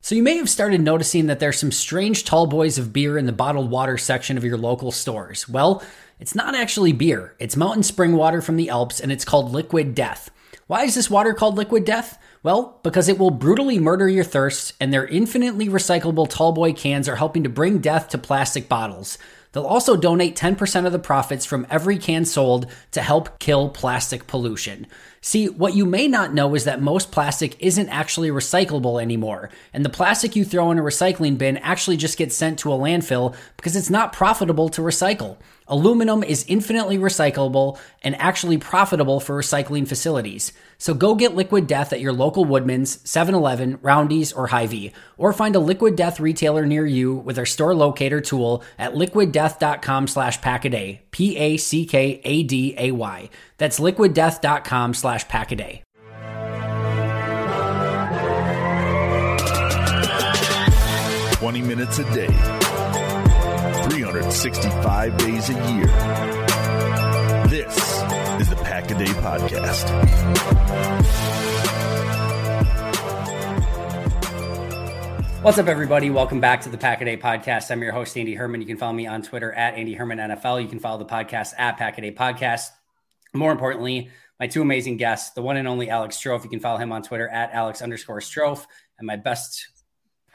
So, 0.00 0.14
you 0.14 0.22
may 0.22 0.36
have 0.36 0.48
started 0.48 0.80
noticing 0.82 1.26
that 1.26 1.40
there's 1.40 1.58
some 1.58 1.72
strange 1.72 2.24
tall 2.24 2.46
boys 2.46 2.78
of 2.78 2.92
beer 2.92 3.18
in 3.18 3.26
the 3.26 3.32
bottled 3.32 3.70
water 3.70 3.98
section 3.98 4.36
of 4.36 4.44
your 4.44 4.56
local 4.56 4.92
stores. 4.92 5.48
Well, 5.48 5.82
it's 6.20 6.34
not 6.34 6.54
actually 6.54 6.92
beer, 6.92 7.34
it's 7.38 7.56
mountain 7.56 7.82
spring 7.82 8.12
water 8.12 8.40
from 8.40 8.56
the 8.56 8.70
Alps, 8.70 9.00
and 9.00 9.10
it's 9.10 9.24
called 9.24 9.52
Liquid 9.52 9.94
Death. 9.94 10.30
Why 10.68 10.84
is 10.84 10.94
this 10.94 11.10
water 11.10 11.34
called 11.34 11.56
Liquid 11.56 11.84
Death? 11.84 12.18
Well, 12.42 12.80
because 12.82 13.08
it 13.08 13.18
will 13.18 13.30
brutally 13.30 13.78
murder 13.78 14.08
your 14.08 14.24
thirst, 14.24 14.74
and 14.80 14.92
their 14.92 15.06
infinitely 15.06 15.68
recyclable 15.68 16.28
tallboy 16.28 16.76
cans 16.76 17.08
are 17.08 17.16
helping 17.16 17.42
to 17.42 17.48
bring 17.48 17.78
death 17.78 18.08
to 18.10 18.18
plastic 18.18 18.68
bottles. 18.68 19.18
They'll 19.52 19.64
also 19.64 19.96
donate 19.96 20.36
10% 20.36 20.86
of 20.86 20.92
the 20.92 20.98
profits 20.98 21.46
from 21.46 21.66
every 21.70 21.98
can 21.98 22.24
sold 22.24 22.66
to 22.92 23.00
help 23.00 23.38
kill 23.38 23.70
plastic 23.70 24.26
pollution. 24.26 24.86
See, 25.26 25.48
what 25.48 25.74
you 25.74 25.86
may 25.86 26.06
not 26.06 26.34
know 26.34 26.54
is 26.54 26.62
that 26.66 26.80
most 26.80 27.10
plastic 27.10 27.56
isn't 27.58 27.88
actually 27.88 28.28
recyclable 28.28 29.02
anymore, 29.02 29.50
and 29.72 29.84
the 29.84 29.88
plastic 29.88 30.36
you 30.36 30.44
throw 30.44 30.70
in 30.70 30.78
a 30.78 30.82
recycling 30.82 31.36
bin 31.36 31.56
actually 31.56 31.96
just 31.96 32.16
gets 32.16 32.36
sent 32.36 32.60
to 32.60 32.72
a 32.72 32.78
landfill 32.78 33.34
because 33.56 33.74
it's 33.74 33.90
not 33.90 34.12
profitable 34.12 34.68
to 34.68 34.82
recycle. 34.82 35.36
Aluminum 35.68 36.22
is 36.22 36.44
infinitely 36.46 36.96
recyclable 36.96 37.78
and 38.02 38.14
actually 38.16 38.58
profitable 38.58 39.18
for 39.18 39.40
recycling 39.40 39.88
facilities. 39.88 40.52
So 40.78 40.94
go 40.94 41.14
get 41.14 41.34
Liquid 41.34 41.66
Death 41.66 41.92
at 41.92 42.00
your 42.00 42.12
local 42.12 42.44
Woodman's, 42.44 42.98
7-Eleven, 42.98 43.80
Roundy's, 43.82 44.32
or 44.32 44.46
Hy-Vee, 44.46 44.92
or 45.16 45.32
find 45.32 45.56
a 45.56 45.60
Liquid 45.60 45.96
Death 45.96 46.20
retailer 46.20 46.66
near 46.66 46.86
you 46.86 47.14
with 47.14 47.38
our 47.38 47.46
store 47.46 47.74
locator 47.74 48.20
tool 48.20 48.62
at 48.78 48.94
liquiddeath.com 48.94 50.06
slash 50.06 50.40
packaday, 50.40 51.00
P-A-C-K-A-D-A-Y. 51.10 51.70
That's 53.58 53.80
liquiddeath.com 53.80 54.94
slash 54.94 55.26
packaday. 55.26 55.82
Twenty 61.32 61.60
minutes 61.62 61.98
a 61.98 62.04
day, 62.14 62.28
365 64.22 65.16
days 65.18 65.50
a 65.50 65.52
year. 65.52 65.86
This 67.48 67.76
is 68.40 68.48
the 68.48 68.56
Pack 68.62 68.90
a 68.90 68.94
Day 68.94 69.04
Podcast. 69.04 69.84
What's 75.42 75.58
up, 75.58 75.66
everybody? 75.66 76.08
Welcome 76.08 76.40
back 76.40 76.62
to 76.62 76.70
the 76.70 76.78
Pack 76.78 77.02
a 77.02 77.04
Day 77.04 77.18
Podcast. 77.18 77.70
I'm 77.70 77.82
your 77.82 77.92
host, 77.92 78.16
Andy 78.16 78.34
Herman. 78.34 78.62
You 78.62 78.66
can 78.66 78.78
follow 78.78 78.94
me 78.94 79.06
on 79.06 79.20
Twitter 79.20 79.52
at 79.52 79.74
Andy 79.74 79.92
Herman 79.92 80.16
NFL. 80.16 80.62
You 80.62 80.68
can 80.68 80.78
follow 80.78 80.96
the 80.96 81.04
podcast 81.04 81.52
at 81.58 81.76
Pack 81.76 81.98
a 81.98 82.00
Day 82.00 82.12
Podcast. 82.12 82.70
More 83.34 83.52
importantly, 83.52 84.08
my 84.40 84.46
two 84.46 84.62
amazing 84.62 84.96
guests, 84.96 85.34
the 85.34 85.42
one 85.42 85.58
and 85.58 85.68
only 85.68 85.90
Alex 85.90 86.16
Strofe. 86.16 86.42
You 86.42 86.48
can 86.48 86.60
follow 86.60 86.78
him 86.78 86.90
on 86.90 87.02
Twitter 87.02 87.28
at 87.28 87.52
Alex 87.52 87.82
underscore 87.82 88.20
Strofe. 88.20 88.64
And 88.98 89.06
my 89.06 89.16
best 89.16 89.66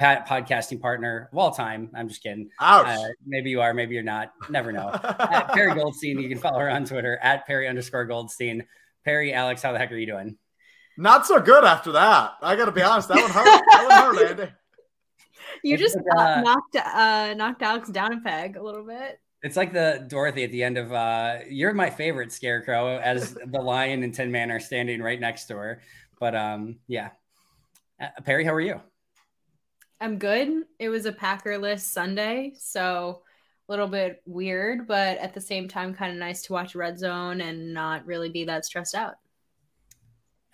podcasting 0.02 0.82
partner 0.82 1.30
of 1.32 1.38
all 1.38 1.52
time. 1.52 1.90
I'm 1.96 2.08
just 2.08 2.24
kidding. 2.24 2.50
Uh, 2.60 3.06
maybe 3.26 3.50
you 3.50 3.62
are, 3.62 3.74
maybe 3.74 3.94
you're 3.94 4.04
not. 4.04 4.34
Never 4.50 4.72
know. 4.72 4.90
at 5.04 5.54
Perry 5.54 5.74
Goldstein. 5.76 6.20
You 6.20 6.30
can 6.30 6.40
follow 6.40 6.60
her 6.60 6.70
on 6.70 6.86
Twitter 6.86 7.18
at 7.22 7.46
Perry 7.46 7.68
underscore 7.68 8.06
Goldstein. 8.06 8.66
Perry, 9.06 9.34
Alex, 9.34 9.62
how 9.62 9.72
the 9.72 9.80
heck 9.80 9.92
are 9.92 9.98
you 9.98 10.06
doing? 10.06 10.38
Not 10.98 11.26
so 11.26 11.40
good 11.40 11.64
after 11.64 11.94
that. 11.94 12.34
I 12.42 12.56
got 12.56 12.66
to 12.66 12.72
be 12.72 12.82
honest. 12.82 13.08
That 13.08 13.22
one 13.22 13.32
hurt. 13.32 13.46
that 13.46 14.06
one 14.06 14.16
hurt, 14.16 14.30
Andy. 14.40 14.54
You 15.64 15.78
just 15.78 15.98
uh, 15.98 16.42
knocked 16.42 16.76
uh, 16.76 17.34
knocked 17.36 17.62
Alex 17.62 17.90
down 17.90 18.14
a 18.14 18.22
peg 18.22 18.58
a 18.58 18.64
little 18.64 18.86
bit. 18.86 19.20
It's 19.44 19.58
like 19.58 19.74
the 19.74 20.06
Dorothy 20.08 20.44
at 20.44 20.52
the 20.52 20.64
end 20.64 20.78
of 20.78 20.92
uh 20.94 21.40
you're 21.50 21.74
my 21.74 21.90
favorite 21.90 22.32
scarecrow 22.32 22.98
as 22.98 23.34
the 23.34 23.60
lion 23.60 24.04
and 24.04 24.14
Tin 24.14 24.32
Man 24.32 24.52
are 24.52 24.60
standing 24.60 25.02
right 25.02 25.20
next 25.20 25.46
to 25.46 25.56
her. 25.56 25.82
But 26.20 26.36
um 26.36 26.78
yeah. 26.88 27.10
Uh, 28.00 28.08
Perry, 28.24 28.46
how 28.46 28.54
are 28.54 28.62
you? 28.62 28.82
I'm 30.02 30.18
good. 30.18 30.64
It 30.80 30.90
was 30.90 31.06
a 31.06 31.12
Packerless 31.12 31.82
Sunday, 31.82 32.54
so 32.58 33.22
a 33.70 33.72
little 33.72 33.88
bit 33.88 34.24
weird, 34.26 34.88
but 34.88 35.20
at 35.20 35.36
the 35.36 35.40
same 35.40 35.68
time 35.68 35.94
kind 35.94 36.12
of 36.12 36.18
nice 36.18 36.42
to 36.44 36.54
watch 36.54 36.74
Red 36.74 36.98
Zone 36.98 37.40
and 37.40 37.72
not 37.72 38.08
really 38.08 38.30
be 38.30 38.44
that 38.46 38.66
stressed 38.66 38.96
out. 38.96 39.14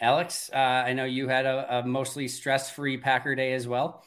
Alex, 0.02 0.52
uh, 0.54 0.58
I 0.58 0.92
know 0.92 1.06
you 1.06 1.30
had 1.30 1.46
a, 1.46 1.80
a 1.80 1.84
mostly 1.88 2.28
stress-free 2.28 2.98
Packer 2.98 3.36
day 3.36 3.54
as 3.54 3.70
well. 3.70 4.04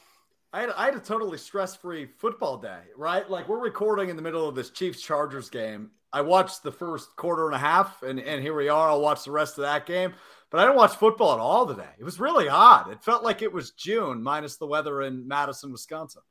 I 0.53 0.61
had, 0.61 0.71
I 0.77 0.85
had 0.85 0.95
a 0.95 1.01
totally 1.01 1.39
stress 1.39 1.75
free 1.75 2.05
football 2.05 2.59
day, 2.59 2.81
right? 2.95 3.29
Like 3.29 3.49
we're 3.49 3.61
recording 3.61 4.11
in 4.11 4.17
the 4.17 4.23
middle 4.23 4.47
of 4.47 4.55
this 4.55 4.69
Chiefs 4.71 5.01
Chargers 5.01 5.49
game. 5.49 5.91
I 6.13 6.21
watched 6.21 6.63
the 6.63 6.73
first 6.73 7.17
quarter 7.17 7.47
and 7.47 7.55
a 7.55 7.59
half, 7.59 8.03
and, 8.03 8.21
and 8.21 8.43
here 8.43 8.55
we 8.55 8.69
are. 8.69 8.91
I'll 8.91 9.01
watch 9.01 9.25
the 9.25 9.31
rest 9.31 9.57
of 9.59 9.63
that 9.63 9.87
game, 9.87 10.13
but 10.51 10.59
I 10.59 10.65
didn't 10.65 10.77
watch 10.77 10.97
football 10.97 11.33
at 11.33 11.39
all 11.39 11.67
today. 11.67 11.89
It 11.99 12.05
was 12.05 12.21
really 12.21 12.49
odd. 12.49 12.91
It 12.91 13.03
felt 13.03 13.23
like 13.23 13.43
it 13.43 13.53
was 13.53 13.71
June 13.73 14.23
minus 14.23 14.57
the 14.57 14.67
weather 14.67 15.03
in 15.03 15.27
Madison, 15.27 15.73
Wisconsin. 15.73 16.23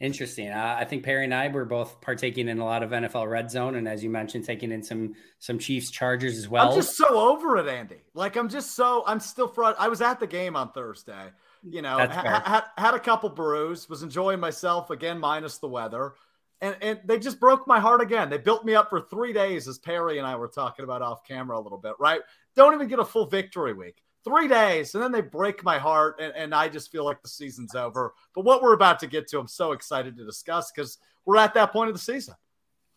Interesting. 0.00 0.50
Uh, 0.50 0.76
I 0.78 0.84
think 0.84 1.04
Perry 1.04 1.24
and 1.24 1.34
I 1.34 1.48
were 1.48 1.64
both 1.64 2.00
partaking 2.00 2.48
in 2.48 2.58
a 2.58 2.64
lot 2.64 2.82
of 2.82 2.90
NFL 2.90 3.30
Red 3.30 3.50
Zone, 3.50 3.76
and 3.76 3.88
as 3.88 4.04
you 4.04 4.10
mentioned, 4.10 4.44
taking 4.44 4.70
in 4.72 4.82
some 4.82 5.14
some 5.38 5.58
Chiefs 5.58 5.90
Chargers 5.90 6.36
as 6.36 6.48
well. 6.48 6.70
I'm 6.70 6.76
just 6.76 6.96
so 6.96 7.06
over 7.08 7.56
it, 7.56 7.66
Andy. 7.66 8.02
Like 8.14 8.36
I'm 8.36 8.48
just 8.48 8.74
so 8.74 9.04
I'm 9.06 9.20
still 9.20 9.48
front. 9.48 9.76
I 9.78 9.88
was 9.88 10.02
at 10.02 10.20
the 10.20 10.26
game 10.26 10.56
on 10.56 10.72
Thursday 10.72 11.30
You 11.62 11.80
know, 11.82 11.96
ha- 11.96 12.42
ha- 12.44 12.72
had 12.76 12.94
a 12.94 13.00
couple 13.00 13.30
brews, 13.30 13.88
was 13.88 14.02
enjoying 14.02 14.40
myself 14.40 14.90
again, 14.90 15.18
minus 15.18 15.58
the 15.58 15.68
weather. 15.68 16.12
And, 16.60 16.76
and 16.80 17.00
they 17.04 17.18
just 17.18 17.40
broke 17.40 17.66
my 17.66 17.80
heart 17.80 18.00
again. 18.00 18.30
They 18.30 18.38
built 18.38 18.64
me 18.64 18.74
up 18.74 18.88
for 18.88 19.00
three 19.00 19.32
days, 19.32 19.66
as 19.68 19.78
Perry 19.78 20.18
and 20.18 20.26
I 20.26 20.36
were 20.36 20.48
talking 20.48 20.84
about 20.84 21.02
off 21.02 21.26
camera 21.26 21.58
a 21.58 21.60
little 21.60 21.78
bit, 21.78 21.94
right? 21.98 22.20
Don't 22.56 22.74
even 22.74 22.88
get 22.88 22.98
a 22.98 23.04
full 23.04 23.26
victory 23.26 23.72
week. 23.72 24.02
Three 24.24 24.48
days, 24.48 24.94
and 24.94 25.02
then 25.02 25.12
they 25.12 25.20
break 25.20 25.62
my 25.62 25.78
heart, 25.78 26.18
and, 26.18 26.32
and 26.34 26.54
I 26.54 26.68
just 26.68 26.90
feel 26.90 27.04
like 27.04 27.22
the 27.22 27.28
season's 27.28 27.74
over. 27.74 28.14
But 28.34 28.44
what 28.44 28.62
we're 28.62 28.72
about 28.72 28.98
to 29.00 29.06
get 29.06 29.28
to, 29.28 29.38
I'm 29.38 29.48
so 29.48 29.72
excited 29.72 30.16
to 30.16 30.24
discuss 30.24 30.72
because 30.72 30.96
we're 31.26 31.36
at 31.36 31.52
that 31.54 31.72
point 31.72 31.88
of 31.90 31.94
the 31.94 32.00
season. 32.00 32.34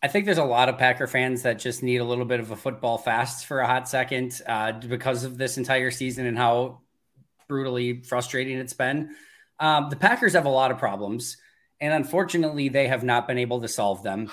I 0.02 0.08
think 0.08 0.24
there's 0.24 0.38
a 0.38 0.44
lot 0.44 0.68
of 0.68 0.78
Packer 0.78 1.06
fans 1.06 1.42
that 1.42 1.58
just 1.58 1.82
need 1.82 1.98
a 1.98 2.04
little 2.04 2.24
bit 2.24 2.40
of 2.40 2.50
a 2.50 2.56
football 2.56 2.98
fast 2.98 3.46
for 3.46 3.60
a 3.60 3.66
hot 3.66 3.88
second 3.88 4.40
uh, 4.46 4.72
because 4.72 5.24
of 5.24 5.36
this 5.36 5.58
entire 5.58 5.90
season 5.90 6.24
and 6.24 6.38
how 6.38 6.80
brutally 7.48 8.02
frustrating 8.02 8.58
it's 8.58 8.72
been. 8.72 9.14
Um, 9.58 9.90
the 9.90 9.96
Packers 9.96 10.34
have 10.34 10.46
a 10.46 10.50
lot 10.50 10.70
of 10.70 10.78
problems, 10.78 11.36
and 11.80 11.92
unfortunately, 11.92 12.68
they 12.68 12.86
have 12.86 13.02
not 13.02 13.26
been 13.26 13.38
able 13.38 13.60
to 13.60 13.68
solve 13.68 14.02
them. 14.02 14.30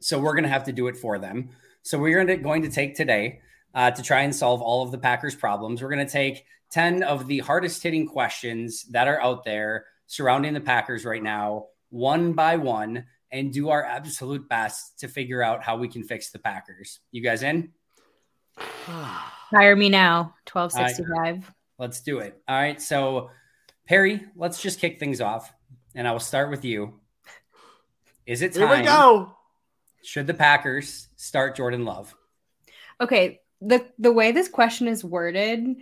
So 0.00 0.18
we're 0.18 0.34
going 0.34 0.44
to 0.44 0.50
have 0.50 0.64
to 0.64 0.72
do 0.72 0.88
it 0.88 0.96
for 0.96 1.18
them. 1.18 1.50
So 1.82 1.98
we're 1.98 2.24
going 2.24 2.62
to 2.62 2.70
take 2.70 2.94
today 2.96 3.40
uh, 3.74 3.90
to 3.90 4.02
try 4.02 4.22
and 4.22 4.34
solve 4.34 4.62
all 4.62 4.82
of 4.82 4.90
the 4.90 4.98
Packers' 4.98 5.34
problems. 5.34 5.82
We're 5.82 5.90
going 5.90 6.06
to 6.06 6.12
take 6.12 6.44
10 6.70 7.02
of 7.02 7.26
the 7.26 7.40
hardest 7.40 7.82
hitting 7.82 8.06
questions 8.06 8.84
that 8.90 9.08
are 9.08 9.20
out 9.20 9.44
there 9.44 9.86
surrounding 10.06 10.54
the 10.54 10.60
Packers 10.60 11.04
right 11.04 11.22
now, 11.22 11.66
one 11.90 12.32
by 12.32 12.56
one, 12.56 13.04
and 13.30 13.52
do 13.52 13.68
our 13.68 13.84
absolute 13.84 14.48
best 14.48 14.98
to 15.00 15.08
figure 15.08 15.42
out 15.42 15.62
how 15.62 15.76
we 15.76 15.88
can 15.88 16.02
fix 16.02 16.30
the 16.30 16.38
Packers. 16.38 17.00
You 17.12 17.22
guys 17.22 17.42
in? 17.42 17.70
Hire 18.56 19.76
me 19.76 19.88
now, 19.88 20.34
1265. 20.50 21.52
let's 21.78 22.00
do 22.02 22.18
it. 22.18 22.40
All 22.46 22.56
right. 22.56 22.80
So, 22.80 23.30
Perry, 23.86 24.22
let's 24.36 24.62
just 24.62 24.78
kick 24.78 25.00
things 25.00 25.20
off. 25.20 25.52
And 25.94 26.06
I 26.06 26.12
will 26.12 26.20
start 26.20 26.50
with 26.50 26.64
you. 26.64 27.00
Is 28.26 28.42
it 28.42 28.54
time? 28.54 28.68
Here 28.68 28.78
we 28.78 28.84
go. 28.84 29.32
Should 30.04 30.28
the 30.28 30.34
Packers 30.34 31.08
start 31.16 31.56
Jordan 31.56 31.84
Love? 31.84 32.14
Okay. 33.00 33.40
The 33.60 33.86
the 33.98 34.12
way 34.12 34.32
this 34.32 34.48
question 34.48 34.88
is 34.88 35.04
worded 35.04 35.76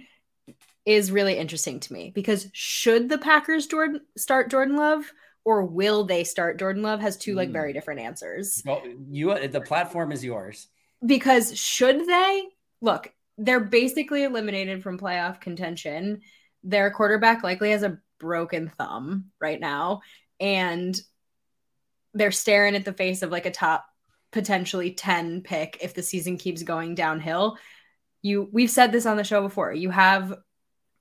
is 0.85 1.13
really 1.13 1.37
interesting 1.37 1.81
to 1.81 1.93
me 1.93 2.11
because 2.15 2.49
should 2.53 3.09
the 3.09 3.19
Packers 3.19 3.67
Jordan 3.67 4.01
start 4.17 4.51
Jordan 4.51 4.77
Love 4.77 5.05
or 5.45 5.65
will 5.65 6.05
they 6.05 6.25
start 6.25 6.59
Jordan 6.59 6.83
Love 6.83 7.01
has 7.01 7.17
two 7.17 7.35
like 7.35 7.49
hmm. 7.49 7.55
very 7.55 7.73
different 7.73 8.01
answers. 8.01 8.63
Well, 8.67 8.83
you 9.09 9.49
the 9.49 9.61
platform 9.61 10.13
is 10.13 10.25
yours. 10.25 10.69
Because 11.05 11.57
should 11.59 12.07
they? 12.07 12.45
Look, 12.81 13.13
they're 13.39 13.61
basically 13.61 14.25
eliminated 14.25 14.83
from 14.83 14.99
playoff 14.99 15.41
contention. 15.41 16.21
Their 16.65 16.91
quarterback 16.91 17.43
likely 17.43 17.71
has 17.71 17.83
a 17.83 17.99
broken 18.19 18.71
thumb 18.77 19.27
right 19.41 19.61
now 19.61 20.01
and 20.41 21.01
they're 22.15 22.33
staring 22.33 22.75
at 22.75 22.85
the 22.85 22.93
face 22.93 23.23
of 23.23 23.31
like 23.31 23.47
a 23.47 23.51
top 23.51 23.87
potentially 24.33 24.93
10 24.93 25.43
pick 25.43 25.79
if 25.81 25.95
the 25.95 26.03
season 26.03 26.37
keeps 26.37 26.63
going 26.63 26.95
downhill. 26.95 27.57
You 28.23 28.49
we've 28.53 28.71
said 28.71 28.93
this 28.93 29.07
on 29.07 29.17
the 29.17 29.25
show 29.25 29.43
before. 29.43 29.73
You 29.73 29.91
have 29.91 30.35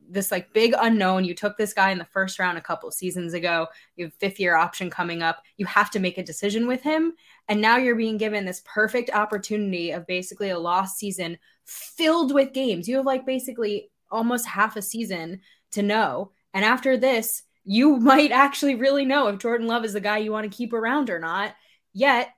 this 0.10 0.32
like 0.32 0.54
big 0.54 0.74
unknown. 0.80 1.26
You 1.26 1.34
took 1.34 1.58
this 1.58 1.74
guy 1.74 1.92
in 1.92 1.98
the 1.98 2.06
first 2.06 2.40
round 2.40 2.58
a 2.58 2.62
couple 2.62 2.90
seasons 2.92 3.34
ago. 3.34 3.68
You 3.96 4.06
have 4.06 4.14
fifth 4.14 4.40
year 4.40 4.56
option 4.56 4.90
coming 4.90 5.22
up. 5.22 5.42
You 5.58 5.66
have 5.66 5.92
to 5.92 6.00
make 6.00 6.18
a 6.18 6.24
decision 6.24 6.68
with 6.68 6.82
him. 6.82 7.14
And 7.48 7.62
now 7.62 7.78
you're 7.78 7.96
being 7.96 8.18
given 8.18 8.46
this 8.46 8.64
perfect 8.66 9.10
opportunity 9.10 9.92
of 9.92 10.08
basically 10.08 10.50
a 10.50 10.60
lost 10.60 10.98
season 10.98 11.38
filled 11.66 12.34
with 12.34 12.54
games. 12.54 12.88
You 12.88 12.98
have 12.98 13.06
like 13.06 13.26
basically 13.26 13.92
almost 14.10 14.46
half 14.46 14.76
a 14.76 14.82
season 14.82 15.42
to 15.72 15.82
know. 15.82 16.32
And 16.54 16.64
after 16.64 16.98
this, 16.98 17.44
you 17.64 17.98
might 17.98 18.32
actually 18.32 18.76
really 18.76 19.06
know 19.06 19.28
if 19.28 19.40
Jordan 19.40 19.68
Love 19.68 19.86
is 19.86 19.94
the 19.94 20.02
guy 20.02 20.20
you 20.20 20.32
want 20.32 20.50
to 20.50 20.58
keep 20.58 20.74
around 20.74 21.10
or 21.10 21.20
not. 21.20 21.56
Yet, 21.94 22.30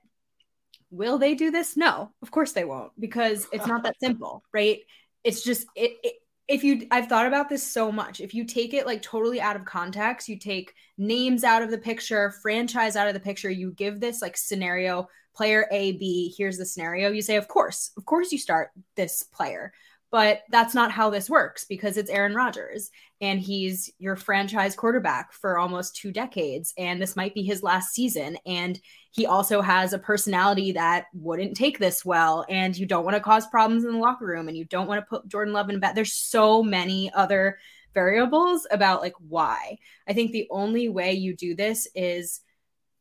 will 0.90 1.18
they 1.18 1.34
do 1.34 1.50
this? 1.50 1.76
No, 1.76 2.10
of 2.22 2.30
course 2.30 2.52
they 2.52 2.64
won't 2.64 2.92
because 2.98 3.46
it's 3.52 3.66
not 3.66 3.82
that 3.84 3.96
simple, 4.02 4.42
right? 4.52 4.80
It's 5.24 5.42
just 5.42 5.66
it, 5.74 5.92
it 6.02 6.14
if 6.48 6.64
you 6.64 6.86
I've 6.90 7.06
thought 7.06 7.26
about 7.26 7.48
this 7.48 7.62
so 7.62 7.92
much. 7.92 8.20
If 8.20 8.34
you 8.34 8.44
take 8.44 8.74
it 8.74 8.86
like 8.86 9.02
totally 9.02 9.40
out 9.40 9.56
of 9.56 9.64
context, 9.64 10.28
you 10.28 10.38
take 10.38 10.74
names 10.98 11.44
out 11.44 11.62
of 11.62 11.70
the 11.70 11.78
picture, 11.78 12.34
franchise 12.42 12.96
out 12.96 13.08
of 13.08 13.14
the 13.14 13.20
picture, 13.20 13.50
you 13.50 13.72
give 13.72 14.00
this 14.00 14.20
like 14.20 14.36
scenario 14.36 15.08
player 15.34 15.66
A, 15.70 15.92
B, 15.92 16.34
here's 16.36 16.58
the 16.58 16.66
scenario. 16.66 17.12
You 17.12 17.22
say, 17.22 17.36
of 17.36 17.48
course, 17.48 17.92
of 17.96 18.04
course 18.04 18.32
you 18.32 18.38
start 18.38 18.70
this 18.96 19.22
player. 19.22 19.72
But 20.10 20.42
that's 20.50 20.74
not 20.74 20.90
how 20.90 21.10
this 21.10 21.30
works 21.30 21.64
because 21.64 21.96
it's 21.96 22.10
Aaron 22.10 22.34
Rodgers 22.34 22.90
and 23.20 23.38
he's 23.38 23.92
your 23.98 24.16
franchise 24.16 24.74
quarterback 24.74 25.32
for 25.32 25.58
almost 25.58 25.94
two 25.94 26.10
decades. 26.10 26.74
And 26.76 27.00
this 27.00 27.14
might 27.14 27.34
be 27.34 27.42
his 27.42 27.62
last 27.62 27.94
season. 27.94 28.36
And 28.44 28.80
he 29.12 29.26
also 29.26 29.60
has 29.60 29.92
a 29.92 29.98
personality 29.98 30.72
that 30.72 31.06
wouldn't 31.14 31.56
take 31.56 31.78
this 31.78 32.04
well. 32.04 32.44
And 32.48 32.76
you 32.76 32.86
don't 32.86 33.04
want 33.04 33.16
to 33.16 33.22
cause 33.22 33.46
problems 33.46 33.84
in 33.84 33.92
the 33.92 33.98
locker 33.98 34.26
room 34.26 34.48
and 34.48 34.56
you 34.56 34.64
don't 34.64 34.88
want 34.88 35.00
to 35.00 35.08
put 35.08 35.28
Jordan 35.28 35.54
Love 35.54 35.70
in 35.70 35.78
bed. 35.78 35.94
There's 35.94 36.12
so 36.12 36.62
many 36.62 37.12
other 37.14 37.58
variables 37.94 38.66
about 38.70 39.02
like 39.02 39.14
why. 39.28 39.78
I 40.08 40.12
think 40.12 40.32
the 40.32 40.48
only 40.50 40.88
way 40.88 41.12
you 41.12 41.36
do 41.36 41.54
this 41.54 41.86
is 41.94 42.40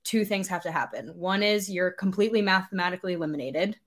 two 0.04 0.26
things 0.26 0.48
have 0.48 0.64
to 0.64 0.72
happen. 0.72 1.10
One 1.10 1.44
is 1.44 1.70
you're 1.70 1.92
completely 1.92 2.42
mathematically 2.42 3.14
eliminated 3.14 3.78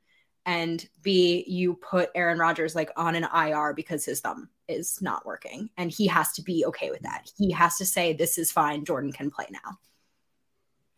and 0.45 0.87
B, 1.03 1.45
you 1.47 1.75
put 1.75 2.11
Aaron 2.15 2.39
Rodgers 2.39 2.75
like 2.75 2.91
on 2.97 3.15
an 3.15 3.27
IR 3.35 3.75
because 3.75 4.05
his 4.05 4.21
thumb 4.21 4.49
is 4.69 5.01
not 5.01 5.25
working. 5.25 5.71
And 5.77 5.91
he 5.91 6.07
has 6.09 6.33
to 6.33 6.43
be 6.43 6.65
okay 6.67 6.91
with 6.91 7.03
that. 7.03 7.31
He 7.37 7.53
has 7.53 7.77
to 7.77 7.85
say, 7.85 8.13
This 8.13 8.39
is 8.39 8.51
fine. 8.51 8.85
Jordan 8.85 9.13
can 9.13 9.31
play 9.31 9.47
now. 9.51 9.79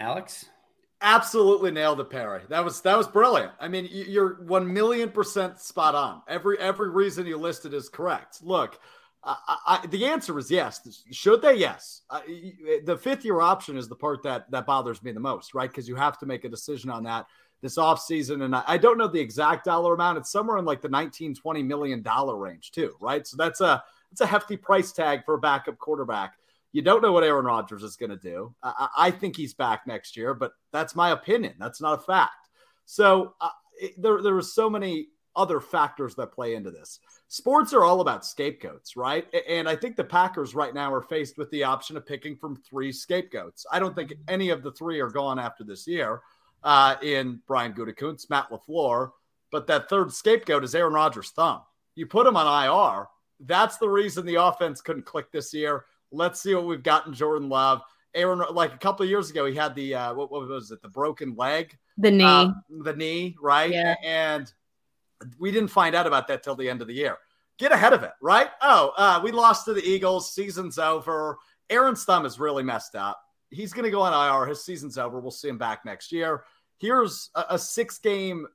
Alex? 0.01 0.47
Absolutely 1.01 1.71
nailed 1.71 2.01
it, 2.01 2.09
Perry. 2.09 2.43
That 2.49 2.65
was 2.65 2.81
that 2.83 2.97
was 2.97 3.07
brilliant. 3.07 3.53
I 3.61 3.69
mean, 3.69 3.89
you're 3.91 4.43
one 4.45 4.73
million 4.73 5.11
percent 5.11 5.61
spot 5.61 5.95
on. 5.95 6.23
Every 6.29 6.59
every 6.59 6.89
reason 6.89 7.27
you 7.27 7.37
listed 7.37 7.75
is 7.75 7.91
correct. 7.91 8.43
Look, 8.43 8.79
I, 9.23 9.57
I, 9.67 9.87
the 9.87 10.07
answer 10.07 10.39
is 10.39 10.51
yes. 10.51 11.03
Should 11.11 11.43
they? 11.43 11.55
Yes. 11.55 12.03
the 12.85 12.97
fifth 12.97 13.25
year 13.25 13.41
option 13.41 13.77
is 13.77 13.89
the 13.89 13.97
part 13.97 14.23
that 14.23 14.51
that 14.51 14.65
bothers 14.65 15.03
me 15.03 15.13
the 15.13 15.21
most, 15.21 15.53
right? 15.53 15.69
Because 15.69 15.89
you 15.89 15.95
have 15.97 16.19
to 16.21 16.27
make 16.27 16.45
a 16.45 16.49
decision 16.49 16.89
on 16.89 17.05
that 17.05 17.27
this 17.65 17.79
offseason. 17.79 18.45
And 18.45 18.55
I, 18.55 18.63
I, 18.67 18.77
don't 18.77 18.99
know 18.99 19.09
the 19.09 19.19
exact 19.19 19.65
dollar 19.65 19.95
amount. 19.95 20.19
It's 20.19 20.31
somewhere 20.31 20.59
in 20.59 20.67
like 20.67 20.83
the 20.83 20.89
19, 20.91 21.35
20 21.35 21.63
million 21.63 22.03
dollar 22.03 22.37
range, 22.37 22.73
too, 22.73 22.95
right? 23.01 23.27
So 23.27 23.39
that's 23.39 23.63
a 23.63 23.83
that's 24.11 24.21
a 24.21 24.27
hefty 24.27 24.59
price 24.59 24.93
tag 24.93 25.25
for 25.25 25.35
a 25.35 25.39
backup 25.39 25.79
quarterback. 25.79 26.35
You 26.73 26.83
don't 26.83 27.01
know 27.01 27.13
what 27.13 27.25
Aaron 27.25 27.47
Rodgers 27.47 27.83
is 27.83 27.97
going 27.97 28.11
to 28.11 28.17
do. 28.17 28.55
I, 28.63 28.89
I, 28.99 29.11
think 29.11 29.35
he's 29.35 29.55
back 29.55 29.87
next 29.87 30.15
year, 30.15 30.35
but 30.35 30.53
that's 30.73 30.95
my 30.95 31.13
opinion. 31.13 31.55
That's 31.59 31.81
not 31.81 32.01
a 32.01 32.03
fact. 32.03 32.51
So 32.85 33.35
uh, 33.41 33.49
it, 33.81 34.01
there, 34.01 34.21
there 34.21 34.37
are 34.37 34.43
so 34.43 34.69
many 34.69 35.09
other 35.35 35.59
factors 35.59 36.15
that 36.17 36.33
play 36.33 36.55
into 36.55 36.71
this. 36.71 37.01
Sports 37.29 37.73
are 37.73 37.83
all 37.83 38.03
about 38.03 38.27
scapegoats, 38.27 38.95
right? 38.95 39.27
And 39.49 39.69
I 39.69 39.75
think 39.75 39.97
the 39.97 40.05
Packers 40.05 40.55
right 40.55 40.75
now 40.75 40.93
are 40.93 41.03
faced 41.03 41.39
with 41.39 41.51
the 41.51 41.65
option 41.65 41.97
of 41.97 42.07
picking 42.07 42.37
from 42.37 42.57
three 42.57 42.93
scapegoats. 42.93 43.65
I 43.73 43.79
don't 43.79 43.97
think 43.97 44.13
any 44.29 44.51
of 44.51 44.63
the 44.63 44.73
three 44.73 45.01
are 45.01 45.11
gone 45.11 45.39
after 45.39 45.65
this 45.65 45.87
year 45.87 46.21
uh, 46.65 46.97
in 47.03 47.41
Brian 47.47 47.75
Gutekunst, 47.75 48.31
Matt 48.31 48.51
LaFleur, 48.51 49.11
but 49.53 49.67
that 49.67 49.89
third 49.89 50.13
scapegoat 50.13 50.65
is 50.65 50.75
Aaron 50.75 50.95
Rodgers' 50.95 51.31
thumb. 51.31 51.61
You 51.95 52.07
put 52.07 52.27
him 52.27 52.37
on 52.37 52.65
IR. 52.65 53.07
That's 53.41 53.77
the 53.77 53.89
reason 53.89 54.27
the 54.27 54.43
offense 54.43 54.81
couldn't 54.81 55.05
click 55.05 55.31
this 55.31 55.53
year. 55.53 55.85
Let's 56.11 56.41
see 56.41 56.55
what 56.55 56.67
we've 56.67 56.83
got 56.83 57.07
in 57.07 57.13
Jordan 57.13 57.49
Love. 57.49 57.83
Aaron, 58.15 58.43
like 58.53 58.73
a 58.73 58.79
couple 58.79 59.05
of 59.05 59.11
years 59.11 59.31
ago, 59.31 59.45
he 59.45 59.55
had 59.55 59.75
the 59.75 59.95
uh, 59.95 60.15
what, 60.15 60.31
what, 60.31 60.49
was 60.49 60.71
it? 60.71 60.81
The 60.81 60.89
broken 60.89 61.35
leg, 61.37 61.77
the 61.99 62.11
knee, 62.11 62.25
uh, 62.25 62.53
the 62.83 62.95
knee, 62.95 63.37
right? 63.43 63.71
Yeah. 63.71 63.97
And 64.05 64.51
we 65.39 65.51
didn't 65.51 65.69
find 65.69 65.95
out 65.95 66.07
about 66.07 66.29
that 66.29 66.43
till 66.43 66.55
the 66.55 66.71
end 66.71 66.81
of 66.81 66.87
the 66.87 66.95
year. 66.95 67.19
Get 67.59 67.73
ahead 67.73 67.93
of 67.93 68.03
it, 68.05 68.13
right? 68.23 68.49
Oh, 68.63 68.93
uh, 68.97 69.21
we 69.23 69.33
lost 69.33 69.65
to 69.67 69.75
the 69.75 69.85
Eagles. 69.85 70.33
Season's 70.33 70.79
over. 70.79 71.39
Aaron's 71.71 72.05
thumb 72.05 72.25
is 72.25 72.39
really 72.39 72.63
messed 72.63 72.95
up. 72.95 73.21
He's 73.51 73.73
going 73.73 73.85
to 73.85 73.91
go 73.91 74.03
on 74.03 74.13
IR. 74.13 74.47
His 74.47 74.65
season's 74.65 74.99
over. 74.99 75.21
We'll 75.21 75.31
see 75.31 75.49
him 75.49 75.59
back 75.59 75.85
next 75.85 76.13
year 76.13 76.45
here's 76.79 77.31
a, 77.35 77.45
a 77.51 77.59
six 77.59 77.99
game 77.99 78.47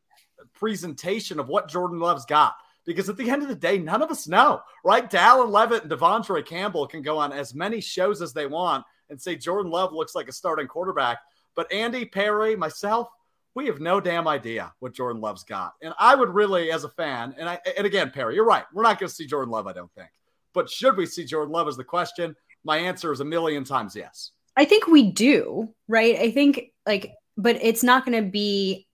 presentation 0.54 1.40
of 1.40 1.48
what 1.48 1.70
Jordan 1.70 2.00
Love's 2.00 2.26
got. 2.26 2.56
Because 2.86 3.10
at 3.10 3.18
the 3.18 3.30
end 3.30 3.44
of 3.44 3.50
the 3.50 3.56
day, 3.56 3.78
none 3.78 4.02
of 4.02 4.10
us 4.10 4.28
know, 4.28 4.62
right? 4.84 5.10
Dallin 5.10 5.52
Leavitt 5.52 5.84
and 5.84 5.92
De'Vondre 5.92 6.44
Campbell 6.46 6.88
can 6.88 7.02
go 7.02 7.18
on 7.18 7.32
as 7.32 7.54
many 7.54 7.82
shows 7.82 8.22
as 8.22 8.34
they 8.34 8.48
want 8.48 8.84
and 9.10 9.22
say 9.22 9.36
Jordan 9.36 9.72
Love 9.72 9.94
looks 9.94 10.16
like 10.16 10.28
a 10.28 10.32
starting 10.32 10.68
quarterback. 10.68 11.20
But 11.56 11.72
Andy, 11.72 12.06
Perry, 12.06 12.56
myself, 12.56 13.10
we 13.54 13.68
have 13.68 13.80
no 13.80 14.00
damn 14.00 14.28
idea 14.28 14.74
what 14.80 14.94
Jordan 14.94 15.22
Love's 15.22 15.44
got. 15.44 15.74
And 15.82 15.94
I 16.00 16.16
would 16.16 16.30
really, 16.30 16.72
as 16.72 16.84
a 16.84 16.90
fan, 16.90 17.36
and 17.38 17.50
I 17.50 17.60
and 17.78 17.86
again, 17.86 18.12
Perry, 18.12 18.36
you're 18.36 18.46
right. 18.46 18.64
We're 18.74 18.84
not 18.84 19.00
going 19.00 19.10
to 19.10 19.14
see 19.14 19.28
Jordan 19.28 19.52
Love, 19.52 19.68
I 19.68 19.74
don't 19.74 19.92
think. 19.94 20.10
But 20.54 20.70
should 20.70 20.98
we 20.98 21.06
see 21.06 21.26
Jordan 21.26 21.52
Love 21.52 21.68
is 21.68 21.78
the 21.78 21.84
question? 21.84 22.36
My 22.64 22.78
answer 22.78 23.12
is 23.12 23.20
a 23.20 23.26
million 23.26 23.64
times 23.64 23.96
yes. 23.96 24.32
I 24.56 24.66
think 24.66 24.88
we 24.88 25.12
do, 25.12 25.74
right? 25.88 26.18
I 26.18 26.32
think 26.32 26.72
like 26.86 27.14
but 27.40 27.58
it's 27.62 27.84
not 27.84 28.06
going 28.06 28.22
to 28.22 28.30
be 28.30 28.86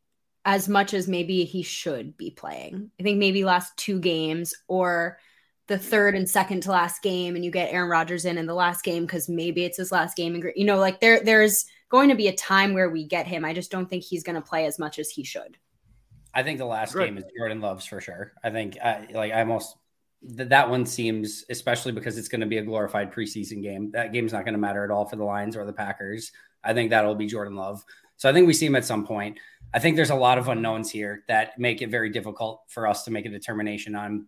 as 0.45 0.69
much 0.69 0.93
as 0.93 1.07
maybe 1.07 1.43
he 1.43 1.63
should 1.63 2.15
be 2.15 2.29
playing. 2.29 2.91
I 2.99 3.03
think 3.03 3.17
maybe 3.17 3.43
last 3.43 3.75
two 3.75 3.99
games 3.99 4.53
or 4.67 5.17
the 5.67 5.79
third 5.79 6.13
and 6.13 6.29
second 6.29 6.61
to 6.61 6.71
last 6.71 7.01
game 7.01 7.35
and 7.35 7.43
you 7.43 7.49
get 7.49 7.73
Aaron 7.73 7.89
Rodgers 7.89 8.25
in 8.25 8.37
in 8.37 8.45
the 8.45 8.53
last 8.53 8.83
game 8.83 9.03
because 9.05 9.27
maybe 9.27 9.63
it's 9.63 9.77
his 9.77 9.91
last 9.91 10.15
game. 10.15 10.35
And 10.35 10.51
you 10.55 10.65
know, 10.65 10.77
like 10.77 10.99
there 10.99 11.23
there's 11.23 11.65
going 11.89 12.09
to 12.09 12.15
be 12.15 12.27
a 12.27 12.35
time 12.35 12.75
where 12.75 12.91
we 12.91 13.03
get 13.03 13.25
him. 13.25 13.43
I 13.43 13.53
just 13.53 13.71
don't 13.71 13.89
think 13.89 14.03
he's 14.03 14.23
going 14.23 14.35
to 14.35 14.47
play 14.47 14.67
as 14.67 14.77
much 14.77 14.99
as 14.99 15.09
he 15.09 15.23
should. 15.23 15.57
I 16.35 16.43
think 16.43 16.59
the 16.59 16.65
last 16.65 16.93
Great. 16.93 17.07
game 17.07 17.17
is 17.17 17.23
Jordan 17.35 17.61
Love's 17.61 17.87
for 17.87 17.99
sure. 17.99 18.33
I 18.43 18.51
think 18.51 18.77
I, 18.83 19.07
like 19.11 19.31
I 19.31 19.39
almost 19.39 19.75
th- 20.37 20.49
that 20.49 20.69
one 20.69 20.85
seems, 20.85 21.45
especially 21.49 21.93
because 21.93 22.19
it's 22.19 22.27
going 22.27 22.41
to 22.41 22.47
be 22.47 22.59
a 22.59 22.63
glorified 22.63 23.11
preseason 23.11 23.63
game. 23.63 23.89
That 23.91 24.13
game's 24.13 24.33
not 24.33 24.45
going 24.45 24.53
to 24.53 24.59
matter 24.59 24.83
at 24.83 24.91
all 24.91 25.05
for 25.05 25.15
the 25.15 25.23
Lions 25.23 25.55
or 25.55 25.65
the 25.65 25.73
Packers. 25.73 26.31
I 26.63 26.73
think 26.73 26.89
that'll 26.89 27.15
be 27.15 27.27
Jordan 27.27 27.55
Love. 27.55 27.83
So 28.17 28.29
I 28.29 28.33
think 28.33 28.47
we 28.47 28.53
see 28.53 28.65
him 28.65 28.75
at 28.75 28.85
some 28.85 29.05
point. 29.05 29.39
I 29.73 29.79
think 29.79 29.95
there's 29.95 30.09
a 30.09 30.15
lot 30.15 30.37
of 30.37 30.47
unknowns 30.47 30.89
here 30.89 31.23
that 31.27 31.59
make 31.59 31.81
it 31.81 31.89
very 31.89 32.09
difficult 32.09 32.63
for 32.67 32.87
us 32.87 33.03
to 33.03 33.11
make 33.11 33.25
a 33.25 33.29
determination 33.29 33.95
on. 33.95 34.27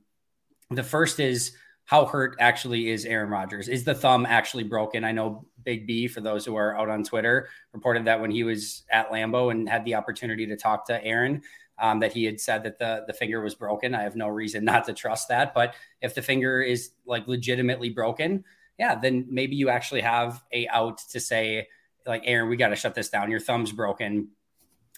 The 0.72 0.84
first 0.84 1.20
is 1.20 1.53
how 1.86 2.06
hurt 2.06 2.36
actually 2.39 2.89
is 2.89 3.06
Aaron 3.06 3.29
Rodgers? 3.29 3.70
Is 3.70 3.86
the 3.86 3.96
thumb 3.96 4.25
actually 4.25 4.65
broken? 4.65 5.06
I 5.06 5.13
know 5.13 5.46
Big 5.63 5.88
B, 5.88 6.10
for 6.10 6.20
those 6.20 6.46
who 6.46 6.56
are 6.58 6.77
out 6.77 6.89
on 6.89 7.03
Twitter, 7.03 7.48
reported 7.72 8.06
that 8.06 8.20
when 8.20 8.29
he 8.29 8.44
was 8.44 8.84
at 8.91 9.10
Lambeau 9.10 9.51
and 9.51 9.70
had 9.70 9.86
the 9.86 9.96
opportunity 9.96 10.46
to 10.48 10.58
talk 10.58 10.86
to 10.88 11.01
Aaron, 11.01 11.41
um, 11.79 12.00
that 12.00 12.12
he 12.12 12.25
had 12.25 12.41
said 12.41 12.63
that 12.63 12.79
the 12.79 13.03
the 13.08 13.13
finger 13.13 13.41
was 13.41 13.56
broken. 13.56 13.96
I 13.96 14.03
have 14.03 14.15
no 14.15 14.27
reason 14.27 14.65
not 14.72 14.86
to 14.86 14.94
trust 14.94 15.29
that. 15.29 15.53
But 15.53 15.75
if 16.01 16.13
the 16.13 16.22
finger 16.22 16.62
is 16.62 16.91
like 17.06 17.27
legitimately 17.27 17.91
broken, 17.91 18.44
yeah, 18.77 18.96
then 18.96 19.25
maybe 19.29 19.56
you 19.56 19.70
actually 19.70 20.01
have 20.01 20.44
a 20.51 20.67
out 20.67 20.98
to 21.10 21.20
say 21.20 21.67
like 22.07 22.23
Aaron, 22.25 22.49
we 22.49 22.57
got 22.57 22.69
to 22.69 22.75
shut 22.75 22.95
this 22.95 23.09
down. 23.09 23.29
Your 23.29 23.39
thumb's 23.39 23.71
broken. 23.71 24.29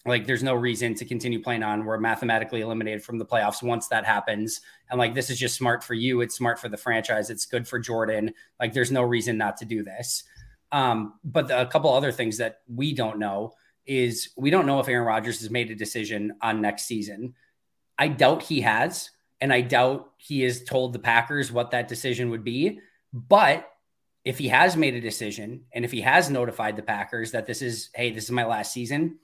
Like 0.05 0.25
there's 0.25 0.43
no 0.43 0.53
reason 0.53 0.95
to 0.95 1.05
continue 1.05 1.41
playing 1.41 1.63
on. 1.63 1.85
We're 1.85 1.97
mathematically 1.99 2.61
eliminated 2.61 3.03
from 3.03 3.17
the 3.17 3.25
playoffs 3.25 3.61
once 3.61 3.87
that 3.89 4.05
happens. 4.05 4.61
And 4.89 4.97
like 4.97 5.13
this 5.13 5.29
is 5.29 5.37
just 5.37 5.55
smart 5.55 5.83
for 5.83 5.93
you. 5.93 6.21
It's 6.21 6.35
smart 6.35 6.59
for 6.59 6.69
the 6.69 6.77
franchise. 6.77 7.29
It's 7.29 7.45
good 7.45 7.67
for 7.67 7.79
Jordan. 7.79 8.33
Like 8.59 8.73
there's 8.73 8.91
no 8.91 9.01
reason 9.01 9.37
not 9.37 9.57
to 9.57 9.65
do 9.65 9.83
this. 9.83 10.23
Um, 10.71 11.15
but 11.23 11.47
the, 11.47 11.61
a 11.61 11.65
couple 11.65 11.93
other 11.93 12.11
things 12.11 12.37
that 12.37 12.61
we 12.73 12.93
don't 12.93 13.19
know 13.19 13.53
is 13.85 14.29
we 14.37 14.51
don't 14.51 14.67
know 14.67 14.79
if 14.79 14.87
Aaron 14.87 15.07
Rodgers 15.07 15.39
has 15.41 15.49
made 15.49 15.71
a 15.71 15.75
decision 15.75 16.33
on 16.41 16.61
next 16.61 16.83
season. 16.83 17.33
I 17.97 18.07
doubt 18.07 18.43
he 18.43 18.61
has, 18.61 19.09
and 19.41 19.51
I 19.51 19.61
doubt 19.61 20.11
he 20.17 20.41
has 20.43 20.63
told 20.63 20.93
the 20.93 20.99
Packers 20.99 21.51
what 21.51 21.71
that 21.71 21.87
decision 21.87 22.29
would 22.29 22.43
be. 22.43 22.79
But 23.11 23.69
if 24.25 24.37
he 24.37 24.49
has 24.49 24.75
made 24.75 24.95
a 24.95 25.01
decision 25.01 25.65
and 25.73 25.85
if 25.85 25.91
he 25.91 26.01
has 26.01 26.29
notified 26.29 26.75
the 26.75 26.83
Packers 26.83 27.31
that 27.31 27.45
this 27.45 27.61
is, 27.61 27.89
hey, 27.93 28.11
this 28.11 28.25
is 28.25 28.31
my 28.31 28.45
last 28.45 28.73
season, 28.73 29.19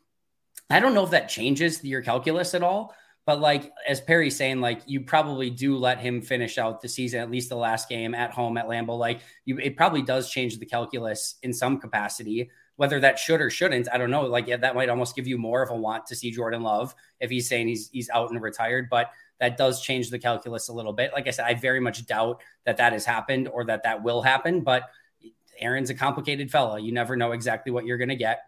I 0.69 0.79
don't 0.79 0.93
know 0.93 1.03
if 1.03 1.11
that 1.11 1.29
changes 1.29 1.83
your 1.83 2.01
calculus 2.01 2.53
at 2.53 2.63
all. 2.63 2.95
But 3.25 3.39
like 3.39 3.71
as 3.87 4.01
Perry's 4.01 4.35
saying, 4.35 4.61
like 4.61 4.81
you 4.85 5.01
probably 5.01 5.49
do 5.49 5.77
let 5.77 5.99
him 5.99 6.21
finish 6.21 6.57
out 6.57 6.81
the 6.81 6.87
season, 6.87 7.21
at 7.21 7.31
least 7.31 7.49
the 7.49 7.55
last 7.55 7.89
game 7.89 8.13
at 8.13 8.31
home 8.31 8.55
at 8.57 8.67
Lambeau. 8.67 8.97
Like 8.97 9.21
you, 9.45 9.57
it 9.57 9.75
probably 9.75 10.03
does 10.03 10.29
change 10.29 10.59
the 10.59 10.65
calculus 10.65 11.35
in 11.41 11.51
some 11.51 11.79
capacity. 11.79 12.51
Whether 12.77 12.99
that 12.99 13.17
should 13.17 13.41
or 13.41 13.49
shouldn't, 13.49 13.87
I 13.91 13.97
don't 13.97 14.11
know. 14.11 14.23
Like 14.23 14.47
yeah, 14.47 14.57
that 14.57 14.75
might 14.75 14.89
almost 14.89 15.15
give 15.15 15.27
you 15.27 15.37
more 15.37 15.63
of 15.63 15.71
a 15.71 15.75
want 15.75 16.05
to 16.07 16.15
see 16.15 16.29
Jordan 16.29 16.61
Love 16.61 16.93
if 17.19 17.31
he's 17.31 17.49
saying 17.49 17.67
he's 17.67 17.89
he's 17.89 18.09
out 18.09 18.29
and 18.29 18.41
retired. 18.41 18.89
But 18.91 19.09
that 19.39 19.57
does 19.57 19.81
change 19.81 20.09
the 20.09 20.19
calculus 20.19 20.69
a 20.69 20.73
little 20.73 20.93
bit. 20.93 21.11
Like 21.13 21.27
I 21.27 21.31
said, 21.31 21.45
I 21.45 21.55
very 21.55 21.79
much 21.79 22.05
doubt 22.05 22.41
that 22.65 22.77
that 22.77 22.93
has 22.93 23.05
happened 23.05 23.47
or 23.47 23.65
that 23.65 23.83
that 23.83 24.03
will 24.03 24.21
happen. 24.21 24.61
But 24.61 24.83
Aaron's 25.59 25.89
a 25.89 25.95
complicated 25.95 26.51
fella. 26.51 26.79
You 26.79 26.91
never 26.91 27.15
know 27.15 27.31
exactly 27.31 27.71
what 27.71 27.85
you're 27.85 27.97
going 27.97 28.09
to 28.09 28.15
get. 28.15 28.39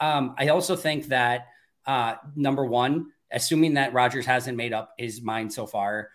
Um, 0.00 0.34
I 0.38 0.48
also 0.48 0.76
think 0.76 1.06
that 1.06 1.46
uh, 1.86 2.14
number 2.34 2.64
one, 2.64 3.06
assuming 3.30 3.74
that 3.74 3.92
Rodgers 3.92 4.26
hasn't 4.26 4.56
made 4.56 4.72
up 4.72 4.94
his 4.98 5.22
mind 5.22 5.52
so 5.52 5.66
far, 5.66 6.10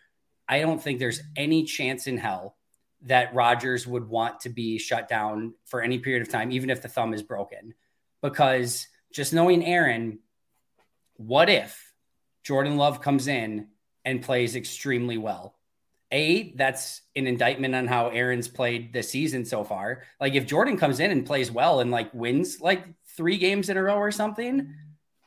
I 0.48 0.62
don't 0.62 0.82
think 0.82 1.00
there's 1.00 1.22
any 1.36 1.64
chance 1.64 2.08
in 2.08 2.18
hell 2.18 2.56
that 3.04 3.34
Rodgers 3.34 3.88
would 3.88 4.08
want 4.10 4.42
to 4.42 4.50
be 4.50 4.78
shut 4.78 5.08
down 5.08 5.54
for 5.66 5.82
any 5.82 6.00
period 6.00 6.22
of 6.22 6.30
time, 6.30 6.52
even 6.52 6.70
if 6.70 6.82
the 6.82 6.90
thumb 6.90 7.14
is 7.14 7.24
broken. 7.24 7.74
Because 8.22 8.88
just 9.14 9.34
knowing 9.34 9.64
Aaron, 9.64 10.20
what 11.16 11.50
if 11.50 11.94
Jordan 12.44 12.78
Love 12.78 13.02
comes 13.02 13.28
in 13.28 13.68
and 14.10 14.22
plays 14.22 14.56
extremely 14.56 15.18
well? 15.18 15.56
A, 16.12 16.54
that's 16.56 17.02
an 17.16 17.28
indictment 17.28 17.76
on 17.76 17.86
how 17.86 18.08
Aaron's 18.08 18.48
played 18.48 18.92
this 18.92 19.10
season 19.10 19.46
so 19.46 19.64
far. 19.64 20.04
Like 20.20 20.34
if 20.34 20.48
Jordan 20.48 20.76
comes 20.76 21.00
in 21.00 21.12
and 21.12 21.26
plays 21.26 21.52
well 21.52 21.82
and 21.82 21.92
like 21.92 22.12
wins 22.14 22.60
like 22.60 22.84
three 23.16 23.38
games 23.38 23.70
in 23.70 23.78
a 23.78 23.84
row 23.84 23.98
or 23.98 24.12
something, 24.12 24.74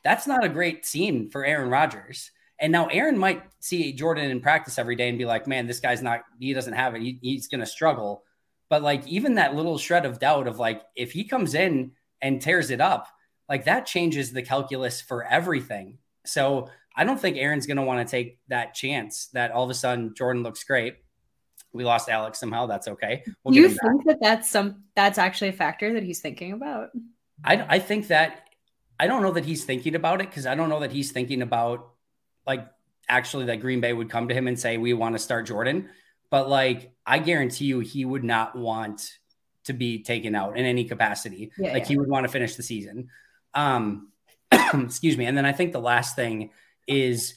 that's 0.03 0.27
not 0.27 0.43
a 0.43 0.49
great 0.49 0.85
scene 0.85 1.29
for 1.29 1.45
Aaron 1.45 1.69
Rodgers. 1.69 2.31
And 2.59 2.71
now 2.71 2.87
Aaron 2.87 3.17
might 3.17 3.43
see 3.59 3.93
Jordan 3.93 4.29
in 4.29 4.41
practice 4.41 4.77
every 4.77 4.97
day 4.97 5.07
and 5.07 5.17
be 5.17 5.25
like, 5.25 5.47
man, 5.47 5.67
this 5.67 5.79
guy's 5.79 6.01
not, 6.01 6.21
he 6.37 6.53
doesn't 6.53 6.73
have 6.73 6.95
it. 6.95 7.01
He, 7.01 7.17
he's 7.21 7.47
going 7.47 7.61
to 7.61 7.65
struggle. 7.65 8.23
But 8.69 8.83
like, 8.83 9.07
even 9.07 9.35
that 9.35 9.55
little 9.55 9.77
shred 9.77 10.05
of 10.05 10.19
doubt 10.19 10.47
of 10.47 10.59
like, 10.59 10.81
if 10.95 11.13
he 11.13 11.23
comes 11.23 11.55
in 11.55 11.93
and 12.21 12.41
tears 12.41 12.71
it 12.71 12.81
up, 12.81 13.07
like 13.47 13.65
that 13.65 13.85
changes 13.85 14.31
the 14.31 14.41
calculus 14.41 14.99
for 14.99 15.23
everything. 15.23 15.97
So 16.25 16.69
I 16.95 17.03
don't 17.03 17.19
think 17.19 17.37
Aaron's 17.37 17.65
going 17.65 17.77
to 17.77 17.83
want 17.83 18.07
to 18.07 18.11
take 18.11 18.39
that 18.49 18.73
chance 18.73 19.27
that 19.33 19.51
all 19.51 19.63
of 19.63 19.69
a 19.69 19.73
sudden 19.73 20.13
Jordan 20.15 20.43
looks 20.43 20.63
great. 20.63 20.97
We 21.71 21.83
lost 21.83 22.07
Alex 22.07 22.39
somehow. 22.39 22.67
That's 22.67 22.87
okay. 22.87 23.23
We'll 23.43 23.55
you 23.55 23.69
think 23.69 24.05
that 24.05 24.19
that's 24.21 24.49
some, 24.49 24.83
that's 24.95 25.17
actually 25.17 25.49
a 25.49 25.53
factor 25.53 25.93
that 25.93 26.03
he's 26.03 26.21
thinking 26.21 26.53
about? 26.53 26.89
I, 27.43 27.65
I 27.67 27.79
think 27.79 28.07
that, 28.07 28.47
I 28.99 29.07
don't 29.07 29.23
know 29.23 29.31
that 29.31 29.45
he's 29.45 29.65
thinking 29.65 29.95
about 29.95 30.21
it 30.21 30.29
because 30.29 30.45
I 30.45 30.53
don't 30.53 30.69
know 30.69 30.81
that 30.81 30.91
he's 30.91 31.11
thinking 31.11 31.41
about 31.41 31.89
like 32.45 32.67
actually 33.09 33.45
that 33.45 33.59
Green 33.59 33.81
Bay 33.81 33.91
would 33.91 34.09
come 34.09 34.27
to 34.27 34.35
him 34.35 34.47
and 34.47 34.59
say, 34.59 34.77
we 34.77 34.93
want 34.93 35.15
to 35.15 35.19
start 35.19 35.47
Jordan. 35.47 35.89
But 36.29 36.47
like, 36.47 36.91
I 37.05 37.19
guarantee 37.19 37.65
you, 37.65 37.79
he 37.79 38.05
would 38.05 38.23
not 38.23 38.55
want 38.55 39.11
to 39.65 39.73
be 39.73 40.03
taken 40.03 40.35
out 40.35 40.57
in 40.57 40.65
any 40.65 40.85
capacity. 40.85 41.51
Yeah, 41.57 41.73
like, 41.73 41.83
yeah. 41.83 41.87
he 41.89 41.97
would 41.97 42.09
want 42.09 42.25
to 42.25 42.31
finish 42.31 42.55
the 42.55 42.63
season. 42.63 43.09
Um, 43.53 44.09
excuse 44.51 45.17
me. 45.17 45.25
And 45.25 45.37
then 45.37 45.45
I 45.45 45.51
think 45.51 45.73
the 45.73 45.79
last 45.79 46.15
thing 46.15 46.51
is 46.87 47.35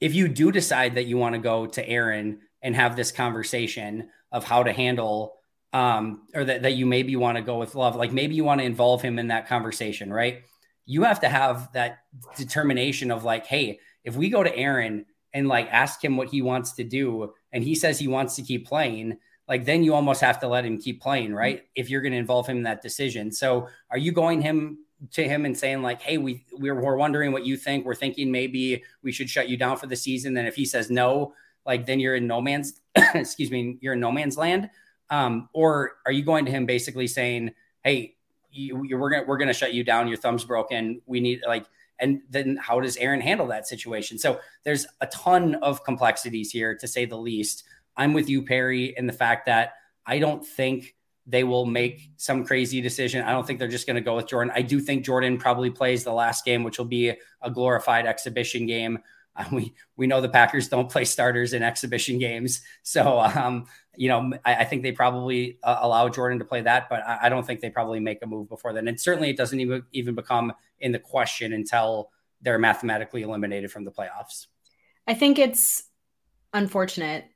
if 0.00 0.14
you 0.14 0.28
do 0.28 0.50
decide 0.50 0.94
that 0.94 1.04
you 1.04 1.16
want 1.16 1.34
to 1.34 1.40
go 1.40 1.66
to 1.66 1.88
Aaron 1.88 2.40
and 2.62 2.74
have 2.74 2.96
this 2.96 3.12
conversation 3.12 4.08
of 4.32 4.44
how 4.44 4.62
to 4.62 4.72
handle 4.72 5.34
um, 5.72 6.26
or 6.34 6.44
that, 6.44 6.62
that 6.62 6.72
you 6.72 6.86
maybe 6.86 7.14
want 7.16 7.36
to 7.36 7.42
go 7.42 7.58
with 7.58 7.74
love, 7.74 7.96
like 7.96 8.12
maybe 8.12 8.34
you 8.34 8.44
want 8.44 8.60
to 8.60 8.64
involve 8.64 9.02
him 9.02 9.18
in 9.18 9.28
that 9.28 9.46
conversation, 9.46 10.12
right? 10.12 10.42
You 10.86 11.04
have 11.04 11.20
to 11.20 11.28
have 11.28 11.72
that 11.74 12.00
determination 12.36 13.10
of 13.10 13.24
like, 13.24 13.46
hey, 13.46 13.78
if 14.04 14.16
we 14.16 14.30
go 14.30 14.42
to 14.42 14.56
Aaron 14.56 15.06
and 15.32 15.46
like 15.46 15.68
ask 15.70 16.02
him 16.02 16.16
what 16.16 16.28
he 16.28 16.42
wants 16.42 16.72
to 16.72 16.84
do 16.84 17.32
and 17.52 17.62
he 17.62 17.74
says 17.74 17.98
he 17.98 18.08
wants 18.08 18.36
to 18.36 18.42
keep 18.42 18.66
playing, 18.66 19.18
like 19.46 19.64
then 19.64 19.84
you 19.84 19.94
almost 19.94 20.20
have 20.22 20.40
to 20.40 20.48
let 20.48 20.64
him 20.64 20.78
keep 20.78 21.00
playing, 21.00 21.34
right? 21.34 21.62
If 21.74 21.90
you're 21.90 22.02
going 22.02 22.12
to 22.12 22.18
involve 22.18 22.48
him 22.48 22.58
in 22.58 22.62
that 22.64 22.82
decision. 22.82 23.30
So 23.30 23.68
are 23.90 23.98
you 23.98 24.12
going 24.12 24.42
him 24.42 24.78
to 25.12 25.26
him 25.26 25.44
and 25.44 25.56
saying 25.56 25.82
like, 25.82 26.02
"Hey, 26.02 26.18
we 26.18 26.44
we're, 26.52 26.96
wondering 26.96 27.32
what 27.32 27.46
you 27.46 27.56
think. 27.56 27.84
We're 27.84 27.94
thinking 27.94 28.30
maybe 28.30 28.82
we 29.02 29.12
should 29.12 29.30
shut 29.30 29.48
you 29.48 29.56
down 29.56 29.76
for 29.76 29.86
the 29.86 29.96
season." 29.96 30.36
And 30.36 30.46
if 30.46 30.54
he 30.54 30.64
says 30.64 30.90
no, 30.90 31.34
like 31.66 31.86
then 31.86 32.00
you're 32.00 32.16
in 32.16 32.26
no 32.26 32.40
man's 32.40 32.80
excuse 33.14 33.50
me, 33.50 33.78
you're 33.80 33.94
in 33.94 34.00
no 34.00 34.12
man's 34.12 34.36
land. 34.36 34.70
Um, 35.10 35.48
or 35.52 35.96
are 36.06 36.12
you 36.12 36.22
going 36.22 36.44
to 36.44 36.50
him 36.50 36.66
basically 36.66 37.06
saying, 37.06 37.52
"Hey, 37.82 38.16
you, 38.50 38.84
you, 38.84 38.98
we're 38.98 39.10
gonna 39.10 39.24
we're 39.26 39.38
gonna 39.38 39.52
shut 39.52 39.74
you 39.74 39.84
down. 39.84 40.08
Your 40.08 40.18
thumb's 40.18 40.44
broken. 40.44 41.00
We 41.06 41.20
need 41.20 41.42
like." 41.46 41.66
And 42.02 42.22
then 42.30 42.56
how 42.56 42.80
does 42.80 42.96
Aaron 42.96 43.20
handle 43.20 43.46
that 43.48 43.68
situation? 43.68 44.18
So 44.18 44.40
there's 44.64 44.86
a 45.02 45.06
ton 45.08 45.56
of 45.56 45.84
complexities 45.84 46.50
here, 46.50 46.74
to 46.76 46.88
say 46.88 47.04
the 47.04 47.18
least. 47.18 47.64
I'm 47.94 48.14
with 48.14 48.30
you, 48.30 48.42
Perry, 48.42 48.94
in 48.96 49.06
the 49.06 49.12
fact 49.12 49.44
that 49.46 49.74
I 50.06 50.18
don't 50.18 50.44
think 50.44 50.94
they 51.26 51.44
will 51.44 51.66
make 51.66 52.10
some 52.16 52.44
crazy 52.44 52.80
decision. 52.80 53.24
I 53.24 53.32
don't 53.32 53.46
think 53.46 53.58
they're 53.58 53.68
just 53.68 53.86
going 53.86 53.96
to 53.96 54.02
go 54.02 54.16
with 54.16 54.26
Jordan. 54.26 54.52
I 54.54 54.62
do 54.62 54.80
think 54.80 55.04
Jordan 55.04 55.38
probably 55.38 55.70
plays 55.70 56.04
the 56.04 56.12
last 56.12 56.44
game, 56.44 56.64
which 56.64 56.78
will 56.78 56.86
be 56.86 57.12
a 57.42 57.50
glorified 57.50 58.06
exhibition 58.06 58.66
game. 58.66 58.98
Uh, 59.36 59.44
we 59.52 59.74
we 59.96 60.06
know 60.06 60.20
the 60.20 60.28
Packers 60.28 60.68
don't 60.68 60.90
play 60.90 61.04
starters 61.04 61.52
in 61.52 61.62
exhibition 61.62 62.18
games, 62.18 62.62
so 62.82 63.20
um, 63.20 63.66
you 63.96 64.08
know 64.08 64.32
I, 64.44 64.56
I, 64.56 64.64
think 64.64 64.82
they 64.82 64.92
probably 64.92 65.58
uh, 65.62 65.78
allow 65.80 66.08
Jordan 66.08 66.40
to 66.40 66.44
play 66.44 66.62
that, 66.62 66.88
but 66.88 67.06
I, 67.06 67.18
I, 67.22 67.28
don't 67.28 67.46
think 67.46 67.60
they 67.60 67.70
probably 67.70 68.00
make 68.00 68.18
a 68.22 68.26
move 68.26 68.48
before 68.48 68.72
then. 68.72 68.88
And 68.88 69.00
certainly, 69.00 69.30
it 69.30 69.36
doesn't 69.36 69.60
even 69.60 69.84
even 69.92 70.14
become 70.16 70.52
in 70.80 70.90
the 70.90 70.98
question 70.98 71.52
until 71.52 72.10
they're 72.42 72.58
mathematically 72.58 73.22
eliminated 73.22 73.70
from 73.70 73.84
the 73.84 73.92
playoffs. 73.92 74.46
I 75.06 75.14
think 75.14 75.38
it's 75.38 75.84
unfortunate 76.52 77.26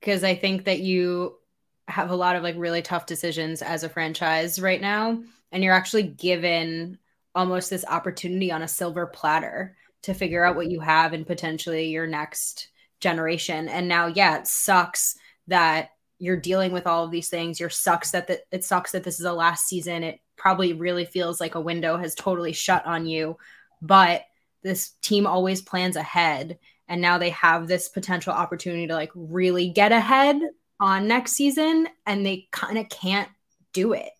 because 0.00 0.24
I 0.24 0.34
think 0.34 0.64
that 0.64 0.80
you 0.80 1.38
have 1.88 2.10
a 2.10 2.16
lot 2.16 2.36
of 2.36 2.42
like 2.42 2.56
really 2.58 2.82
tough 2.82 3.06
decisions 3.06 3.62
as 3.62 3.84
a 3.84 3.88
franchise 3.88 4.60
right 4.60 4.80
now 4.80 5.18
and 5.52 5.62
you're 5.62 5.74
actually 5.74 6.02
given 6.02 6.98
almost 7.34 7.70
this 7.70 7.84
opportunity 7.86 8.50
on 8.50 8.62
a 8.62 8.68
silver 8.68 9.06
platter 9.06 9.76
to 10.02 10.14
figure 10.14 10.44
out 10.44 10.56
what 10.56 10.70
you 10.70 10.80
have 10.80 11.12
and 11.12 11.26
potentially 11.26 11.86
your 11.86 12.06
next 12.06 12.68
generation. 13.00 13.68
And 13.68 13.88
now 13.88 14.06
yeah 14.06 14.38
it 14.38 14.46
sucks 14.46 15.16
that 15.46 15.90
you're 16.18 16.36
dealing 16.36 16.72
with 16.72 16.86
all 16.86 17.04
of 17.04 17.10
these 17.10 17.28
things. 17.28 17.60
You're 17.60 17.70
sucks 17.70 18.12
that 18.12 18.26
the, 18.26 18.40
it 18.50 18.64
sucks 18.64 18.92
that 18.92 19.04
this 19.04 19.16
is 19.16 19.24
the 19.24 19.32
last 19.32 19.68
season. 19.68 20.02
It 20.02 20.20
probably 20.36 20.72
really 20.72 21.04
feels 21.04 21.40
like 21.40 21.54
a 21.54 21.60
window 21.60 21.96
has 21.96 22.14
totally 22.14 22.52
shut 22.52 22.84
on 22.86 23.06
you 23.06 23.36
but 23.82 24.22
this 24.62 24.90
team 25.02 25.26
always 25.26 25.62
plans 25.62 25.96
ahead. 25.96 26.58
And 26.88 27.00
now 27.00 27.18
they 27.18 27.30
have 27.30 27.66
this 27.66 27.88
potential 27.88 28.32
opportunity 28.32 28.86
to 28.86 28.94
like 28.94 29.10
really 29.14 29.68
get 29.70 29.92
ahead 29.92 30.36
on 30.80 31.08
next 31.08 31.32
season 31.32 31.88
and 32.06 32.24
they 32.24 32.48
kind 32.50 32.78
of 32.78 32.88
can't 32.88 33.28
do 33.72 33.92
it. 33.92 34.10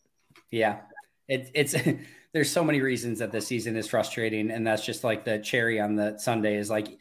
Yeah. 0.50 0.80
It, 1.28 1.50
it's 1.54 1.74
there's 2.36 2.52
so 2.52 2.62
many 2.62 2.82
reasons 2.82 3.20
that 3.20 3.32
this 3.32 3.46
season 3.46 3.76
is 3.76 3.88
frustrating 3.88 4.50
and 4.50 4.66
that's 4.66 4.84
just 4.84 5.04
like 5.04 5.24
the 5.24 5.38
cherry 5.38 5.80
on 5.80 5.96
the 5.96 6.18
sundae 6.18 6.56
is 6.56 6.68
like 6.68 7.00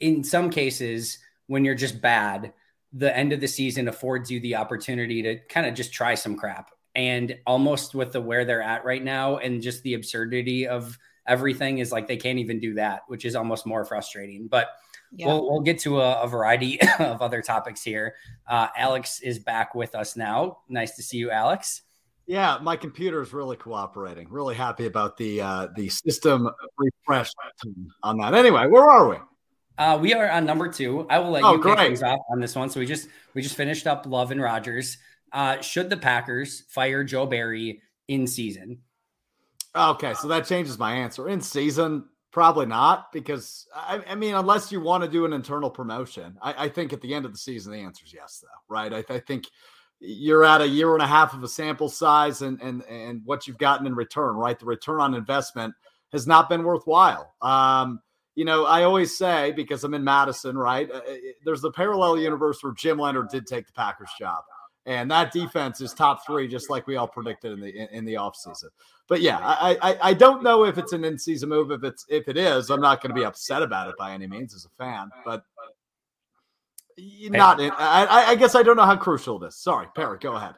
in 0.00 0.24
some 0.24 0.50
cases 0.50 1.20
when 1.46 1.64
you're 1.64 1.76
just 1.76 2.00
bad 2.02 2.52
the 2.92 3.16
end 3.16 3.32
of 3.32 3.40
the 3.40 3.46
season 3.46 3.86
affords 3.86 4.28
you 4.28 4.40
the 4.40 4.56
opportunity 4.56 5.22
to 5.22 5.38
kind 5.48 5.68
of 5.68 5.74
just 5.74 5.92
try 5.92 6.16
some 6.16 6.34
crap 6.34 6.72
and 6.96 7.38
almost 7.46 7.94
with 7.94 8.10
the 8.10 8.20
where 8.20 8.44
they're 8.44 8.60
at 8.60 8.84
right 8.84 9.04
now 9.04 9.36
and 9.36 9.62
just 9.62 9.84
the 9.84 9.94
absurdity 9.94 10.66
of 10.66 10.98
everything 11.28 11.78
is 11.78 11.92
like 11.92 12.08
they 12.08 12.16
can't 12.16 12.40
even 12.40 12.58
do 12.58 12.74
that 12.74 13.02
which 13.06 13.24
is 13.24 13.36
almost 13.36 13.64
more 13.64 13.84
frustrating 13.84 14.48
but 14.48 14.70
yeah. 15.14 15.26
we'll, 15.26 15.50
we'll 15.50 15.60
get 15.60 15.78
to 15.78 16.00
a, 16.00 16.22
a 16.22 16.28
variety 16.28 16.80
of 16.98 17.22
other 17.22 17.42
topics 17.42 17.82
here 17.82 18.14
uh, 18.48 18.68
alex 18.76 19.20
is 19.20 19.38
back 19.38 19.74
with 19.74 19.94
us 19.94 20.16
now 20.16 20.58
nice 20.68 20.96
to 20.96 21.02
see 21.02 21.16
you 21.18 21.30
alex 21.30 21.82
yeah, 22.26 22.58
my 22.62 22.76
computer 22.76 23.20
is 23.20 23.32
really 23.32 23.56
cooperating. 23.56 24.28
Really 24.30 24.54
happy 24.54 24.86
about 24.86 25.16
the 25.16 25.40
uh, 25.40 25.68
the 25.74 25.88
system 25.88 26.48
refresh 26.78 27.30
on 28.02 28.18
that. 28.18 28.34
Anyway, 28.34 28.66
where 28.68 28.88
are 28.88 29.08
we? 29.08 29.16
Uh, 29.78 29.98
we 30.00 30.14
are 30.14 30.30
on 30.30 30.44
number 30.44 30.68
two. 30.68 31.06
I 31.08 31.18
will 31.18 31.30
let 31.30 31.44
oh, 31.44 31.54
you 31.54 31.62
kick 31.62 31.78
things 31.78 32.02
off 32.02 32.20
on 32.30 32.40
this 32.40 32.54
one. 32.54 32.70
So 32.70 32.80
we 32.80 32.86
just 32.86 33.08
we 33.34 33.42
just 33.42 33.56
finished 33.56 33.86
up 33.86 34.06
Love 34.06 34.30
and 34.30 34.40
Rodgers. 34.40 34.98
Uh, 35.32 35.60
should 35.60 35.90
the 35.90 35.96
Packers 35.96 36.62
fire 36.68 37.02
Joe 37.04 37.26
Barry 37.26 37.82
in 38.08 38.26
season? 38.26 38.78
Okay, 39.74 40.12
so 40.14 40.28
that 40.28 40.46
changes 40.46 40.78
my 40.78 40.94
answer. 40.94 41.28
In 41.28 41.40
season, 41.40 42.04
probably 42.32 42.66
not, 42.66 43.12
because 43.12 43.66
I, 43.74 44.02
I 44.08 44.14
mean, 44.14 44.34
unless 44.34 44.72
you 44.72 44.80
want 44.80 45.04
to 45.04 45.10
do 45.10 45.24
an 45.24 45.32
internal 45.32 45.70
promotion, 45.70 46.38
I, 46.42 46.64
I, 46.64 46.68
think 46.68 46.92
at 46.92 47.02
the 47.02 47.14
end 47.14 47.26
of 47.26 47.32
the 47.32 47.38
season, 47.38 47.72
the 47.72 47.78
answer 47.78 48.04
is 48.04 48.14
yes, 48.14 48.42
though, 48.42 48.74
right? 48.74 48.92
I, 48.92 49.14
I 49.14 49.18
think 49.20 49.46
you're 50.00 50.44
at 50.44 50.60
a 50.60 50.66
year 50.66 50.94
and 50.94 51.02
a 51.02 51.06
half 51.06 51.34
of 51.34 51.42
a 51.44 51.48
sample 51.48 51.88
size 51.88 52.42
and 52.42 52.60
and 52.60 52.82
and 52.84 53.22
what 53.24 53.46
you've 53.46 53.58
gotten 53.58 53.86
in 53.86 53.94
return, 53.94 54.34
right? 54.34 54.58
The 54.58 54.66
return 54.66 55.00
on 55.00 55.14
investment 55.14 55.74
has 56.10 56.26
not 56.26 56.48
been 56.48 56.64
worthwhile. 56.64 57.32
Um, 57.40 58.00
you 58.34 58.44
know, 58.44 58.64
I 58.64 58.82
always 58.84 59.16
say 59.16 59.52
because 59.52 59.84
I'm 59.84 59.94
in 59.94 60.02
Madison, 60.02 60.56
right? 60.56 60.90
Uh, 60.90 60.96
uh 60.96 61.14
there's 61.44 61.60
the 61.60 61.70
parallel 61.70 62.18
universe 62.18 62.62
where 62.62 62.72
Jim 62.72 62.98
Leonhard 62.98 63.28
did 63.28 63.46
take 63.46 63.66
the 63.66 63.72
Packers 63.74 64.10
job, 64.18 64.42
and 64.86 65.10
that 65.10 65.32
defense 65.32 65.80
is 65.80 65.92
top 65.92 66.26
three, 66.26 66.48
just 66.48 66.68
like 66.70 66.86
we 66.86 66.96
all 66.96 67.06
predicted 67.06 67.52
in 67.52 67.60
the 67.60 67.68
in, 67.68 67.88
in 67.88 68.04
the 68.04 68.14
offseason. 68.14 68.68
But 69.08 69.20
yeah, 69.20 69.38
I, 69.38 69.78
I 69.82 69.98
I 70.02 70.14
don't 70.14 70.42
know 70.42 70.64
if 70.64 70.78
it's 70.78 70.92
an 70.92 71.04
in 71.04 71.18
season 71.18 71.48
move. 71.48 71.70
If 71.70 71.84
it's 71.84 72.04
if 72.08 72.28
it 72.28 72.36
is, 72.36 72.70
I'm 72.70 72.80
not 72.80 73.02
going 73.02 73.14
to 73.14 73.18
be 73.20 73.24
upset 73.24 73.62
about 73.62 73.88
it 73.88 73.96
by 73.98 74.12
any 74.12 74.26
means 74.26 74.54
as 74.54 74.64
a 74.64 74.70
fan. 74.82 75.10
But 75.24 75.44
not 76.98 77.60
in, 77.60 77.70
I, 77.76 78.24
I 78.28 78.34
guess 78.34 78.54
I 78.54 78.62
don't 78.62 78.76
know 78.76 78.84
how 78.84 78.96
crucial 78.96 79.42
it 79.42 79.48
is. 79.48 79.56
Sorry, 79.56 79.86
Perry, 79.94 80.18
go 80.18 80.34
ahead. 80.34 80.54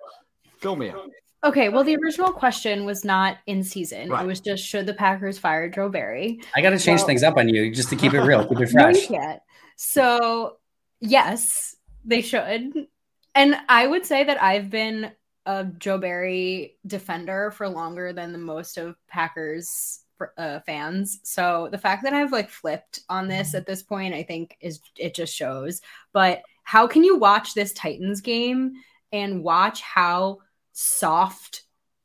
Fill 0.58 0.76
me 0.76 0.88
in. 0.88 0.96
Okay, 1.44 1.68
well, 1.68 1.84
the 1.84 1.94
original 1.96 2.32
question 2.32 2.86
was 2.86 3.04
not 3.04 3.36
in 3.46 3.62
season. 3.62 4.08
Right. 4.08 4.24
It 4.24 4.26
was 4.26 4.40
just 4.40 4.64
should 4.64 4.86
the 4.86 4.94
Packers 4.94 5.38
fire 5.38 5.68
Joe 5.68 5.90
Barry? 5.90 6.40
I 6.56 6.62
got 6.62 6.70
to 6.70 6.78
change 6.78 7.02
things 7.02 7.22
up 7.22 7.36
on 7.36 7.50
you 7.50 7.70
just 7.70 7.90
to 7.90 7.96
keep 7.96 8.14
it 8.14 8.20
real, 8.22 8.46
keep 8.46 8.60
it 8.60 8.68
fresh. 8.70 9.10
no, 9.10 9.18
can't. 9.18 9.42
So, 9.76 10.56
yes, 11.00 11.76
they 12.02 12.22
should. 12.22 12.86
And 13.34 13.56
I 13.68 13.86
would 13.86 14.06
say 14.06 14.24
that 14.24 14.42
I've 14.42 14.70
been 14.70 15.12
a 15.46 15.64
Joe 15.64 15.98
Barry 15.98 16.76
defender 16.86 17.50
for 17.50 17.68
longer 17.68 18.12
than 18.12 18.32
the 18.32 18.38
most 18.38 18.78
of 18.78 18.96
Packers 19.08 20.00
uh, 20.38 20.60
fans. 20.60 21.20
So 21.24 21.68
the 21.70 21.78
fact 21.78 22.04
that 22.04 22.12
I've 22.12 22.32
like 22.32 22.50
flipped 22.50 23.00
on 23.08 23.28
this 23.28 23.54
at 23.54 23.66
this 23.66 23.82
point, 23.82 24.14
I 24.14 24.22
think 24.22 24.56
is 24.60 24.80
it 24.96 25.14
just 25.14 25.34
shows. 25.34 25.80
But 26.12 26.42
how 26.62 26.86
can 26.86 27.04
you 27.04 27.18
watch 27.18 27.54
this 27.54 27.72
Titans 27.72 28.20
game 28.20 28.74
and 29.12 29.42
watch 29.42 29.82
how 29.82 30.38
soft 30.72 31.62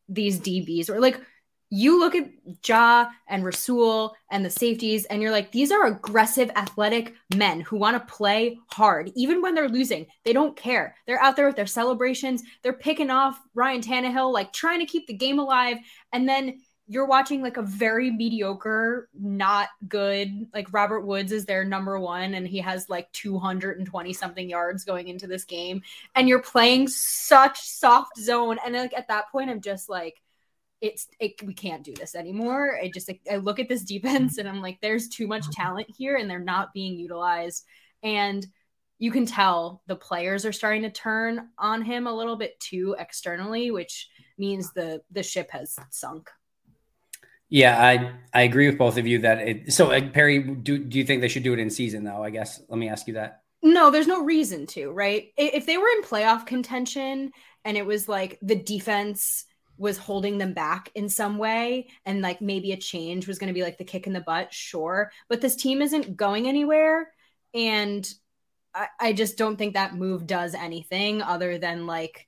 these 0.08 0.40
DBs 0.40 0.90
are? 0.90 1.00
Like 1.00 1.22
you 1.70 2.00
look 2.00 2.16
at 2.16 2.30
Ja 2.66 3.10
and 3.28 3.46
Rasul 3.46 4.16
and 4.32 4.44
the 4.44 4.50
safeties, 4.50 5.06
and 5.06 5.22
you're 5.22 5.32
like, 5.32 5.52
these 5.52 5.72
are 5.72 5.86
aggressive, 5.86 6.50
athletic 6.56 7.14
men 7.36 7.62
who 7.62 7.78
want 7.78 7.96
to 7.96 8.14
play 8.14 8.58
hard. 8.68 9.12
Even 9.16 9.42
when 9.42 9.54
they're 9.54 9.70
losing, 9.70 10.08
they 10.26 10.34
don't 10.34 10.58
care. 10.58 10.96
They're 11.06 11.22
out 11.22 11.36
there 11.36 11.48
with 11.48 11.56
their 11.56 11.68
celebrations. 11.68 12.44
They're 12.64 12.74
picking 12.74 13.12
off 13.12 13.40
Ryan 13.54 13.82
Tannehill, 13.82 14.34
like 14.34 14.52
trying 14.52 14.80
to 14.80 14.86
keep 14.86 15.06
the 15.06 15.14
game 15.14 15.38
alive. 15.38 15.78
And 16.12 16.28
then 16.28 16.62
you're 16.92 17.06
watching 17.06 17.44
like 17.44 17.58
a 17.58 17.62
very 17.62 18.10
mediocre, 18.10 19.10
not 19.14 19.70
good, 19.88 20.48
like 20.56 20.74
Robert 20.74 21.02
Woods 21.02 21.32
is 21.32 21.46
their 21.46 21.64
number 21.64 22.00
one 22.00 22.34
and 22.34 22.48
he 22.48 22.58
has 22.58 22.90
like 22.90 23.12
220 23.12 24.12
something 24.12 24.50
yards 24.50 24.86
going 24.86 25.08
into 25.08 25.28
this 25.28 25.44
game. 25.44 25.84
And 26.16 26.28
you're 26.28 26.42
playing 26.42 26.88
such 26.88 27.60
soft 27.62 28.18
zone. 28.18 28.58
And 28.66 28.74
like 28.74 28.96
at 28.98 29.08
that 29.10 29.32
point, 29.32 29.52
I'm 29.52 29.62
just 29.62 29.88
like, 29.88 30.20
it's 30.82 31.08
it, 31.20 31.42
we 31.44 31.54
can't 31.54 31.84
do 31.84 31.94
this 31.94 32.16
anymore. 32.16 32.80
I 32.82 32.90
just 32.94 33.08
like, 33.08 33.22
I 33.32 33.38
look 33.38 33.60
at 33.60 33.70
this 33.70 33.84
defense 33.84 34.38
and 34.38 34.48
I'm 34.48 34.62
like, 34.62 34.80
there's 34.82 35.10
too 35.10 35.28
much 35.28 35.50
talent 35.52 35.88
here 35.96 36.16
and 36.16 36.30
they're 36.30 36.40
not 36.40 36.74
being 36.74 36.98
utilized. 36.98 37.66
And 38.02 38.46
you 38.98 39.12
can 39.12 39.26
tell 39.26 39.82
the 39.88 39.96
players 39.96 40.46
are 40.46 40.52
starting 40.52 40.84
to 40.84 40.90
turn 40.90 41.50
on 41.58 41.82
him 41.82 42.08
a 42.08 42.14
little 42.14 42.36
bit 42.36 42.60
too 42.60 42.96
externally, 43.00 43.72
which 43.72 44.10
means 44.38 44.72
the 44.74 45.02
the 45.12 45.24
ship 45.24 45.50
has 45.52 45.78
sunk. 45.90 46.30
Yeah, 47.50 47.82
I 47.82 48.14
I 48.34 48.44
agree 48.44 48.68
with 48.68 48.78
both 48.78 48.98
of 48.98 49.08
you 49.08 49.20
that 49.20 49.40
it. 49.40 49.74
So 49.74 49.92
uh, 49.92 50.10
Perry, 50.10 50.40
do 50.40 50.78
do 50.78 50.98
you 50.98 51.06
think 51.06 51.22
they 51.22 51.30
should 51.30 51.44
do 51.44 51.54
it 51.54 51.60
in 51.60 51.70
season 51.70 52.04
though? 52.04 52.24
I 52.24 52.30
guess 52.30 52.62
let 52.70 52.78
me 52.78 52.90
ask 52.90 53.08
you 53.08 53.16
that. 53.16 53.42
No, 53.62 53.92
there's 53.92 54.08
no 54.08 54.24
reason 54.24 54.68
to, 54.68 54.90
right? 54.90 55.34
If 55.38 55.66
they 55.66 55.78
were 55.78 55.90
in 55.98 56.04
playoff 56.04 56.46
contention 56.46 57.32
and 57.66 57.76
it 57.76 57.86
was 57.86 58.08
like 58.08 58.38
the 58.42 58.56
defense 58.56 59.46
was 59.80 59.98
holding 59.98 60.38
them 60.38 60.54
back 60.54 60.92
in 60.94 61.08
some 61.08 61.38
way 61.38 61.88
and 62.06 62.22
like 62.22 62.42
maybe 62.42 62.74
a 62.74 62.78
change 62.78 63.28
was 63.28 63.40
going 63.40 63.48
to 63.48 63.54
be 63.54 63.64
like 63.64 63.78
the 63.78 63.84
kick 63.86 64.06
in 64.06 64.14
the 64.14 64.20
butt, 64.20 64.54
sure. 64.54 65.12
But 65.30 65.42
this 65.42 65.56
team 65.56 65.82
isn't 65.82 66.18
going 66.18 66.48
anywhere. 66.48 67.12
And 67.54 68.08
I, 68.76 68.88
I 69.00 69.14
just 69.14 69.38
don't 69.38 69.56
think 69.56 69.74
that 69.74 69.96
move 69.96 70.28
does 70.28 70.54
anything 70.54 71.22
other 71.22 71.58
than 71.58 71.88
like 71.88 72.28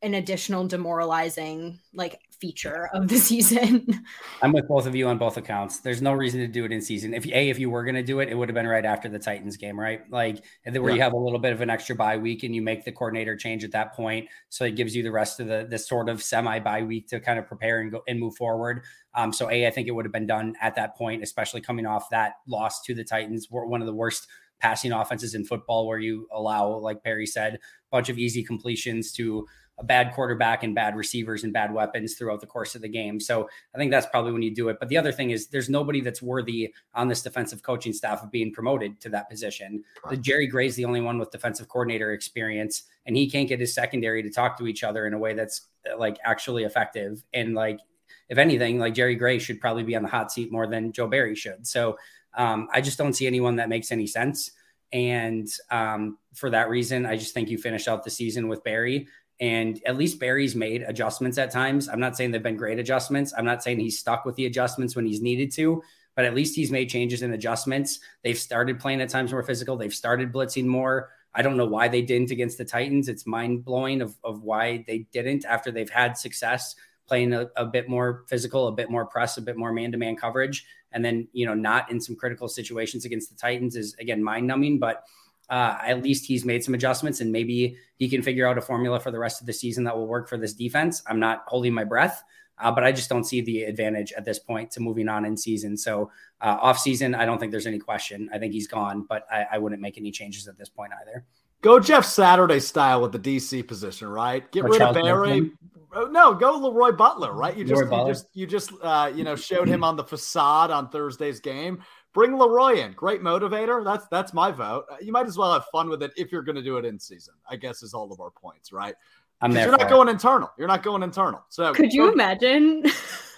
an 0.00 0.14
additional 0.14 0.66
demoralizing 0.68 1.80
like 1.92 2.20
feature 2.40 2.88
of 2.92 3.08
the 3.08 3.16
season. 3.30 4.04
I'm 4.42 4.52
with 4.52 4.68
both 4.68 4.86
of 4.86 4.94
you 4.94 5.08
on 5.08 5.18
both 5.18 5.36
accounts. 5.36 5.80
There's 5.80 6.02
no 6.02 6.12
reason 6.12 6.40
to 6.40 6.46
do 6.46 6.64
it 6.64 6.72
in 6.72 6.80
season. 6.80 7.14
If 7.14 7.26
a 7.26 7.48
if 7.48 7.58
you 7.58 7.70
were 7.70 7.84
going 7.84 7.94
to 7.94 8.02
do 8.02 8.20
it, 8.20 8.28
it 8.28 8.34
would 8.34 8.48
have 8.48 8.54
been 8.54 8.66
right 8.66 8.84
after 8.84 9.08
the 9.08 9.18
Titans 9.18 9.56
game, 9.56 9.78
right? 9.78 10.02
Like 10.10 10.44
where 10.64 10.90
yeah. 10.90 10.94
you 10.94 11.00
have 11.02 11.12
a 11.12 11.18
little 11.18 11.38
bit 11.38 11.52
of 11.52 11.60
an 11.60 11.70
extra 11.70 11.94
bye 11.96 12.16
week 12.16 12.42
and 12.42 12.54
you 12.54 12.62
make 12.62 12.84
the 12.84 12.92
coordinator 12.92 13.36
change 13.36 13.64
at 13.64 13.72
that 13.72 13.94
point, 13.94 14.28
so 14.48 14.64
it 14.64 14.76
gives 14.76 14.94
you 14.94 15.02
the 15.02 15.12
rest 15.12 15.40
of 15.40 15.46
the 15.46 15.66
this 15.68 15.88
sort 15.88 16.08
of 16.08 16.22
semi 16.22 16.58
bye 16.58 16.82
week 16.82 17.08
to 17.08 17.20
kind 17.20 17.38
of 17.38 17.46
prepare 17.46 17.80
and 17.80 17.90
go 17.90 18.02
and 18.08 18.18
move 18.18 18.36
forward. 18.36 18.82
Um, 19.14 19.32
so 19.32 19.50
a 19.50 19.66
I 19.66 19.70
think 19.70 19.88
it 19.88 19.92
would 19.92 20.04
have 20.04 20.12
been 20.12 20.26
done 20.26 20.54
at 20.60 20.74
that 20.76 20.96
point, 20.96 21.22
especially 21.22 21.60
coming 21.60 21.86
off 21.86 22.10
that 22.10 22.34
loss 22.46 22.82
to 22.82 22.94
the 22.94 23.04
Titans, 23.04 23.48
one 23.50 23.80
of 23.80 23.86
the 23.86 23.94
worst 23.94 24.26
passing 24.60 24.92
offenses 24.92 25.34
in 25.34 25.44
football, 25.44 25.86
where 25.86 25.98
you 25.98 26.26
allow, 26.32 26.68
like 26.68 27.02
Perry 27.02 27.26
said, 27.26 27.54
a 27.54 27.58
bunch 27.90 28.08
of 28.08 28.18
easy 28.18 28.42
completions 28.42 29.12
to 29.12 29.46
a 29.78 29.84
bad 29.84 30.12
quarterback 30.12 30.62
and 30.62 30.74
bad 30.74 30.96
receivers 30.96 31.42
and 31.42 31.52
bad 31.52 31.72
weapons 31.72 32.14
throughout 32.14 32.40
the 32.40 32.46
course 32.46 32.74
of 32.74 32.82
the 32.82 32.88
game. 32.88 33.18
So 33.18 33.48
I 33.74 33.78
think 33.78 33.90
that's 33.90 34.06
probably 34.06 34.32
when 34.32 34.42
you 34.42 34.54
do 34.54 34.68
it. 34.68 34.76
But 34.78 34.88
the 34.88 34.96
other 34.96 35.10
thing 35.10 35.30
is 35.30 35.48
there's 35.48 35.68
nobody 35.68 36.00
that's 36.00 36.22
worthy 36.22 36.72
on 36.94 37.08
this 37.08 37.22
defensive 37.22 37.62
coaching 37.62 37.92
staff 37.92 38.22
of 38.22 38.30
being 38.30 38.52
promoted 38.52 39.00
to 39.00 39.08
that 39.10 39.28
position. 39.28 39.82
The 40.08 40.16
Jerry 40.16 40.46
Gray's 40.46 40.76
the 40.76 40.84
only 40.84 41.00
one 41.00 41.18
with 41.18 41.30
defensive 41.30 41.68
coordinator 41.68 42.12
experience, 42.12 42.84
and 43.06 43.16
he 43.16 43.28
can't 43.28 43.48
get 43.48 43.58
his 43.58 43.74
secondary 43.74 44.22
to 44.22 44.30
talk 44.30 44.56
to 44.58 44.66
each 44.66 44.84
other 44.84 45.06
in 45.06 45.14
a 45.14 45.18
way 45.18 45.34
that's 45.34 45.68
like 45.98 46.18
actually 46.24 46.64
effective. 46.64 47.24
And 47.32 47.54
like 47.54 47.80
if 48.28 48.38
anything, 48.38 48.78
like 48.78 48.94
Jerry 48.94 49.16
Gray 49.16 49.38
should 49.38 49.60
probably 49.60 49.82
be 49.82 49.96
on 49.96 50.02
the 50.02 50.08
hot 50.08 50.32
seat 50.32 50.52
more 50.52 50.66
than 50.66 50.92
Joe 50.92 51.08
Barry 51.08 51.34
should. 51.34 51.66
So 51.66 51.98
um, 52.36 52.68
I 52.72 52.80
just 52.80 52.98
don't 52.98 53.12
see 53.12 53.26
anyone 53.26 53.56
that 53.56 53.68
makes 53.68 53.92
any 53.92 54.06
sense. 54.06 54.52
And 54.92 55.48
um, 55.70 56.18
for 56.34 56.50
that 56.50 56.68
reason, 56.68 57.04
I 57.04 57.16
just 57.16 57.34
think 57.34 57.48
you 57.50 57.58
finish 57.58 57.88
out 57.88 58.04
the 58.04 58.10
season 58.10 58.48
with 58.48 58.62
Barry. 58.62 59.08
And 59.40 59.80
at 59.84 59.96
least 59.96 60.20
Barry's 60.20 60.54
made 60.54 60.82
adjustments 60.82 61.38
at 61.38 61.50
times. 61.50 61.88
I'm 61.88 62.00
not 62.00 62.16
saying 62.16 62.30
they've 62.30 62.42
been 62.42 62.56
great 62.56 62.78
adjustments. 62.78 63.34
I'm 63.36 63.44
not 63.44 63.62
saying 63.62 63.80
he's 63.80 63.98
stuck 63.98 64.24
with 64.24 64.36
the 64.36 64.46
adjustments 64.46 64.94
when 64.94 65.06
he's 65.06 65.20
needed 65.20 65.52
to, 65.52 65.82
but 66.14 66.24
at 66.24 66.34
least 66.34 66.54
he's 66.54 66.70
made 66.70 66.88
changes 66.88 67.22
and 67.22 67.34
adjustments. 67.34 67.98
They've 68.22 68.38
started 68.38 68.78
playing 68.78 69.00
at 69.00 69.08
times 69.08 69.32
more 69.32 69.42
physical. 69.42 69.76
They've 69.76 69.92
started 69.92 70.32
blitzing 70.32 70.66
more. 70.66 71.10
I 71.34 71.42
don't 71.42 71.56
know 71.56 71.66
why 71.66 71.88
they 71.88 72.02
didn't 72.02 72.30
against 72.30 72.58
the 72.58 72.64
Titans. 72.64 73.08
It's 73.08 73.26
mind 73.26 73.64
blowing 73.64 74.00
of, 74.00 74.16
of 74.22 74.42
why 74.42 74.84
they 74.86 75.06
didn't 75.12 75.44
after 75.44 75.72
they've 75.72 75.90
had 75.90 76.16
success 76.16 76.76
playing 77.06 77.32
a, 77.34 77.48
a 77.56 77.66
bit 77.66 77.88
more 77.88 78.24
physical, 78.28 78.68
a 78.68 78.72
bit 78.72 78.90
more 78.90 79.04
press, 79.04 79.36
a 79.36 79.42
bit 79.42 79.56
more 79.56 79.72
man 79.72 79.92
to 79.92 79.98
man 79.98 80.16
coverage. 80.16 80.64
And 80.92 81.04
then, 81.04 81.28
you 81.32 81.44
know, 81.44 81.54
not 81.54 81.90
in 81.90 82.00
some 82.00 82.14
critical 82.14 82.48
situations 82.48 83.04
against 83.04 83.30
the 83.30 83.36
Titans 83.36 83.74
is 83.74 83.94
again 83.98 84.22
mind 84.22 84.46
numbing. 84.46 84.78
But 84.78 85.02
uh, 85.50 85.78
at 85.84 86.02
least 86.02 86.26
he's 86.26 86.44
made 86.44 86.64
some 86.64 86.74
adjustments 86.74 87.20
and 87.20 87.30
maybe 87.30 87.76
he 87.96 88.08
can 88.08 88.22
figure 88.22 88.46
out 88.46 88.58
a 88.58 88.62
formula 88.62 88.98
for 88.98 89.10
the 89.10 89.18
rest 89.18 89.40
of 89.40 89.46
the 89.46 89.52
season 89.52 89.84
that 89.84 89.96
will 89.96 90.06
work 90.06 90.28
for 90.28 90.36
this 90.38 90.54
defense. 90.54 91.02
I'm 91.06 91.20
not 91.20 91.44
holding 91.46 91.74
my 91.74 91.84
breath, 91.84 92.22
uh, 92.58 92.70
but 92.70 92.84
I 92.84 92.92
just 92.92 93.08
don't 93.08 93.24
see 93.24 93.40
the 93.40 93.64
advantage 93.64 94.12
at 94.12 94.24
this 94.24 94.38
point 94.38 94.70
to 94.72 94.80
moving 94.80 95.08
on 95.08 95.24
in 95.24 95.36
season. 95.36 95.76
So 95.76 96.10
uh, 96.40 96.56
off 96.60 96.78
season, 96.78 97.14
I 97.14 97.24
don't 97.24 97.38
think 97.38 97.52
there's 97.52 97.66
any 97.66 97.78
question. 97.78 98.30
I 98.32 98.38
think 98.38 98.52
he's 98.52 98.68
gone, 98.68 99.06
but 99.08 99.26
I, 99.30 99.46
I 99.52 99.58
wouldn't 99.58 99.82
make 99.82 99.98
any 99.98 100.10
changes 100.10 100.48
at 100.48 100.56
this 100.56 100.68
point 100.68 100.92
either. 101.02 101.24
Go 101.60 101.80
Jeff 101.80 102.04
Saturday 102.04 102.60
style 102.60 103.00
with 103.00 103.12
the 103.12 103.18
DC 103.18 103.66
position, 103.66 104.08
right? 104.08 104.50
Get 104.52 104.64
or 104.64 104.68
rid 104.68 104.78
Charles 104.78 104.96
of 104.96 105.02
Barry. 105.02 105.50
Oh, 105.96 106.06
no, 106.06 106.34
go 106.34 106.58
Leroy 106.58 106.92
Butler, 106.92 107.32
right? 107.32 107.56
You 107.56 107.64
just, 107.64 107.84
you 107.84 108.06
just, 108.06 108.26
you 108.34 108.46
just, 108.46 108.72
uh, 108.82 109.12
you 109.14 109.24
know, 109.24 109.36
showed 109.36 109.68
him 109.68 109.84
on 109.84 109.96
the 109.96 110.04
facade 110.04 110.70
on 110.70 110.88
Thursday's 110.88 111.40
game. 111.40 111.82
Bring 112.14 112.38
Leroy 112.38 112.76
in, 112.76 112.92
great 112.92 113.22
motivator. 113.22 113.84
That's 113.84 114.06
that's 114.06 114.32
my 114.32 114.52
vote. 114.52 114.84
You 115.02 115.12
might 115.12 115.26
as 115.26 115.36
well 115.36 115.52
have 115.52 115.64
fun 115.72 115.88
with 115.88 116.02
it 116.02 116.12
if 116.16 116.30
you're 116.30 116.42
going 116.42 116.56
to 116.56 116.62
do 116.62 116.78
it 116.78 116.84
in 116.84 116.98
season. 116.98 117.34
I 117.50 117.56
guess 117.56 117.82
is 117.82 117.92
all 117.92 118.12
of 118.12 118.20
our 118.20 118.30
points, 118.30 118.72
right? 118.72 118.94
I'm 119.40 119.52
there. 119.52 119.66
You're 119.66 119.76
not 119.76 119.90
going 119.90 120.08
internal. 120.08 120.50
You're 120.56 120.68
not 120.68 120.84
going 120.84 121.02
internal. 121.02 121.44
So 121.48 121.74
could 121.74 121.92
you 121.92 122.10
imagine? 122.10 122.84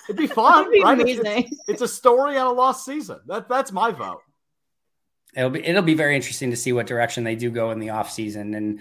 It'd 0.08 0.16
be 0.16 0.26
fun, 0.26 0.70
be 0.70 0.82
right? 0.82 1.00
It's, 1.00 1.20
it's, 1.24 1.62
it's, 1.68 1.82
a 1.82 1.88
story 1.88 2.36
on 2.36 2.46
a 2.46 2.52
lost 2.52 2.84
season. 2.84 3.18
That 3.26 3.48
that's 3.48 3.72
my 3.72 3.90
vote. 3.90 4.20
It'll 5.34 5.50
be 5.50 5.64
it'll 5.64 5.82
be 5.82 5.94
very 5.94 6.14
interesting 6.14 6.50
to 6.50 6.56
see 6.56 6.74
what 6.74 6.86
direction 6.86 7.24
they 7.24 7.34
do 7.34 7.50
go 7.50 7.70
in 7.70 7.80
the 7.80 7.90
off 7.90 8.10
season 8.10 8.54
and 8.54 8.80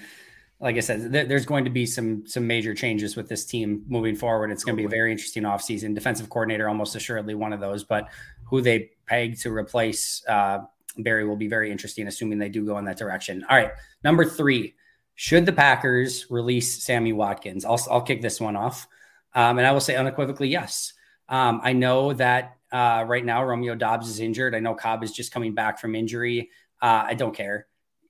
like 0.59 0.77
I 0.77 0.79
said, 0.79 1.11
th- 1.11 1.27
there's 1.27 1.45
going 1.45 1.65
to 1.65 1.69
be 1.69 1.85
some 1.85 2.25
some 2.25 2.47
major 2.47 2.73
changes 2.73 3.15
with 3.15 3.27
this 3.27 3.45
team 3.45 3.83
moving 3.87 4.15
forward. 4.15 4.51
It's 4.51 4.63
going 4.63 4.75
to 4.75 4.81
be 4.81 4.85
a 4.85 4.89
very 4.89 5.11
interesting 5.11 5.43
offseason. 5.43 5.93
Defensive 5.93 6.29
coordinator, 6.29 6.69
almost 6.69 6.95
assuredly 6.95 7.35
one 7.35 7.51
of 7.51 7.59
those, 7.59 7.83
but 7.83 8.07
who 8.45 8.61
they 8.61 8.91
peg 9.07 9.37
to 9.39 9.51
replace 9.51 10.23
uh, 10.27 10.59
Barry 10.97 11.25
will 11.25 11.35
be 11.35 11.47
very 11.47 11.71
interesting, 11.71 12.07
assuming 12.07 12.39
they 12.39 12.49
do 12.49 12.65
go 12.65 12.77
in 12.77 12.85
that 12.85 12.97
direction. 12.97 13.45
All 13.49 13.57
right, 13.57 13.71
number 14.03 14.23
three, 14.25 14.75
should 15.15 15.45
the 15.45 15.51
Packers 15.53 16.25
release 16.29 16.83
Sammy 16.83 17.13
Watkins? 17.13 17.65
I'll 17.65 17.81
I'll 17.89 18.01
kick 18.01 18.21
this 18.21 18.39
one 18.39 18.55
off, 18.55 18.87
um, 19.33 19.57
and 19.57 19.67
I 19.67 19.71
will 19.71 19.81
say 19.81 19.95
unequivocally 19.95 20.47
yes. 20.47 20.93
Um, 21.27 21.59
I 21.63 21.73
know 21.73 22.13
that 22.13 22.57
uh, 22.71 23.03
right 23.07 23.25
now 23.25 23.43
Romeo 23.43 23.75
Doubs 23.75 24.09
is 24.09 24.19
injured. 24.19 24.55
I 24.55 24.59
know 24.59 24.75
Cobb 24.75 25.03
is 25.03 25.11
just 25.11 25.31
coming 25.31 25.53
back 25.53 25.79
from 25.79 25.95
injury. 25.95 26.49
Uh, 26.81 27.03
I 27.07 27.13
don't 27.13 27.35
care 27.35 27.67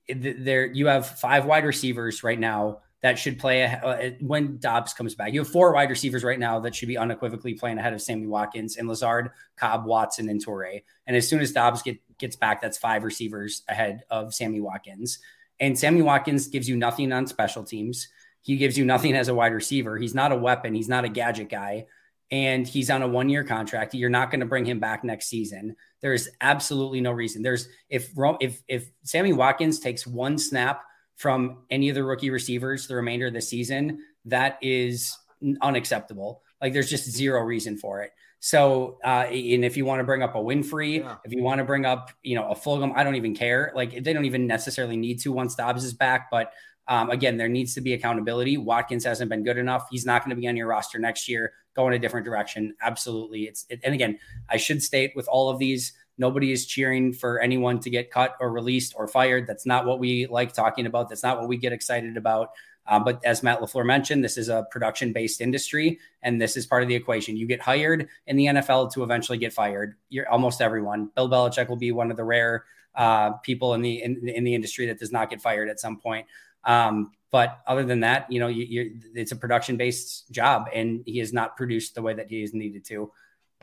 there 0.08 0.66
you 0.66 0.86
have 0.86 1.06
five 1.06 1.46
wide 1.46 1.64
receivers 1.64 2.22
right 2.22 2.38
now 2.38 2.78
that 3.02 3.18
should 3.18 3.38
play 3.38 3.64
uh, 3.64 4.10
when 4.20 4.58
Doubs 4.58 4.94
comes 4.94 5.14
back. 5.14 5.32
You 5.32 5.40
have 5.40 5.48
four 5.48 5.72
wide 5.72 5.90
receivers 5.90 6.24
right 6.24 6.38
now 6.38 6.60
that 6.60 6.74
should 6.74 6.88
be 6.88 6.98
unequivocally 6.98 7.54
playing 7.54 7.78
ahead 7.78 7.92
of 7.92 8.02
Sammy 8.02 8.26
Watkins 8.26 8.76
and 8.76 8.88
Lazard, 8.88 9.30
Cobb, 9.56 9.84
Watson, 9.84 10.28
and 10.28 10.44
Toure. 10.44 10.82
And 11.06 11.16
as 11.16 11.28
soon 11.28 11.40
as 11.40 11.52
Doubs 11.52 11.82
get, 11.82 11.98
gets 12.18 12.36
back, 12.36 12.60
that's 12.60 12.78
five 12.78 13.04
receivers 13.04 13.62
ahead 13.68 14.04
of 14.10 14.34
Sammy 14.34 14.60
Watkins. 14.60 15.18
And 15.60 15.78
Sammy 15.78 16.02
Watkins 16.02 16.48
gives 16.48 16.68
you 16.68 16.76
nothing 16.76 17.12
on 17.12 17.26
special 17.26 17.64
teams. 17.64 18.08
He 18.42 18.56
gives 18.56 18.78
you 18.78 18.84
nothing 18.84 19.14
as 19.14 19.28
a 19.28 19.34
wide 19.34 19.52
receiver. 19.52 19.96
He's 19.98 20.14
not 20.14 20.32
a 20.32 20.36
weapon. 20.36 20.74
He's 20.74 20.88
not 20.88 21.04
a 21.04 21.08
gadget 21.08 21.48
guy 21.48 21.86
and 22.30 22.66
he's 22.66 22.90
on 22.90 23.02
a 23.02 23.08
one 23.08 23.28
year 23.28 23.44
contract. 23.44 23.94
You're 23.94 24.10
not 24.10 24.30
going 24.30 24.40
to 24.40 24.46
bring 24.46 24.64
him 24.64 24.80
back 24.80 25.04
next 25.04 25.28
season. 25.28 25.76
There's 26.00 26.28
absolutely 26.40 27.00
no 27.00 27.12
reason. 27.12 27.42
There's 27.42 27.68
if 27.88 28.10
if 28.40 28.62
if 28.68 28.90
Sammy 29.02 29.32
Watkins 29.32 29.78
takes 29.78 30.06
one 30.06 30.38
snap 30.38 30.82
from 31.16 31.64
any 31.70 31.88
of 31.88 31.94
the 31.94 32.04
rookie 32.04 32.30
receivers 32.30 32.86
the 32.86 32.94
remainder 32.94 33.26
of 33.26 33.32
the 33.32 33.40
season, 33.40 34.00
that 34.24 34.58
is 34.62 35.16
unacceptable. 35.62 36.42
Like 36.60 36.72
there's 36.72 36.90
just 36.90 37.10
zero 37.10 37.40
reason 37.42 37.76
for 37.76 38.02
it. 38.02 38.12
So, 38.40 38.98
uh, 39.04 39.26
and 39.28 39.64
if 39.64 39.76
you 39.76 39.84
want 39.84 40.00
to 40.00 40.04
bring 40.04 40.22
up 40.22 40.34
a 40.34 40.38
Winfree, 40.38 41.00
yeah. 41.00 41.16
if 41.24 41.32
you 41.32 41.42
want 41.42 41.58
to 41.58 41.64
bring 41.64 41.84
up, 41.84 42.10
you 42.22 42.36
know, 42.36 42.48
a 42.50 42.54
Fulgham, 42.54 42.92
I 42.94 43.02
don't 43.02 43.16
even 43.16 43.34
care. 43.34 43.72
Like 43.74 44.04
they 44.04 44.12
don't 44.12 44.24
even 44.24 44.46
necessarily 44.46 44.96
need 44.96 45.20
to 45.20 45.32
once 45.32 45.54
Doubs 45.54 45.84
is 45.84 45.94
back. 45.94 46.28
But 46.30 46.52
um, 46.88 47.10
again, 47.10 47.36
there 47.36 47.48
needs 47.48 47.74
to 47.74 47.80
be 47.80 47.94
accountability. 47.94 48.56
Watkins 48.56 49.04
hasn't 49.04 49.30
been 49.30 49.42
good 49.42 49.58
enough. 49.58 49.88
He's 49.90 50.06
not 50.06 50.22
going 50.22 50.30
to 50.30 50.40
be 50.40 50.46
on 50.46 50.56
your 50.56 50.68
roster 50.68 50.98
next 50.98 51.28
year. 51.28 51.52
Go 51.74 51.88
in 51.88 51.94
a 51.94 51.98
different 51.98 52.24
direction. 52.24 52.74
Absolutely. 52.80 53.44
It's 53.44 53.66
it, 53.68 53.80
and 53.82 53.94
again, 53.94 54.18
I 54.48 54.58
should 54.58 54.82
state 54.82 55.12
with 55.16 55.26
all 55.28 55.48
of 55.48 55.58
these, 55.58 55.92
nobody 56.18 56.52
is 56.52 56.66
cheering 56.66 57.12
for 57.12 57.40
anyone 57.40 57.80
to 57.80 57.90
get 57.90 58.10
cut 58.10 58.36
or 58.40 58.50
released 58.50 58.94
or 58.96 59.06
fired. 59.08 59.46
That's 59.46 59.66
not 59.66 59.86
what 59.86 59.98
we 59.98 60.26
like 60.26 60.52
talking 60.52 60.86
about. 60.86 61.08
That's 61.08 61.22
not 61.22 61.38
what 61.38 61.48
we 61.48 61.56
get 61.56 61.72
excited 61.72 62.16
about. 62.16 62.50
Uh, 62.86 63.00
but 63.00 63.24
as 63.24 63.42
Matt 63.42 63.60
LaFleur 63.60 63.84
mentioned, 63.84 64.22
this 64.22 64.38
is 64.38 64.48
a 64.48 64.66
production 64.70 65.12
based 65.12 65.40
industry, 65.40 65.98
and 66.22 66.40
this 66.40 66.56
is 66.56 66.66
part 66.66 66.82
of 66.82 66.88
the 66.88 66.94
equation. 66.94 67.36
You 67.36 67.46
get 67.46 67.60
hired 67.60 68.08
in 68.26 68.36
the 68.36 68.46
NFL 68.46 68.92
to 68.92 69.02
eventually 69.02 69.38
get 69.38 69.52
fired. 69.52 69.96
You're 70.08 70.28
almost 70.28 70.60
everyone. 70.60 71.10
Bill 71.16 71.28
Belichick 71.28 71.68
will 71.68 71.76
be 71.76 71.90
one 71.90 72.10
of 72.10 72.16
the 72.16 72.24
rare 72.24 72.64
uh, 72.94 73.32
people 73.42 73.74
in 73.74 73.82
the 73.82 74.02
in, 74.02 74.28
in, 74.28 74.44
the 74.44 74.54
industry 74.54 74.86
that 74.86 74.98
does 74.98 75.12
not 75.12 75.28
get 75.30 75.42
fired 75.42 75.68
at 75.68 75.80
some 75.80 75.98
point. 75.98 76.26
Um, 76.64 77.12
but 77.30 77.60
other 77.66 77.84
than 77.84 78.00
that, 78.00 78.30
you 78.30 78.40
know, 78.40 78.46
you, 78.46 78.98
it's 79.14 79.32
a 79.32 79.36
production 79.36 79.76
based 79.76 80.30
job, 80.30 80.68
and 80.72 81.02
he 81.04 81.18
has 81.18 81.32
not 81.32 81.56
produced 81.56 81.94
the 81.94 82.02
way 82.02 82.14
that 82.14 82.30
he 82.30 82.42
is 82.42 82.54
needed 82.54 82.84
to. 82.86 83.12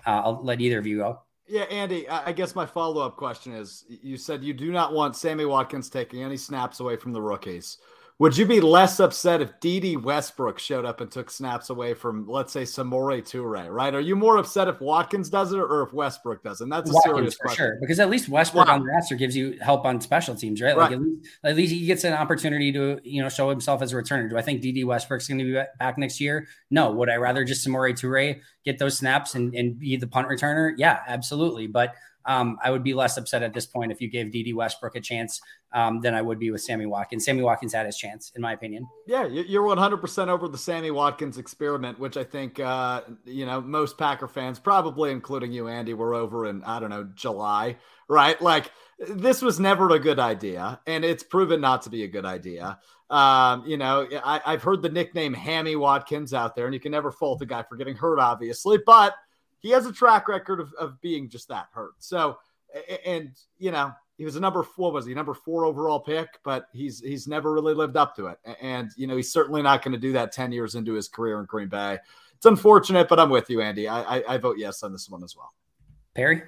Uh, 0.06 0.22
I'll 0.26 0.44
let 0.44 0.60
either 0.60 0.80
of 0.80 0.86
you 0.86 0.98
go. 0.98 1.22
Yeah, 1.46 1.64
Andy, 1.64 2.08
I 2.08 2.32
guess 2.32 2.56
my 2.56 2.66
follow 2.66 3.06
up 3.06 3.18
question 3.18 3.54
is 3.54 3.84
you 3.90 4.16
said 4.16 4.44
you 4.44 4.54
do 4.54 4.72
not 4.72 4.94
want 4.94 5.16
Sammy 5.16 5.46
Watkins 5.46 5.90
taking 5.90 6.24
any 6.24 6.38
snaps 6.38 6.80
away 6.80 6.96
from 6.96 7.12
the 7.12 7.22
rookies. 7.22 7.80
Would 8.20 8.38
you 8.38 8.46
be 8.46 8.62
less 8.62 9.00
upset 9.00 9.42
if 9.42 9.60
D.D. 9.60 9.98
Westbrook 9.98 10.60
showed 10.60 10.86
up 10.86 11.02
and 11.02 11.12
took 11.12 11.32
snaps 11.32 11.72
away 11.72 11.96
from, 11.96 12.28
let's 12.28 12.54
say, 12.54 12.62
Samori 12.62 13.24
Toure, 13.24 13.70
right? 13.70 13.94
Are 13.94 14.00
you 14.00 14.16
more 14.16 14.38
upset 14.38 14.68
if 14.68 14.80
Watkins 14.80 15.30
does 15.30 15.52
it 15.52 15.58
or 15.58 15.82
if 15.82 15.94
Westbrook 15.94 16.44
does 16.44 16.62
it? 16.62 16.66
And 16.66 16.72
that's 16.72 16.92
a 16.92 16.94
Watkins 16.94 17.16
serious 17.16 17.34
for 17.36 17.44
question. 17.46 17.66
sure, 17.66 17.78
because 17.82 18.00
at 18.00 18.12
least 18.12 18.30
Westbrook 18.30 18.68
wow. 18.68 18.76
on 18.76 18.82
the 18.82 18.86
roster 18.86 19.16
gives 19.16 19.36
you 19.36 19.58
help 19.62 19.84
on 19.86 20.00
special 20.00 20.36
teams, 20.36 20.62
right? 20.62 20.78
Like 20.78 20.92
right. 20.92 20.94
At, 20.94 21.02
least, 21.02 21.30
at, 21.44 21.56
least, 21.56 21.74
he 21.74 21.86
gets 21.86 22.04
an 22.04 22.14
opportunity 22.14 22.72
to, 22.72 23.00
you 23.04 23.22
know, 23.24 23.30
show 23.30 23.50
himself 23.50 23.82
as 23.82 23.94
a 23.94 23.96
returner. 23.96 24.30
Do 24.30 24.38
I 24.38 24.44
think 24.44 24.62
Dede 24.62 24.86
Westbrook's 24.86 25.28
going 25.28 25.40
to 25.40 25.46
be 25.46 25.60
back 25.80 25.98
next 25.98 26.22
year? 26.22 26.48
No. 26.70 26.92
Would 26.92 27.10
I 27.10 27.16
rather 27.16 27.44
just 27.44 27.68
Samori 27.68 27.94
Toure 27.94 28.40
get 28.64 28.78
those 28.78 28.96
snaps 28.96 29.34
and, 29.34 29.56
and 29.56 29.80
be 29.80 29.96
the 29.96 30.08
punt 30.08 30.28
returner? 30.28 30.74
Yeah, 30.78 31.00
absolutely. 31.08 31.66
But 31.66 31.96
um, 32.26 32.58
I 32.64 32.72
would 32.72 32.84
be 32.84 32.94
less 32.94 33.18
upset 33.18 33.44
at 33.44 33.54
this 33.54 33.66
point 33.66 33.92
if 33.92 34.02
you 34.02 34.10
gave 34.10 34.32
Dede 34.32 34.56
Westbrook 34.56 34.96
a 34.96 35.02
chance 35.02 35.42
um, 35.74 36.02
than 36.02 36.14
I 36.14 36.22
would 36.22 36.40
be 36.40 36.52
with 36.52 36.62
Sammy 36.62 36.86
Watkins. 36.86 37.26
Sammy 37.26 37.42
Watkins 37.42 37.74
had 37.74 37.86
his 37.86 37.98
chance, 37.98 38.32
in 38.36 38.42
my 38.42 38.54
opinion. 38.54 38.88
Yeah, 39.08 39.26
you're 39.26 39.64
100% 39.64 40.28
over 40.28 40.48
the 40.48 40.58
Sammy 40.58 40.92
Watkins 40.92 41.38
experiment, 41.38 42.00
which 42.00 42.16
I 42.16 42.24
think, 42.24 42.60
uh, 42.60 43.02
you 43.26 43.46
know, 43.46 43.60
most 43.60 43.98
Packer 43.98 44.28
fans, 44.28 44.60
probably 44.60 45.12
including 45.12 45.52
you, 45.52 45.68
Andy, 45.68 45.94
were 45.94 46.14
over 46.14 46.46
in, 46.46 46.64
I 46.64 46.80
don't 46.80 46.90
know, 46.90 47.10
July, 47.16 47.78
right? 48.08 48.40
Like, 48.42 48.72
this 49.00 49.42
was 49.42 49.60
never 49.60 49.90
a 49.90 50.00
good 50.00 50.20
idea, 50.20 50.80
and 50.88 51.04
it's 51.04 51.24
proven 51.24 51.60
not 51.60 51.82
to 51.84 51.90
be 51.90 52.04
a 52.04 52.08
good 52.08 52.26
idea. 52.26 52.80
Um, 53.10 53.66
you 53.68 53.78
know, 53.78 54.08
I, 54.24 54.42
I've 54.46 54.64
heard 54.64 54.82
the 54.82 54.90
nickname 54.90 55.34
Hammy 55.34 55.76
Watkins 55.76 56.34
out 56.34 56.56
there, 56.56 56.66
and 56.66 56.74
you 56.74 56.80
can 56.80 56.92
never 56.92 57.12
fault 57.12 57.42
a 57.42 57.46
guy 57.46 57.64
for 57.64 57.76
getting 57.76 57.96
hurt, 57.96 58.20
obviously, 58.20 58.80
but– 58.86 59.16
he 59.64 59.70
has 59.70 59.88
a 59.88 59.94
track 59.94 60.28
record 60.28 60.60
of, 60.60 60.72
of 60.74 61.02
being 61.02 61.30
just 61.30 61.48
that 61.48 61.68
hurt. 61.74 61.94
So, 62.00 62.38
and 63.06 63.32
you 63.58 63.72
know, 63.72 63.94
he 64.18 64.26
was 64.26 64.36
a 64.36 64.40
number 64.40 64.62
four, 64.62 64.92
was 64.92 65.06
he 65.06 65.14
number 65.14 65.34
four 65.34 65.66
overall 65.66 66.02
pick, 66.02 66.28
but 66.44 66.68
he's 66.74 67.00
he's 67.00 67.28
never 67.28 67.52
really 67.52 67.74
lived 67.74 67.98
up 67.98 68.16
to 68.18 68.28
it. 68.28 68.38
And 68.62 68.92
you 68.98 69.08
know, 69.08 69.16
he's 69.16 69.32
certainly 69.32 69.64
not 69.64 69.82
going 69.82 69.94
to 69.94 69.98
do 69.98 70.12
that 70.12 70.34
10 70.34 70.52
years 70.52 70.76
into 70.76 70.94
his 70.94 71.08
career 71.08 71.40
in 71.40 71.46
Green 71.46 71.70
Bay. 71.70 71.98
It's 72.36 72.46
unfortunate, 72.46 73.08
but 73.08 73.20
I'm 73.20 73.30
with 73.30 73.50
you, 73.50 73.62
Andy. 73.62 73.88
I, 73.88 74.18
I, 74.18 74.34
I 74.34 74.38
vote 74.38 74.58
yes 74.60 74.84
on 74.84 74.92
this 74.92 75.10
one 75.10 75.24
as 75.24 75.36
well. 75.36 75.54
Perry? 76.14 76.44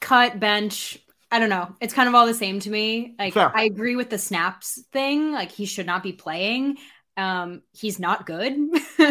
Cut 0.00 0.38
bench. 0.38 1.00
I 1.32 1.40
don't 1.40 1.48
know. 1.48 1.74
It's 1.80 1.92
kind 1.92 2.08
of 2.08 2.14
all 2.14 2.26
the 2.26 2.34
same 2.34 2.60
to 2.60 2.70
me. 2.70 3.16
Like 3.18 3.34
Fair. 3.34 3.50
I 3.54 3.64
agree 3.64 3.96
with 3.96 4.10
the 4.10 4.18
snaps 4.18 4.80
thing. 4.92 5.32
Like 5.32 5.50
he 5.50 5.66
should 5.66 5.86
not 5.86 6.04
be 6.04 6.12
playing 6.12 6.78
um 7.16 7.62
he's 7.72 7.98
not 7.98 8.26
good. 8.26 8.56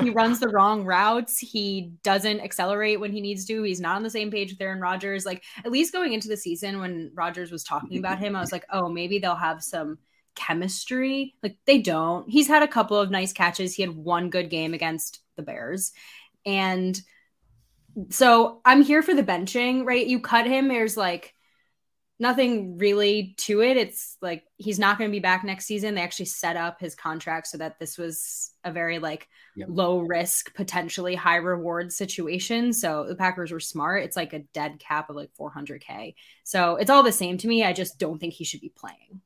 He 0.00 0.10
runs 0.10 0.38
the 0.38 0.48
wrong 0.48 0.84
routes. 0.84 1.38
He 1.38 1.92
doesn't 2.02 2.40
accelerate 2.40 3.00
when 3.00 3.12
he 3.12 3.20
needs 3.20 3.46
to. 3.46 3.62
He's 3.62 3.80
not 3.80 3.96
on 3.96 4.02
the 4.02 4.10
same 4.10 4.30
page 4.30 4.50
with 4.50 4.60
aaron 4.60 4.80
rodgers. 4.80 5.24
Like 5.24 5.42
at 5.64 5.72
least 5.72 5.92
going 5.92 6.12
into 6.12 6.28
the 6.28 6.36
season 6.36 6.80
when 6.80 7.10
rodgers 7.14 7.50
was 7.50 7.64
talking 7.64 7.98
about 7.98 8.18
him 8.18 8.36
i 8.36 8.40
was 8.40 8.52
like 8.52 8.66
oh 8.70 8.88
maybe 8.88 9.18
they'll 9.18 9.34
have 9.34 9.62
some 9.62 9.98
chemistry. 10.34 11.34
Like 11.42 11.56
they 11.64 11.78
don't. 11.78 12.28
He's 12.28 12.48
had 12.48 12.62
a 12.62 12.68
couple 12.68 12.98
of 12.98 13.10
nice 13.10 13.32
catches. 13.32 13.74
He 13.74 13.82
had 13.82 13.96
one 13.96 14.30
good 14.30 14.50
game 14.50 14.74
against 14.74 15.20
the 15.36 15.42
bears. 15.42 15.92
And 16.44 17.00
so 18.10 18.60
i'm 18.64 18.82
here 18.82 19.02
for 19.02 19.14
the 19.14 19.22
benching 19.22 19.84
right? 19.86 20.06
You 20.06 20.20
cut 20.20 20.46
him 20.46 20.68
there's 20.68 20.96
like 20.96 21.33
nothing 22.18 22.78
really 22.78 23.34
to 23.38 23.60
it. 23.60 23.76
It's 23.76 24.16
like 24.20 24.44
he's 24.56 24.78
not 24.78 24.98
going 24.98 25.10
to 25.10 25.14
be 25.14 25.20
back 25.20 25.44
next 25.44 25.66
season. 25.66 25.94
They 25.94 26.02
actually 26.02 26.26
set 26.26 26.56
up 26.56 26.80
his 26.80 26.94
contract 26.94 27.48
so 27.48 27.58
that 27.58 27.78
this 27.78 27.98
was 27.98 28.52
a 28.62 28.70
very 28.70 28.98
like 28.98 29.28
yep. 29.56 29.68
low 29.70 29.98
risk, 29.98 30.54
potentially 30.54 31.14
high 31.14 31.36
reward 31.36 31.92
situation. 31.92 32.72
So 32.72 33.06
the 33.08 33.16
Packers 33.16 33.50
were 33.50 33.60
smart. 33.60 34.04
It's 34.04 34.16
like 34.16 34.32
a 34.32 34.40
dead 34.52 34.78
cap 34.78 35.10
of 35.10 35.16
like 35.16 35.30
400k. 35.38 36.14
So 36.44 36.76
it's 36.76 36.90
all 36.90 37.02
the 37.02 37.12
same 37.12 37.36
to 37.38 37.48
me. 37.48 37.64
I 37.64 37.72
just 37.72 37.98
don't 37.98 38.18
think 38.18 38.34
he 38.34 38.44
should 38.44 38.60
be 38.60 38.72
playing. 38.74 39.20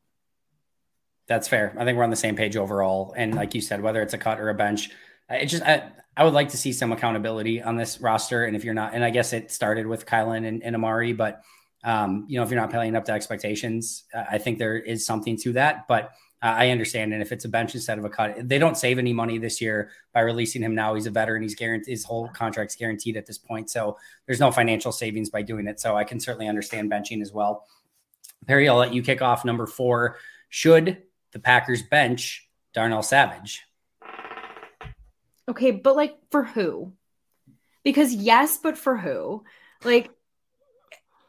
That's 1.26 1.46
fair. 1.46 1.74
I 1.78 1.84
think 1.84 1.98
we're 1.98 2.04
on 2.04 2.10
the 2.10 2.16
same 2.16 2.36
page 2.36 2.56
overall. 2.56 3.12
And 3.14 3.34
like 3.34 3.54
you 3.54 3.60
said, 3.60 3.82
whether 3.82 4.00
it's 4.00 4.14
a 4.14 4.18
cut 4.18 4.40
or 4.40 4.48
a 4.48 4.54
bench, 4.54 4.90
it 5.28 5.46
just 5.46 5.62
I, 5.62 5.90
I 6.16 6.24
would 6.24 6.32
like 6.32 6.48
to 6.50 6.56
see 6.56 6.72
some 6.72 6.90
accountability 6.90 7.62
on 7.62 7.76
this 7.76 8.00
roster. 8.00 8.46
And 8.46 8.56
if 8.56 8.64
you're 8.64 8.72
not, 8.72 8.94
and 8.94 9.04
I 9.04 9.10
guess 9.10 9.34
it 9.34 9.50
started 9.50 9.86
with 9.86 10.06
Kylin 10.06 10.46
and, 10.46 10.62
and 10.62 10.74
Amari, 10.74 11.12
but 11.12 11.42
Um, 11.84 12.26
you 12.28 12.38
know, 12.38 12.44
if 12.44 12.50
you're 12.50 12.60
not 12.60 12.70
playing 12.70 12.96
up 12.96 13.04
to 13.06 13.12
expectations, 13.12 14.04
I 14.14 14.38
think 14.38 14.58
there 14.58 14.76
is 14.76 15.06
something 15.06 15.36
to 15.38 15.52
that. 15.52 15.86
But 15.86 16.12
I 16.40 16.70
understand. 16.70 17.12
And 17.12 17.20
if 17.20 17.32
it's 17.32 17.44
a 17.44 17.48
bench 17.48 17.74
instead 17.74 17.98
of 17.98 18.04
a 18.04 18.08
cut, 18.08 18.48
they 18.48 18.58
don't 18.58 18.76
save 18.76 18.98
any 18.98 19.12
money 19.12 19.38
this 19.38 19.60
year 19.60 19.90
by 20.12 20.20
releasing 20.20 20.62
him 20.62 20.74
now. 20.74 20.94
He's 20.94 21.06
a 21.06 21.10
veteran. 21.10 21.42
He's 21.42 21.56
guaranteed 21.56 21.90
his 21.90 22.04
whole 22.04 22.28
contract's 22.28 22.76
guaranteed 22.76 23.16
at 23.16 23.26
this 23.26 23.38
point. 23.38 23.70
So 23.70 23.98
there's 24.26 24.38
no 24.38 24.52
financial 24.52 24.92
savings 24.92 25.30
by 25.30 25.42
doing 25.42 25.66
it. 25.66 25.80
So 25.80 25.96
I 25.96 26.04
can 26.04 26.20
certainly 26.20 26.46
understand 26.46 26.90
benching 26.90 27.22
as 27.22 27.32
well. 27.32 27.66
Perry, 28.46 28.68
I'll 28.68 28.76
let 28.76 28.94
you 28.94 29.02
kick 29.02 29.20
off 29.20 29.44
number 29.44 29.66
four. 29.66 30.18
Should 30.48 31.02
the 31.32 31.40
Packers 31.40 31.82
bench 31.82 32.48
Darnell 32.72 33.02
Savage? 33.02 33.62
Okay, 35.48 35.72
but 35.72 35.96
like 35.96 36.16
for 36.30 36.44
who? 36.44 36.92
Because 37.82 38.14
yes, 38.14 38.58
but 38.58 38.78
for 38.78 38.96
who? 38.96 39.42
Like 39.82 40.10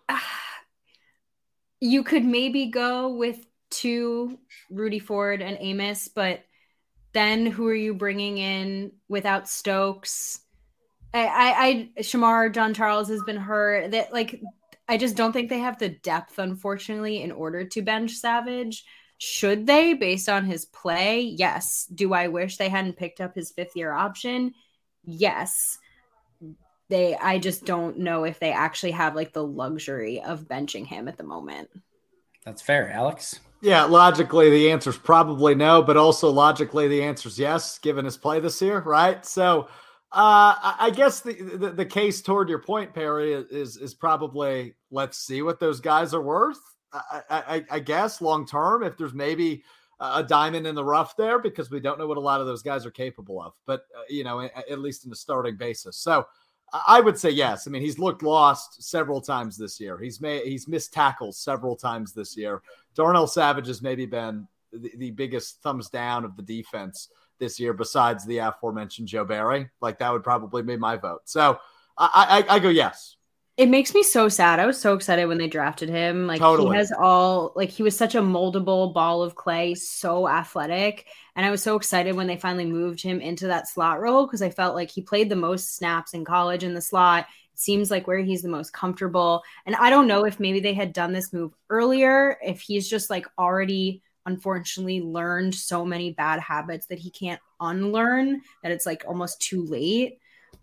you 1.82 2.04
could 2.04 2.26
maybe 2.26 2.68
go 2.68 3.14
with 3.14 3.46
two 3.70 4.40
Rudy 4.70 5.00
Ford 5.00 5.42
and 5.42 5.58
Amos, 5.60 6.08
but 6.08 6.44
then 7.14 7.46
who 7.46 7.68
are 7.68 7.76
you 7.76 7.94
bringing 7.94 8.38
in 8.38 8.92
without 9.08 9.50
Stokes? 9.50 10.42
I, 11.14 11.26
I, 11.26 11.68
I 11.98 12.02
Shemar 12.02 12.54
Jean-Charles 12.54 13.10
has 13.10 13.22
been 13.24 13.38
hurt. 13.38 13.92
That 13.92 14.14
like, 14.14 14.42
I 14.88 14.98
just 14.98 15.16
don't 15.16 15.34
think 15.34 15.50
they 15.50 15.60
have 15.60 15.80
the 15.80 15.90
depth, 15.90 16.38
unfortunately, 16.38 17.22
in 17.22 17.32
order 17.32 17.66
to 17.66 17.82
bench 17.82 18.12
Savage. 18.12 18.86
Should 19.18 19.68
they, 19.68 19.94
based 19.94 20.30
on 20.30 20.46
his 20.46 20.66
play? 20.66 21.22
Yes. 21.22 21.86
Do 21.94 22.14
I 22.14 22.28
wish 22.28 22.58
they 22.58 22.70
hadn't 22.70 22.98
picked 22.98 23.20
up 23.20 23.36
his 23.36 23.52
fifth 23.52 23.76
year 23.76 23.92
option? 23.92 24.54
Yes. 25.04 25.78
They, 26.90 27.16
I 27.16 27.38
just 27.38 27.66
don't 27.66 28.00
know 28.00 28.24
if 28.24 28.40
they 28.40 28.52
actually 28.52 28.92
have 28.92 29.16
like 29.16 29.32
the 29.32 29.44
luxury 29.44 30.22
of 30.22 30.48
benching 30.48 30.86
him 30.86 31.08
at 31.08 31.18
the 31.18 31.24
moment. 31.24 31.70
That's 32.46 32.62
fair, 32.62 32.92
Alex. 32.92 33.40
Yeah, 33.62 33.84
logically 33.84 34.50
the 34.50 34.72
answer 34.72 34.90
is 34.90 34.98
probably 34.98 35.54
no, 35.54 35.84
but 35.84 35.98
also 35.98 36.30
logically 36.30 36.88
the 36.88 37.04
answer 37.04 37.28
is 37.28 37.38
yes, 37.38 37.78
given 37.78 38.06
his 38.06 38.18
play 38.18 38.40
this 38.40 38.62
year, 38.62 38.80
right? 38.80 39.26
So, 39.26 39.68
uh, 40.12 40.74
I 40.80 40.92
guess 40.96 41.22
the, 41.22 41.34
the, 41.34 41.70
the 41.70 41.86
case 41.86 42.22
toward 42.22 42.50
your 42.50 42.64
point, 42.64 42.96
Perry, 42.96 43.34
is 43.34 43.78
is 43.78 43.94
probably 43.94 44.76
let's 44.90 45.20
see 45.20 45.44
what 45.44 45.60
those 45.60 45.80
guys 45.82 46.16
are 46.16 46.22
worth. 46.22 46.60
I, 46.92 47.22
I, 47.30 47.66
I 47.70 47.80
guess 47.80 48.20
long 48.22 48.48
term, 48.48 48.82
if 48.82 48.98
there's 48.98 49.14
maybe 49.14 49.64
a 50.00 50.24
diamond 50.24 50.66
in 50.66 50.74
the 50.74 50.84
rough 50.84 51.16
there, 51.16 51.38
because 51.38 51.70
we 51.70 51.80
don't 51.80 52.00
know 52.00 52.08
what 52.08 52.18
a 52.18 52.22
lot 52.22 52.42
of 52.42 52.48
those 52.48 52.64
guys 52.64 52.86
are 52.86 52.92
capable 52.92 53.40
of. 53.42 53.54
But 53.68 53.82
uh, 53.96 54.02
you 54.10 54.24
know, 54.24 54.42
at 54.42 54.80
least 54.80 55.04
in 55.04 55.12
the 55.12 55.16
starting 55.16 55.58
basis. 55.58 55.98
So 55.98 56.26
I 56.88 57.00
would 57.02 57.18
say 57.18 57.30
yes. 57.30 57.68
I 57.68 57.72
mean, 57.72 57.82
he's 57.82 58.00
looked 58.00 58.24
lost 58.24 58.84
several 58.84 59.22
times 59.22 59.58
this 59.58 59.80
year. 59.80 59.98
He's 59.98 60.22
made 60.22 60.44
he's 60.44 60.68
missed 60.68 60.94
tackles 60.94 61.38
several 61.38 61.76
times 61.76 62.14
this 62.14 62.38
year. 62.38 62.62
Darnell 62.96 63.28
Savage 63.28 63.68
has 63.68 63.82
maybe 63.82 64.06
been 64.06 64.48
the, 64.72 64.92
the 64.98 65.12
biggest 65.12 65.62
thumbs 65.62 65.90
down 65.90 66.26
of 66.26 66.36
the 66.36 66.44
defense 66.44 67.10
this 67.40 67.60
year, 67.60 67.74
besides 67.74 68.26
the 68.26 68.40
aforementioned 68.40 69.08
Joe 69.08 69.26
Barry. 69.26 69.70
Like 69.82 70.00
that 70.00 70.12
would 70.12 70.24
probably 70.24 70.62
be 70.62 70.76
my 70.78 70.98
vote. 70.98 71.22
So 71.26 71.60
I, 71.98 72.44
I, 72.50 72.56
I 72.56 72.60
go 72.60 72.70
yes. 72.70 73.18
It 73.60 73.68
makes 73.68 73.94
me 73.94 74.04
so 74.04 74.30
sad. 74.30 74.62
I 74.62 74.66
was 74.66 74.80
so 74.80 74.94
excited 74.94 75.26
when 75.26 75.38
they 75.38 75.50
drafted 75.50 75.90
him. 75.90 76.28
Like 76.28 76.40
totally. 76.40 76.70
he 76.70 76.78
has 76.78 76.94
all 76.98 77.52
like 77.58 77.68
he 77.68 77.84
was 77.84 77.98
such 77.98 78.16
a 78.16 78.22
moldable 78.22 78.94
ball 78.94 79.22
of 79.22 79.36
clay, 79.36 79.76
so 79.76 80.30
athletic. 80.30 81.08
And 81.36 81.46
I 81.46 81.52
was 81.52 81.62
so 81.62 81.76
excited 81.76 82.16
when 82.16 82.26
they 82.26 82.38
finally 82.38 82.64
moved 82.66 83.02
him 83.02 83.20
into 83.20 83.48
that 83.48 83.68
slot 83.68 84.00
role 84.00 84.26
because 84.26 84.42
I 84.42 84.50
felt 84.50 84.76
like 84.76 84.90
he 84.90 85.02
played 85.02 85.28
the 85.28 85.36
most 85.36 85.76
snaps 85.76 86.14
in 86.14 86.24
college 86.24 86.64
in 86.64 86.74
the 86.74 86.80
slot. 86.80 87.26
It 87.54 87.60
seems 87.60 87.92
like 87.92 88.08
where 88.08 88.20
he's 88.20 88.44
the 88.44 88.48
most 88.48 88.72
comfortable. 88.72 89.44
And 89.66 89.76
I 89.76 89.90
don't 89.90 90.08
know 90.08 90.26
if 90.26 90.40
maybe 90.40 90.62
they 90.62 90.74
had 90.74 90.94
done 90.94 91.12
this 91.12 91.34
move 91.34 91.54
earlier, 91.70 92.38
if 92.42 92.62
he's 92.62 92.90
just 92.90 93.10
like 93.10 93.28
already 93.38 94.02
unfortunately 94.26 95.02
learned 95.02 95.54
so 95.54 95.84
many 95.84 96.14
bad 96.14 96.40
habits 96.40 96.86
that 96.86 97.00
he 97.00 97.10
can't 97.10 97.42
unlearn 97.60 98.42
that 98.64 98.72
it's 98.72 98.86
like 98.86 99.04
almost 99.06 99.42
too 99.42 99.66
late. 99.66 100.18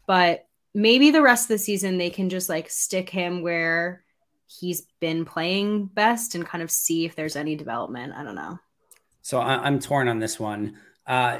But 0.06 0.45
maybe 0.76 1.10
the 1.10 1.22
rest 1.22 1.44
of 1.44 1.48
the 1.48 1.58
season 1.58 1.96
they 1.96 2.10
can 2.10 2.28
just 2.28 2.50
like 2.50 2.68
stick 2.68 3.08
him 3.08 3.40
where 3.40 4.04
he's 4.46 4.82
been 5.00 5.24
playing 5.24 5.86
best 5.86 6.34
and 6.34 6.44
kind 6.46 6.62
of 6.62 6.70
see 6.70 7.06
if 7.06 7.16
there's 7.16 7.34
any 7.34 7.56
development. 7.56 8.12
I 8.14 8.22
don't 8.22 8.34
know. 8.34 8.58
So 9.22 9.40
I, 9.40 9.66
am 9.66 9.80
torn 9.80 10.06
on 10.06 10.18
this 10.18 10.38
one. 10.38 10.76
Uh, 11.06 11.38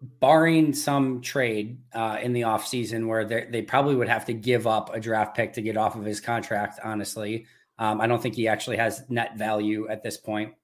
barring 0.00 0.72
some 0.72 1.20
trade 1.20 1.78
uh, 1.92 2.18
in 2.22 2.32
the 2.32 2.42
offseason 2.42 3.08
where 3.08 3.24
they 3.24 3.62
probably 3.62 3.96
would 3.96 4.08
have 4.08 4.26
to 4.26 4.32
give 4.32 4.68
up 4.68 4.94
a 4.94 5.00
draft 5.00 5.36
pick 5.36 5.54
to 5.54 5.62
get 5.62 5.76
off 5.76 5.96
of 5.96 6.04
his 6.04 6.20
contract, 6.20 6.78
honestly. 6.84 7.46
Um, 7.80 8.00
I 8.00 8.06
don't 8.06 8.22
think 8.22 8.36
he 8.36 8.46
actually 8.46 8.76
has 8.76 9.02
net 9.08 9.36
value 9.36 9.88
at 9.88 10.04
this 10.04 10.16
point. 10.16 10.54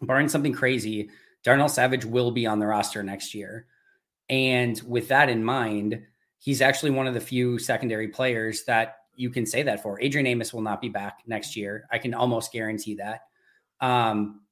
Barring 0.00 0.28
something 0.28 0.52
crazy, 0.52 1.10
Darnell 1.42 1.68
Savage 1.68 2.04
will 2.04 2.30
be 2.30 2.46
on 2.46 2.60
the 2.60 2.66
roster 2.66 3.02
next 3.02 3.34
year. 3.34 3.66
And 4.30 4.80
with 4.86 5.08
that 5.08 5.28
in 5.28 5.42
mind, 5.42 6.04
he's 6.38 6.62
actually 6.62 6.90
one 6.90 7.06
of 7.06 7.14
the 7.14 7.20
few 7.20 7.58
secondary 7.58 8.08
players 8.08 8.64
that 8.64 8.96
you 9.14 9.30
can 9.30 9.44
say 9.44 9.62
that 9.62 9.82
for. 9.82 10.00
Adrian 10.00 10.26
Amos 10.26 10.54
will 10.54 10.62
not 10.62 10.80
be 10.80 10.88
back 10.88 11.20
next 11.26 11.56
year. 11.56 11.86
I 11.90 11.98
can 11.98 12.14
almost 12.14 12.52
guarantee 12.52 12.94
that. 12.96 13.22
Um, 13.80 14.42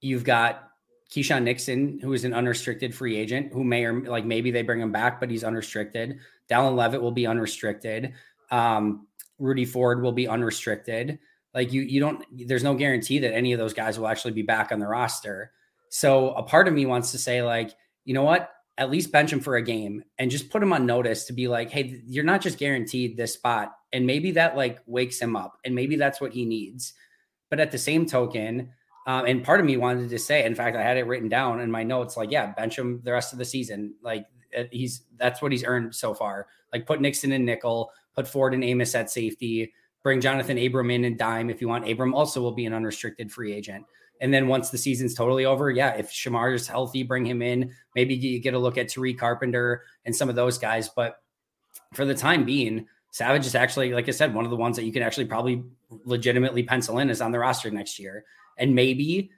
you've 0.00 0.24
got 0.24 0.70
Keisean 1.12 1.42
Nixon, 1.42 1.98
who 2.00 2.12
is 2.12 2.24
an 2.24 2.32
unrestricted 2.32 2.94
free 2.94 3.16
agent, 3.16 3.52
who 3.52 3.64
may 3.64 3.84
or 3.84 4.00
like 4.02 4.24
maybe 4.24 4.50
they 4.50 4.62
bring 4.62 4.80
him 4.80 4.92
back, 4.92 5.20
but 5.20 5.30
he's 5.30 5.44
unrestricted. 5.44 6.18
Dallin 6.48 6.76
Leavitt 6.76 7.02
will 7.02 7.12
be 7.12 7.26
unrestricted. 7.26 8.12
Um, 8.50 9.06
Rudy 9.38 9.64
Ford 9.64 10.02
will 10.02 10.12
be 10.12 10.28
unrestricted. 10.28 11.18
Like 11.54 11.72
you, 11.72 11.82
you 11.82 12.00
don't. 12.00 12.24
There's 12.46 12.64
no 12.64 12.74
guarantee 12.74 13.18
that 13.20 13.34
any 13.34 13.52
of 13.52 13.58
those 13.58 13.74
guys 13.74 13.98
will 13.98 14.08
actually 14.08 14.32
be 14.32 14.42
back 14.42 14.72
on 14.72 14.78
the 14.78 14.86
roster. 14.86 15.52
So 15.88 16.30
a 16.30 16.42
part 16.42 16.68
of 16.68 16.74
me 16.74 16.86
wants 16.86 17.12
to 17.12 17.18
say, 17.18 17.42
like, 17.42 17.72
you 18.04 18.14
know 18.14 18.24
what? 18.24 18.50
At 18.78 18.90
least 18.90 19.12
bench 19.12 19.32
him 19.32 19.40
for 19.40 19.56
a 19.56 19.62
game 19.62 20.04
and 20.18 20.30
just 20.30 20.50
put 20.50 20.62
him 20.62 20.72
on 20.72 20.84
notice 20.84 21.24
to 21.24 21.32
be 21.32 21.48
like, 21.48 21.70
hey, 21.70 22.00
you're 22.06 22.24
not 22.24 22.42
just 22.42 22.58
guaranteed 22.58 23.16
this 23.16 23.32
spot. 23.32 23.72
And 23.92 24.06
maybe 24.06 24.32
that 24.32 24.56
like 24.56 24.80
wakes 24.86 25.18
him 25.18 25.34
up 25.34 25.58
and 25.64 25.74
maybe 25.74 25.96
that's 25.96 26.20
what 26.20 26.32
he 26.32 26.44
needs. 26.44 26.92
But 27.48 27.60
at 27.60 27.70
the 27.70 27.78
same 27.78 28.06
token, 28.06 28.70
um, 29.06 29.24
and 29.24 29.44
part 29.44 29.60
of 29.60 29.66
me 29.66 29.76
wanted 29.76 30.10
to 30.10 30.18
say, 30.18 30.44
in 30.44 30.54
fact, 30.54 30.76
I 30.76 30.82
had 30.82 30.96
it 30.96 31.06
written 31.06 31.28
down 31.28 31.60
in 31.60 31.70
my 31.70 31.84
notes, 31.84 32.16
like, 32.16 32.30
yeah, 32.30 32.52
bench 32.52 32.78
him 32.78 33.00
the 33.04 33.12
rest 33.12 33.32
of 33.32 33.38
the 33.38 33.44
season. 33.44 33.94
Like 34.02 34.26
uh, 34.56 34.64
he's 34.70 35.02
that's 35.16 35.40
what 35.40 35.52
he's 35.52 35.64
earned 35.64 35.94
so 35.94 36.12
far. 36.12 36.48
Like 36.72 36.86
put 36.86 37.00
Nixon 37.00 37.32
in 37.32 37.44
nickel, 37.44 37.92
put 38.14 38.28
Ford 38.28 38.52
and 38.52 38.64
Amos 38.64 38.94
at 38.94 39.10
safety, 39.10 39.72
bring 40.06 40.20
Jonathan 40.20 40.56
Abram 40.56 40.92
in 40.92 41.04
and 41.04 41.18
dime 41.18 41.50
if 41.50 41.60
you 41.60 41.66
want. 41.66 41.90
Abram 41.90 42.14
also 42.14 42.40
will 42.40 42.52
be 42.52 42.64
an 42.64 42.72
unrestricted 42.72 43.32
free 43.32 43.52
agent. 43.52 43.84
And 44.20 44.32
then 44.32 44.46
once 44.46 44.70
the 44.70 44.78
season's 44.78 45.14
totally 45.14 45.44
over, 45.44 45.68
yeah, 45.68 45.94
if 45.94 46.12
Shemar 46.12 46.54
is 46.54 46.68
healthy, 46.68 47.02
bring 47.02 47.26
him 47.26 47.42
in. 47.42 47.72
Maybe 47.96 48.14
you 48.14 48.38
get 48.38 48.54
a 48.54 48.58
look 48.60 48.78
at 48.78 48.86
Tariq 48.86 49.18
Carpenter 49.18 49.82
and 50.04 50.14
some 50.14 50.28
of 50.28 50.36
those 50.36 50.58
guys. 50.58 50.88
But 50.88 51.20
for 51.92 52.04
the 52.04 52.14
time 52.14 52.44
being, 52.44 52.86
Savage 53.10 53.46
is 53.46 53.56
actually, 53.56 53.94
like 53.94 54.06
I 54.06 54.12
said, 54.12 54.32
one 54.32 54.44
of 54.44 54.52
the 54.52 54.56
ones 54.56 54.76
that 54.76 54.84
you 54.84 54.92
can 54.92 55.02
actually 55.02 55.24
probably 55.24 55.64
legitimately 56.04 56.62
pencil 56.62 57.00
in 57.00 57.10
is 57.10 57.20
on 57.20 57.32
the 57.32 57.40
roster 57.40 57.72
next 57.72 57.98
year. 57.98 58.24
And 58.58 58.76
maybe, 58.76 59.32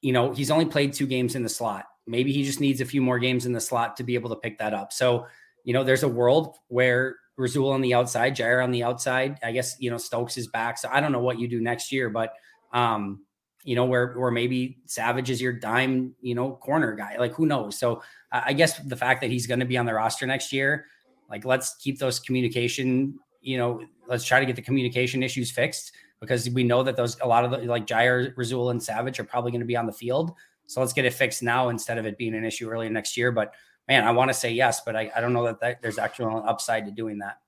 you 0.00 0.14
know, 0.14 0.32
he's 0.32 0.50
only 0.50 0.64
played 0.64 0.94
two 0.94 1.06
games 1.06 1.34
in 1.34 1.42
the 1.42 1.50
slot. 1.50 1.84
Maybe 2.06 2.32
he 2.32 2.42
just 2.42 2.58
needs 2.58 2.80
a 2.80 2.86
few 2.86 3.02
more 3.02 3.18
games 3.18 3.44
in 3.44 3.52
the 3.52 3.60
slot 3.60 3.98
to 3.98 4.02
be 4.02 4.14
able 4.14 4.30
to 4.30 4.36
pick 4.36 4.56
that 4.60 4.72
up. 4.72 4.94
So, 4.94 5.26
you 5.64 5.74
know, 5.74 5.84
there's 5.84 6.04
a 6.04 6.08
world 6.08 6.56
where 6.68 7.16
Rasul 7.36 7.70
on 7.70 7.80
the 7.80 7.94
outside, 7.94 8.36
Jaire 8.36 8.62
on 8.62 8.70
the 8.70 8.82
outside. 8.82 9.38
I 9.42 9.52
guess, 9.52 9.76
you 9.78 9.90
know, 9.90 9.98
Stokes 9.98 10.36
is 10.36 10.46
back. 10.46 10.78
So 10.78 10.88
I 10.90 11.00
don't 11.00 11.12
know 11.12 11.20
what 11.20 11.38
you 11.38 11.48
do 11.48 11.60
next 11.60 11.92
year, 11.92 12.08
but 12.08 12.32
um, 12.72 13.20
you 13.64 13.74
know, 13.74 13.84
where 13.84 14.14
where 14.14 14.30
maybe 14.30 14.78
Savage 14.86 15.28
is 15.28 15.40
your 15.40 15.52
dime, 15.52 16.14
you 16.20 16.34
know, 16.34 16.52
corner 16.52 16.94
guy. 16.94 17.16
Like 17.18 17.34
who 17.34 17.46
knows? 17.46 17.78
So 17.78 18.02
I 18.32 18.52
guess 18.52 18.78
the 18.78 18.96
fact 18.96 19.20
that 19.20 19.30
he's 19.30 19.46
going 19.46 19.60
to 19.60 19.66
be 19.66 19.76
on 19.76 19.86
the 19.86 19.94
roster 19.94 20.26
next 20.26 20.52
year, 20.52 20.86
like 21.28 21.44
let's 21.44 21.74
keep 21.76 21.98
those 21.98 22.20
communication, 22.20 23.18
you 23.40 23.58
know, 23.58 23.82
let's 24.08 24.24
try 24.24 24.40
to 24.40 24.46
get 24.46 24.56
the 24.56 24.62
communication 24.62 25.22
issues 25.22 25.50
fixed 25.50 25.92
because 26.20 26.48
we 26.50 26.64
know 26.64 26.82
that 26.82 26.96
those 26.96 27.18
a 27.20 27.26
lot 27.26 27.44
of 27.44 27.50
the 27.50 27.58
like 27.66 27.86
Jaire, 27.86 28.32
Rasul, 28.36 28.70
and 28.70 28.82
Savage 28.82 29.18
are 29.20 29.24
probably 29.24 29.50
going 29.50 29.60
to 29.60 29.66
be 29.66 29.76
on 29.76 29.86
the 29.86 29.92
field. 29.92 30.32
So 30.66 30.80
let's 30.80 30.92
get 30.92 31.04
it 31.04 31.14
fixed 31.14 31.42
now 31.42 31.68
instead 31.68 31.98
of 31.98 32.06
it 32.06 32.18
being 32.18 32.34
an 32.34 32.44
issue 32.44 32.68
early 32.68 32.88
next 32.88 33.16
year. 33.16 33.30
But 33.30 33.54
man, 33.88 34.04
I 34.04 34.10
want 34.12 34.30
to 34.30 34.34
say 34.34 34.52
yes, 34.52 34.80
but 34.80 34.96
I, 34.96 35.10
I 35.14 35.20
don't 35.20 35.32
know 35.32 35.44
that, 35.44 35.60
that 35.60 35.82
there's 35.82 35.98
actual 35.98 36.42
upside 36.46 36.86
to 36.86 36.90
doing 36.90 37.18
that. 37.18 37.38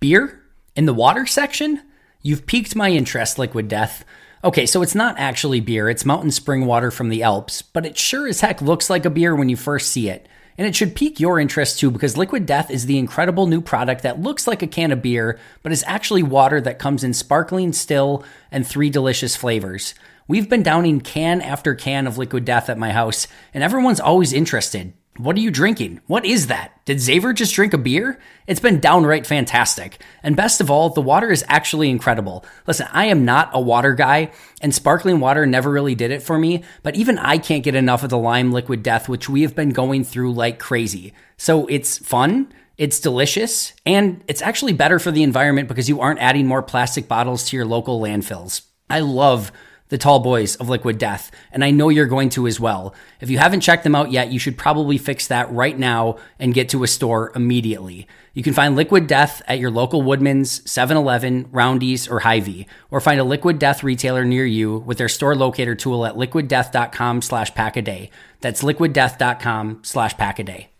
Beer 0.00 0.42
in 0.74 0.86
the 0.86 0.94
water 0.94 1.26
section? 1.26 1.82
You've 2.22 2.46
piqued 2.46 2.76
my 2.76 2.90
interest, 2.90 3.38
Liquid 3.38 3.68
Death. 3.68 4.04
Okay, 4.44 4.66
so 4.66 4.82
it's 4.82 4.94
not 4.94 5.18
actually 5.18 5.60
beer, 5.60 5.88
it's 5.88 6.04
mountain 6.04 6.30
spring 6.30 6.66
water 6.66 6.90
from 6.90 7.08
the 7.08 7.22
Alps, 7.22 7.62
but 7.62 7.86
it 7.86 7.96
sure 7.96 8.26
as 8.26 8.40
heck 8.40 8.60
looks 8.60 8.90
like 8.90 9.04
a 9.04 9.10
beer 9.10 9.36
when 9.36 9.48
you 9.48 9.56
first 9.56 9.90
see 9.90 10.08
it. 10.08 10.28
And 10.58 10.66
it 10.66 10.76
should 10.76 10.96
pique 10.96 11.20
your 11.20 11.40
interest 11.40 11.78
too 11.78 11.90
because 11.90 12.16
Liquid 12.16 12.44
Death 12.44 12.70
is 12.70 12.86
the 12.86 12.98
incredible 12.98 13.46
new 13.46 13.60
product 13.60 14.02
that 14.02 14.20
looks 14.20 14.46
like 14.46 14.62
a 14.62 14.66
can 14.66 14.92
of 14.92 15.00
beer, 15.00 15.38
but 15.62 15.72
is 15.72 15.84
actually 15.86 16.22
water 16.22 16.60
that 16.60 16.78
comes 16.78 17.04
in 17.04 17.14
sparkling, 17.14 17.72
still, 17.72 18.24
and 18.50 18.66
three 18.66 18.90
delicious 18.90 19.36
flavors. 19.36 19.94
We've 20.28 20.48
been 20.48 20.62
downing 20.62 21.00
can 21.00 21.40
after 21.40 21.74
can 21.74 22.06
of 22.06 22.18
Liquid 22.18 22.44
Death 22.44 22.68
at 22.68 22.78
my 22.78 22.90
house, 22.90 23.26
and 23.54 23.64
everyone's 23.64 24.00
always 24.00 24.32
interested. 24.32 24.92
What 25.18 25.36
are 25.36 25.40
you 25.40 25.50
drinking? 25.50 26.00
What 26.06 26.24
is 26.24 26.46
that? 26.46 26.80
Did 26.86 26.98
Xavier 26.98 27.34
just 27.34 27.54
drink 27.54 27.74
a 27.74 27.78
beer? 27.78 28.18
It's 28.46 28.60
been 28.60 28.80
downright 28.80 29.26
fantastic. 29.26 30.02
And 30.22 30.36
best 30.36 30.62
of 30.62 30.70
all, 30.70 30.88
the 30.88 31.02
water 31.02 31.30
is 31.30 31.44
actually 31.48 31.90
incredible. 31.90 32.46
Listen, 32.66 32.88
I 32.92 33.06
am 33.06 33.26
not 33.26 33.50
a 33.52 33.60
water 33.60 33.94
guy, 33.94 34.32
and 34.62 34.74
sparkling 34.74 35.20
water 35.20 35.44
never 35.44 35.70
really 35.70 35.94
did 35.94 36.12
it 36.12 36.22
for 36.22 36.38
me, 36.38 36.64
but 36.82 36.96
even 36.96 37.18
I 37.18 37.36
can't 37.36 37.62
get 37.62 37.74
enough 37.74 38.02
of 38.02 38.08
the 38.08 38.16
lime 38.16 38.52
liquid 38.52 38.82
death, 38.82 39.06
which 39.06 39.28
we 39.28 39.42
have 39.42 39.54
been 39.54 39.70
going 39.70 40.04
through 40.04 40.32
like 40.32 40.58
crazy. 40.58 41.12
So 41.36 41.66
it's 41.66 41.98
fun. 41.98 42.50
It's 42.78 42.98
delicious 42.98 43.74
and 43.84 44.24
it's 44.28 44.40
actually 44.40 44.72
better 44.72 44.98
for 44.98 45.10
the 45.10 45.22
environment 45.22 45.68
because 45.68 45.90
you 45.90 46.00
aren't 46.00 46.20
adding 46.20 46.46
more 46.46 46.62
plastic 46.62 47.06
bottles 47.06 47.44
to 47.50 47.56
your 47.56 47.66
local 47.66 48.00
landfills. 48.00 48.62
I 48.88 49.00
love 49.00 49.52
the 49.92 49.98
tall 49.98 50.20
boys 50.20 50.56
of 50.56 50.70
Liquid 50.70 50.96
Death, 50.96 51.30
and 51.52 51.62
I 51.62 51.70
know 51.70 51.90
you're 51.90 52.06
going 52.06 52.30
to 52.30 52.46
as 52.46 52.58
well. 52.58 52.94
If 53.20 53.28
you 53.28 53.36
haven't 53.36 53.60
checked 53.60 53.84
them 53.84 53.94
out 53.94 54.10
yet, 54.10 54.32
you 54.32 54.38
should 54.38 54.56
probably 54.56 54.96
fix 54.96 55.26
that 55.26 55.52
right 55.52 55.78
now 55.78 56.16
and 56.38 56.54
get 56.54 56.70
to 56.70 56.82
a 56.82 56.86
store 56.86 57.30
immediately. 57.36 58.08
You 58.32 58.42
can 58.42 58.54
find 58.54 58.74
Liquid 58.74 59.06
Death 59.06 59.42
at 59.46 59.58
your 59.58 59.70
local 59.70 60.00
Woodman's, 60.00 60.68
7 60.68 60.96
Eleven, 60.96 61.46
Roundy's, 61.52 62.08
or 62.08 62.20
Hy-Vee, 62.20 62.66
or 62.90 63.02
find 63.02 63.20
a 63.20 63.24
Liquid 63.24 63.58
Death 63.58 63.82
retailer 63.82 64.24
near 64.24 64.46
you 64.46 64.78
with 64.78 64.96
their 64.96 65.10
store 65.10 65.36
locator 65.36 65.74
tool 65.74 66.06
at 66.06 66.14
liquiddeath.com 66.14 67.20
slash 67.20 67.54
pack 67.54 67.76
a 67.76 67.82
day. 67.82 68.08
That's 68.40 68.62
liquiddeath.com 68.62 69.80
slash 69.82 70.16
pack 70.16 70.38
a 70.38 70.44
day. 70.44 70.70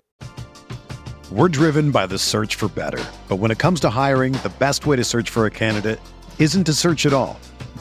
We're 1.30 1.50
driven 1.50 1.90
by 1.90 2.06
the 2.06 2.18
search 2.18 2.54
for 2.54 2.68
better. 2.68 3.04
But 3.28 3.36
when 3.36 3.50
it 3.50 3.58
comes 3.58 3.80
to 3.80 3.90
hiring, 3.90 4.32
the 4.32 4.52
best 4.58 4.86
way 4.86 4.96
to 4.96 5.04
search 5.04 5.28
for 5.28 5.44
a 5.44 5.50
candidate 5.50 6.00
isn't 6.38 6.64
to 6.64 6.72
search 6.72 7.04
at 7.04 7.12
all. 7.12 7.38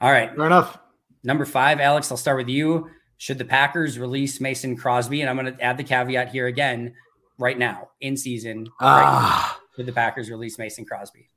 All 0.00 0.10
right. 0.10 0.34
Fair 0.34 0.46
enough. 0.46 0.78
Number 1.22 1.44
five, 1.44 1.80
Alex, 1.80 2.10
I'll 2.10 2.16
start 2.16 2.38
with 2.38 2.48
you. 2.48 2.88
Should 3.18 3.38
the 3.38 3.44
Packers 3.44 3.98
release 3.98 4.40
Mason 4.40 4.76
Crosby? 4.76 5.20
And 5.20 5.28
I'm 5.28 5.36
going 5.36 5.54
to 5.54 5.62
add 5.62 5.76
the 5.76 5.84
caveat 5.84 6.30
here 6.30 6.46
again, 6.46 6.94
right 7.38 7.58
now, 7.58 7.90
in 8.00 8.16
season. 8.16 8.68
Ah. 8.80 9.56
Right 9.56 9.56
should 9.76 9.86
the 9.86 9.92
Packers 9.92 10.30
release 10.30 10.58
Mason 10.58 10.84
Crosby? 10.84 11.28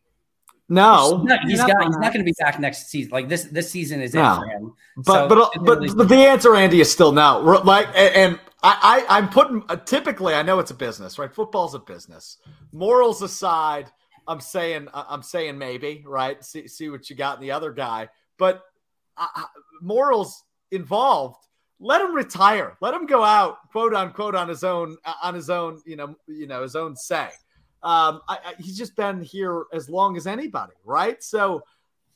No, 0.69 1.19
He's 1.19 1.25
not, 1.27 1.39
he's 1.45 1.59
got, 1.59 1.83
he's 1.83 1.97
not 1.97 2.13
going 2.13 2.19
to 2.19 2.23
be 2.23 2.33
back 2.39 2.59
next 2.59 2.87
season. 2.87 3.11
Like 3.11 3.29
this, 3.29 3.43
this 3.43 3.69
season 3.69 4.01
is 4.01 4.13
No. 4.13 4.33
it 4.33 4.35
for 4.37 4.45
him. 4.47 4.73
but 4.97 5.05
So, 5.05 5.27
but 5.29 5.51
but, 5.63 5.95
but 5.97 6.09
the 6.09 6.15
answer, 6.15 6.55
Andy, 6.55 6.81
is 6.81 6.91
still 6.91 7.11
no. 7.11 7.39
Like, 7.39 7.87
and, 7.95 8.39
I, 8.63 9.05
I 9.07 9.17
I'm 9.17 9.29
putting 9.29 9.61
uh, 9.69 9.75
typically 9.75 10.33
I 10.33 10.41
know 10.41 10.59
it's 10.59 10.71
a 10.71 10.75
business, 10.75 11.19
right? 11.19 11.33
Football's 11.33 11.73
a 11.75 11.79
business. 11.79 12.37
Morals 12.71 13.21
aside, 13.21 13.91
I'm 14.25 14.39
saying 14.39 14.87
I- 14.93 15.05
I'm 15.09 15.21
saying 15.21 15.57
maybe, 15.57 16.03
right? 16.07 16.43
See 16.43 16.67
see 16.69 16.89
what 16.89 17.09
you 17.09 17.15
got 17.17 17.35
in 17.37 17.41
the 17.41 17.51
other 17.51 17.71
guy, 17.73 18.07
but 18.43 18.65
uh, 19.15 19.43
morals 19.81 20.43
involved. 20.71 21.37
Let 21.79 22.01
him 22.01 22.13
retire. 22.13 22.75
Let 22.81 22.93
him 22.93 23.05
go 23.05 23.23
out, 23.23 23.69
quote 23.71 23.93
unquote, 23.93 24.35
on 24.35 24.49
his 24.49 24.65
own, 24.65 24.97
uh, 25.05 25.13
on 25.23 25.33
his 25.33 25.49
own, 25.49 25.81
you 25.85 25.95
know, 25.95 26.17
you 26.27 26.45
know, 26.45 26.61
his 26.61 26.75
own 26.75 26.93
say. 26.97 27.29
Um, 27.83 28.19
I, 28.27 28.37
I, 28.47 28.53
he's 28.59 28.77
just 28.77 28.97
been 28.97 29.21
here 29.21 29.63
as 29.71 29.89
long 29.89 30.17
as 30.17 30.27
anybody, 30.27 30.73
right? 30.83 31.23
So, 31.23 31.63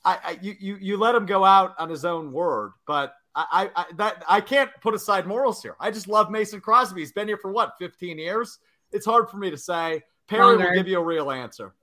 I, 0.04 0.18
I 0.22 0.40
you, 0.42 0.54
you 0.60 0.78
you 0.82 0.98
let 0.98 1.16
him 1.16 1.26
go 1.26 1.46
out 1.46 1.76
on 1.80 1.90
his 1.90 2.04
own 2.04 2.34
word, 2.34 2.74
but 2.86 3.14
I, 3.34 3.70
I, 3.74 3.82
I 3.82 3.86
that 3.96 4.26
I 4.28 4.42
can't 4.42 4.70
put 4.82 4.94
aside 4.94 5.28
morals 5.28 5.64
here. 5.64 5.78
I 5.80 5.92
just 5.92 6.10
love 6.10 6.30
Mason 6.30 6.60
Crosby. 6.60 7.00
He's 7.00 7.14
been 7.14 7.30
here 7.30 7.38
for 7.38 7.54
what 7.54 7.76
15 7.80 8.20
years. 8.20 8.60
It's 8.92 9.06
hard 9.06 9.30
for 9.30 9.38
me 9.38 9.50
to 9.50 9.58
say. 9.58 10.02
Perry 10.28 10.44
Longer. 10.44 10.66
will 10.66 10.76
give 10.76 10.90
you 10.90 11.00
a 11.00 11.04
real 11.04 11.32
answer. 11.32 11.74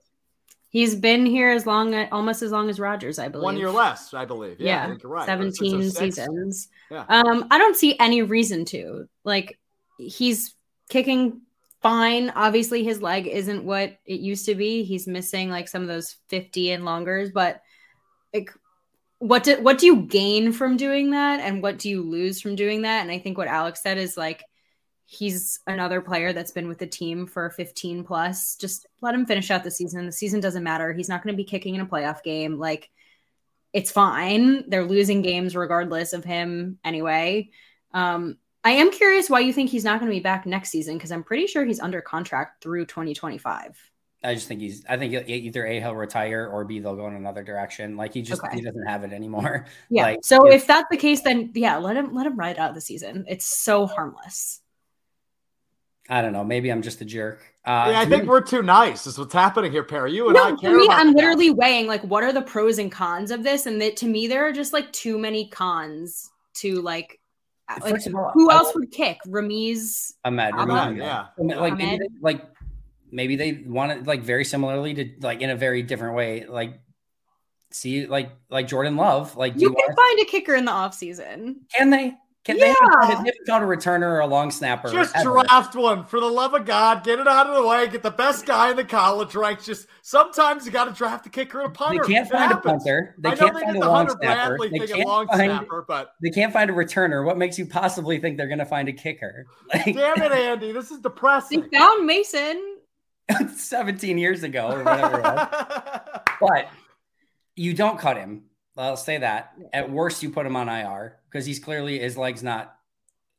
He's 0.75 0.93
been 0.93 1.25
here 1.25 1.51
as 1.51 1.65
long, 1.65 1.95
almost 2.11 2.41
as 2.41 2.51
long 2.51 2.69
as 2.69 2.81
Rodgers, 2.81 3.17
I 3.17 3.29
believe. 3.29 3.45
One 3.45 3.55
year 3.55 3.71
less, 3.71 4.13
I 4.13 4.25
believe. 4.25 4.59
Yeah, 4.59 4.65
I 4.65 4.75
Yeah, 4.75 4.87
think 4.89 5.03
you're 5.03 5.11
right. 5.13 5.25
seventeen 5.25 5.81
Since 5.83 5.93
06. 5.93 6.15
seasons. 6.17 6.67
Yeah. 6.91 7.05
Um, 7.07 7.47
I 7.49 7.57
don't 7.57 7.77
see 7.77 7.97
any 7.97 8.23
reason 8.23 8.65
to. 8.65 9.07
Like, 9.23 9.57
he's 9.97 10.53
kicking 10.89 11.39
fine. 11.81 12.29
Obviously, 12.31 12.83
his 12.83 13.01
leg 13.01 13.25
isn't 13.25 13.63
what 13.63 13.97
it 14.05 14.19
used 14.19 14.45
to 14.47 14.55
be. 14.55 14.83
He's 14.83 15.07
missing 15.07 15.49
like 15.49 15.69
some 15.69 15.81
of 15.81 15.87
those 15.87 16.17
fifty 16.27 16.71
and 16.71 16.83
longers, 16.83 17.31
but 17.31 17.61
like. 18.33 18.51
What 19.19 19.45
do 19.45 19.61
what 19.61 19.77
do 19.77 19.85
you 19.85 20.01
gain 20.01 20.51
from 20.51 20.75
doing 20.75 21.11
that, 21.11 21.39
and 21.39 21.63
what 21.63 21.79
do 21.79 21.89
you 21.89 22.03
lose 22.03 22.41
from 22.41 22.57
doing 22.57 22.81
that? 22.81 23.01
And 23.01 23.09
I 23.09 23.17
think 23.17 23.37
what 23.37 23.47
Alex 23.47 23.81
said 23.81 23.97
is 23.97 24.17
like 24.17 24.43
he's 25.05 25.59
another 25.67 26.01
player 26.01 26.33
that's 26.33 26.51
been 26.51 26.67
with 26.67 26.79
the 26.79 26.87
team 26.87 27.27
for 27.27 27.49
15 27.51 28.03
plus. 28.03 28.55
Just 28.55 28.87
let 29.01 29.13
him 29.15 29.25
finish 29.25 29.51
out 29.51 29.63
the 29.63 29.71
season. 29.71 30.05
The 30.05 30.11
season 30.11 30.39
doesn't 30.39 30.63
matter. 30.63 30.93
He's 30.93 31.09
not 31.09 31.23
going 31.23 31.33
to 31.33 31.37
be 31.37 31.43
kicking 31.43 31.75
in 31.75 31.81
a 31.81 31.85
playoff 31.85 32.23
game. 32.23 32.57
Like 32.57 32.89
it's 33.71 33.91
fine. 33.91 34.69
They're 34.69 34.85
losing 34.85 35.21
games 35.21 35.55
regardless 35.55 36.13
of 36.13 36.23
him 36.23 36.79
anyway. 36.83 37.49
Um, 37.93 38.37
I 38.63 38.71
am 38.71 38.91
curious 38.91 39.29
why 39.29 39.41
you 39.41 39.53
think 39.53 39.69
he's 39.69 39.83
not 39.83 39.99
going 39.99 40.09
to 40.11 40.15
be 40.15 40.23
back 40.23 40.45
next 40.47 40.71
season 40.71 40.97
because 40.97 41.11
I'm 41.11 41.23
pretty 41.23 41.45
sure 41.45 41.63
he's 41.63 41.79
under 41.79 42.01
contract 42.01 42.63
through 42.63 42.87
2025. 42.87 43.77
I 44.23 44.33
just 44.33 44.47
think 44.47 44.59
he's. 44.59 44.83
I 44.89 44.97
think 44.97 45.13
either 45.29 45.67
a 45.67 45.79
he'll 45.79 45.93
retire 45.93 46.49
or 46.51 46.65
b 46.65 46.79
they'll 46.79 46.95
go 46.95 47.05
in 47.05 47.13
another 47.13 47.43
direction. 47.43 47.95
Like 47.95 48.15
he 48.15 48.23
just 48.23 48.43
Okay. 48.43 48.55
he 48.55 48.61
doesn't 48.61 48.87
have 48.87 49.03
it 49.03 49.13
anymore. 49.13 49.67
Yeah. 49.91 50.03
Like, 50.03 50.19
so 50.25 50.47
if- 50.47 50.61
if 50.63 50.67
that's 50.67 50.87
the 50.89 50.97
case, 50.97 51.21
then 51.21 51.51
yeah, 51.53 51.77
let 51.77 51.95
him 51.95 52.11
let 52.15 52.25
him 52.25 52.35
ride 52.39 52.57
out 52.57 52.73
the 52.73 52.81
season. 52.81 53.25
It's 53.27 53.45
so 53.45 53.85
harmless. 53.85 54.61
I 56.09 56.21
don't 56.21 56.33
know. 56.33 56.43
Maybe 56.43 56.71
I'm 56.71 56.81
just 56.81 57.01
a 57.01 57.05
jerk. 57.05 57.39
Uh, 57.65 57.89
Yeah, 57.91 57.99
I 58.01 58.05
think 58.05 58.23
me- 58.23 58.29
we're 58.29 58.41
too 58.41 58.61
nice. 58.61 59.07
Is 59.07 59.17
what's 59.17 59.33
happening 59.33 59.71
here, 59.71 59.83
Perry. 59.83 60.13
You 60.13 60.29
and 60.29 60.37
I 60.37 60.51
No, 60.51 60.57
care 60.57 60.71
for 60.71 60.77
me, 60.77 60.85
about 60.85 60.99
I'm 60.99 61.07
that. 61.07 61.15
literally 61.15 61.49
weighing 61.49 61.87
like 61.87 62.01
what 62.03 62.23
are 62.23 62.31
the 62.31 62.43
pros 62.43 62.77
and 62.77 62.91
cons 62.91 63.31
of 63.31 63.43
this, 63.43 63.65
and 63.65 63.81
that 63.81 63.97
to 63.97 64.05
me 64.07 64.27
there 64.27 64.47
are 64.47 64.51
just 64.51 64.71
like 64.71 64.91
too 64.93 65.17
many 65.17 65.47
cons 65.49 66.29
to 66.55 66.81
like. 66.81 67.19
like 67.81 67.95
all, 68.13 68.29
who 68.35 68.51
I- 68.51 68.55
else 68.55 68.75
would 68.75 68.91
kick? 68.91 69.17
Ramiz 69.27 70.13
Ahmed, 70.23 70.53
Ahmed, 70.53 70.69
Ahmed, 70.77 70.97
yeah. 70.99 71.25
Like 71.39 71.73
maybe 71.73 71.83
Ahmed. 71.85 71.99
they, 72.01 72.07
like 72.21 72.45
maybe 73.11 73.35
they 73.35 73.63
want 73.65 73.91
it 73.91 74.05
like 74.05 74.21
very 74.21 74.45
similarly 74.45 74.93
to 74.93 75.09
like 75.21 75.41
in 75.41 75.49
a 75.49 75.55
very 75.55 75.81
different 75.81 76.15
way. 76.15 76.45
Like 76.45 76.79
see 77.71 78.05
like 78.05 78.29
like 78.51 78.67
Jordan 78.67 78.95
Love. 78.95 79.35
Like 79.35 79.55
You 79.55 79.61
you 79.61 79.67
can 79.69 79.75
want 79.75 79.95
find 79.97 80.19
a 80.19 80.25
kicker 80.29 80.53
in 80.53 80.65
the 80.65 80.71
off 80.71 80.93
season. 80.93 81.61
can 81.75 81.89
they? 81.89 82.13
Can 82.45 82.59
yeah. 82.59 82.75
they, 83.01 83.07
have, 83.07 83.25
they 83.25 83.31
found 83.47 83.63
a 83.63 83.67
returner 83.67 84.03
or 84.03 84.19
a 84.19 84.27
long 84.27 84.51
snapper? 84.51 84.91
Just 84.91 85.15
ever. 85.15 85.41
draft 85.41 85.75
one 85.75 86.05
for 86.05 86.19
the 86.19 86.27
love 86.27 86.53
of 86.53 86.63
God. 86.63 87.03
Get 87.03 87.17
it 87.17 87.27
out 87.27 87.47
of 87.47 87.55
the 87.55 87.67
way. 87.67 87.87
Get 87.87 88.03
the 88.03 88.11
best 88.11 88.45
guy 88.45 88.69
in 88.69 88.75
the 88.75 88.83
college 88.83 89.33
ranks. 89.33 89.65
Just 89.65 89.87
sometimes 90.03 90.63
you 90.63 90.71
got 90.71 90.85
to 90.85 90.91
draft 90.91 91.25
a 91.25 91.29
kicker 91.29 91.61
and 91.61 91.69
a 91.69 91.71
punter. 91.71 92.03
They 92.03 92.13
can't 92.13 92.29
find 92.29 92.51
a 92.51 92.57
punter. 92.57 93.15
They 93.17 93.31
can't 93.31 93.51
find 93.51 93.77
a 93.77 93.79
long 93.79 94.09
snapper. 94.09 94.57
They 94.69 94.77
can't 94.77 95.07
long 95.07 95.27
find, 95.27 95.39
snapper, 95.39 95.85
but 95.87 96.11
they 96.21 96.29
can't 96.29 96.53
find 96.53 96.69
a 96.69 96.73
returner. 96.73 97.25
What 97.25 97.39
makes 97.39 97.57
you 97.57 97.65
possibly 97.65 98.19
think 98.19 98.37
they're 98.37 98.47
going 98.47 98.59
to 98.59 98.65
find 98.65 98.89
a 98.89 98.93
kicker? 98.93 99.47
Like, 99.73 99.95
Damn 99.95 100.21
it, 100.21 100.31
Andy! 100.31 100.71
This 100.71 100.91
is 100.91 100.99
depressing. 100.99 101.67
They 101.71 101.79
found 101.79 102.05
Mason 102.05 102.77
17 103.55 104.19
years 104.19 104.43
ago 104.43 104.67
or 104.71 104.83
whatever. 104.83 106.21
but 106.39 106.69
you 107.55 107.73
don't 107.73 107.97
cut 107.97 108.17
him 108.17 108.43
I'll 108.77 108.97
say 108.97 109.17
that. 109.19 109.53
At 109.73 109.89
worst, 109.89 110.21
you 110.21 110.29
put 110.29 110.45
him 110.45 110.55
on 110.55 110.67
IR 110.67 111.19
because 111.29 111.45
he's 111.45 111.59
clearly 111.59 111.99
his 111.99 112.17
legs 112.17 112.43
not 112.43 112.75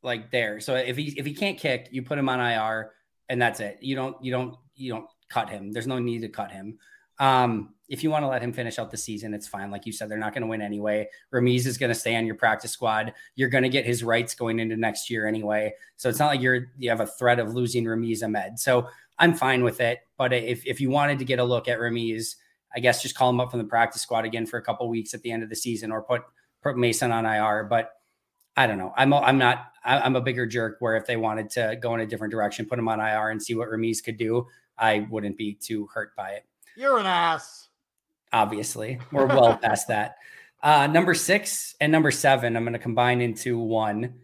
like 0.03 0.31
there. 0.31 0.59
So 0.59 0.75
if 0.75 0.97
he 0.97 1.13
if 1.17 1.25
he 1.25 1.33
can't 1.33 1.57
kick, 1.57 1.89
you 1.91 2.01
put 2.01 2.17
him 2.17 2.29
on 2.29 2.39
IR, 2.39 2.91
and 3.29 3.41
that's 3.41 3.59
it. 3.59 3.77
You 3.81 3.95
don't 3.95 4.23
you 4.23 4.31
don't 4.31 4.55
you 4.75 4.91
don't 4.91 5.07
cut 5.29 5.49
him. 5.49 5.71
There's 5.71 5.87
no 5.87 5.99
need 5.99 6.21
to 6.21 6.29
cut 6.29 6.51
him. 6.51 6.77
Um, 7.19 7.73
if 7.89 8.03
you 8.03 8.09
want 8.09 8.23
to 8.23 8.27
let 8.27 8.41
him 8.41 8.51
finish 8.51 8.79
out 8.79 8.91
the 8.91 8.97
season, 8.97 9.33
it's 9.33 9.47
fine. 9.47 9.71
Like 9.71 9.85
you 9.85 9.93
said, 9.93 10.09
they're 10.09 10.17
not 10.17 10.33
going 10.33 10.41
to 10.41 10.47
win 10.47 10.61
anyway. 10.61 11.07
Ramiz 11.33 11.65
is 11.65 11.77
going 11.77 11.89
to 11.89 11.95
stay 11.95 12.15
on 12.15 12.25
your 12.25 12.35
practice 12.35 12.71
squad. 12.71 13.13
You're 13.35 13.49
going 13.49 13.63
to 13.63 13.69
get 13.69 13.85
his 13.85 14.03
rights 14.03 14.35
going 14.35 14.59
into 14.59 14.75
next 14.75 15.09
year 15.09 15.25
anyway. 15.25 15.73
So 15.95 16.09
it's 16.09 16.19
not 16.19 16.27
like 16.27 16.41
you're 16.41 16.67
you 16.77 16.89
have 16.89 16.99
a 16.99 17.07
threat 17.07 17.39
of 17.39 17.53
losing 17.53 17.85
Ramiz 17.85 18.23
Ahmed. 18.23 18.59
So 18.59 18.87
I'm 19.19 19.33
fine 19.33 19.63
with 19.63 19.79
it. 19.81 19.99
But 20.17 20.33
if 20.33 20.65
if 20.65 20.81
you 20.81 20.89
wanted 20.89 21.19
to 21.19 21.25
get 21.25 21.39
a 21.39 21.43
look 21.43 21.67
at 21.67 21.79
Ramiz 21.79 22.35
I 22.77 22.79
guess 22.79 23.01
just 23.01 23.15
call 23.15 23.31
him 23.31 23.39
up 23.39 23.49
from 23.49 23.57
the 23.57 23.65
practice 23.65 24.03
squad 24.03 24.23
again 24.23 24.45
for 24.45 24.57
a 24.57 24.61
couple 24.61 24.87
weeks 24.87 25.15
at 25.15 25.23
the 25.23 25.31
end 25.31 25.41
of 25.41 25.49
the 25.49 25.55
season, 25.55 25.91
or 25.91 26.03
put 26.03 26.21
put 26.61 26.77
Mason 26.77 27.11
on 27.11 27.25
IR. 27.25 27.63
But 27.63 27.91
I 28.55 28.67
don't 28.67 28.77
know. 28.77 28.93
I'm 28.95 29.11
a, 29.13 29.19
I'm 29.19 29.39
not. 29.39 29.71
I'm 29.83 30.15
a 30.15 30.21
bigger 30.21 30.45
jerk. 30.45 30.77
Where 30.79 30.95
if 30.95 31.07
they 31.07 31.17
wanted 31.17 31.49
to 31.51 31.77
go 31.81 31.95
in 31.95 32.01
a 32.01 32.05
different 32.05 32.31
direction, 32.31 32.67
put 32.67 32.77
him 32.77 32.87
on 32.87 32.99
IR 32.99 33.31
and 33.31 33.41
see 33.41 33.55
what 33.55 33.69
Ramiz 33.69 34.03
could 34.03 34.17
do, 34.17 34.45
I 34.77 35.07
wouldn't 35.09 35.37
be 35.37 35.55
too 35.55 35.87
hurt 35.91 36.15
by 36.15 36.31
it. 36.33 36.45
You're 36.75 36.99
an 36.99 37.07
ass. 37.07 37.69
Obviously, 38.31 38.99
we're 39.11 39.25
well 39.25 39.57
past 39.61 39.87
that. 39.87 40.17
Uh, 40.61 40.85
number 40.85 41.15
six 41.15 41.75
and 41.81 41.91
number 41.91 42.11
seven, 42.11 42.55
I'm 42.55 42.63
going 42.63 42.73
to 42.73 42.79
combine 42.79 43.21
into 43.21 43.57
one. 43.57 44.21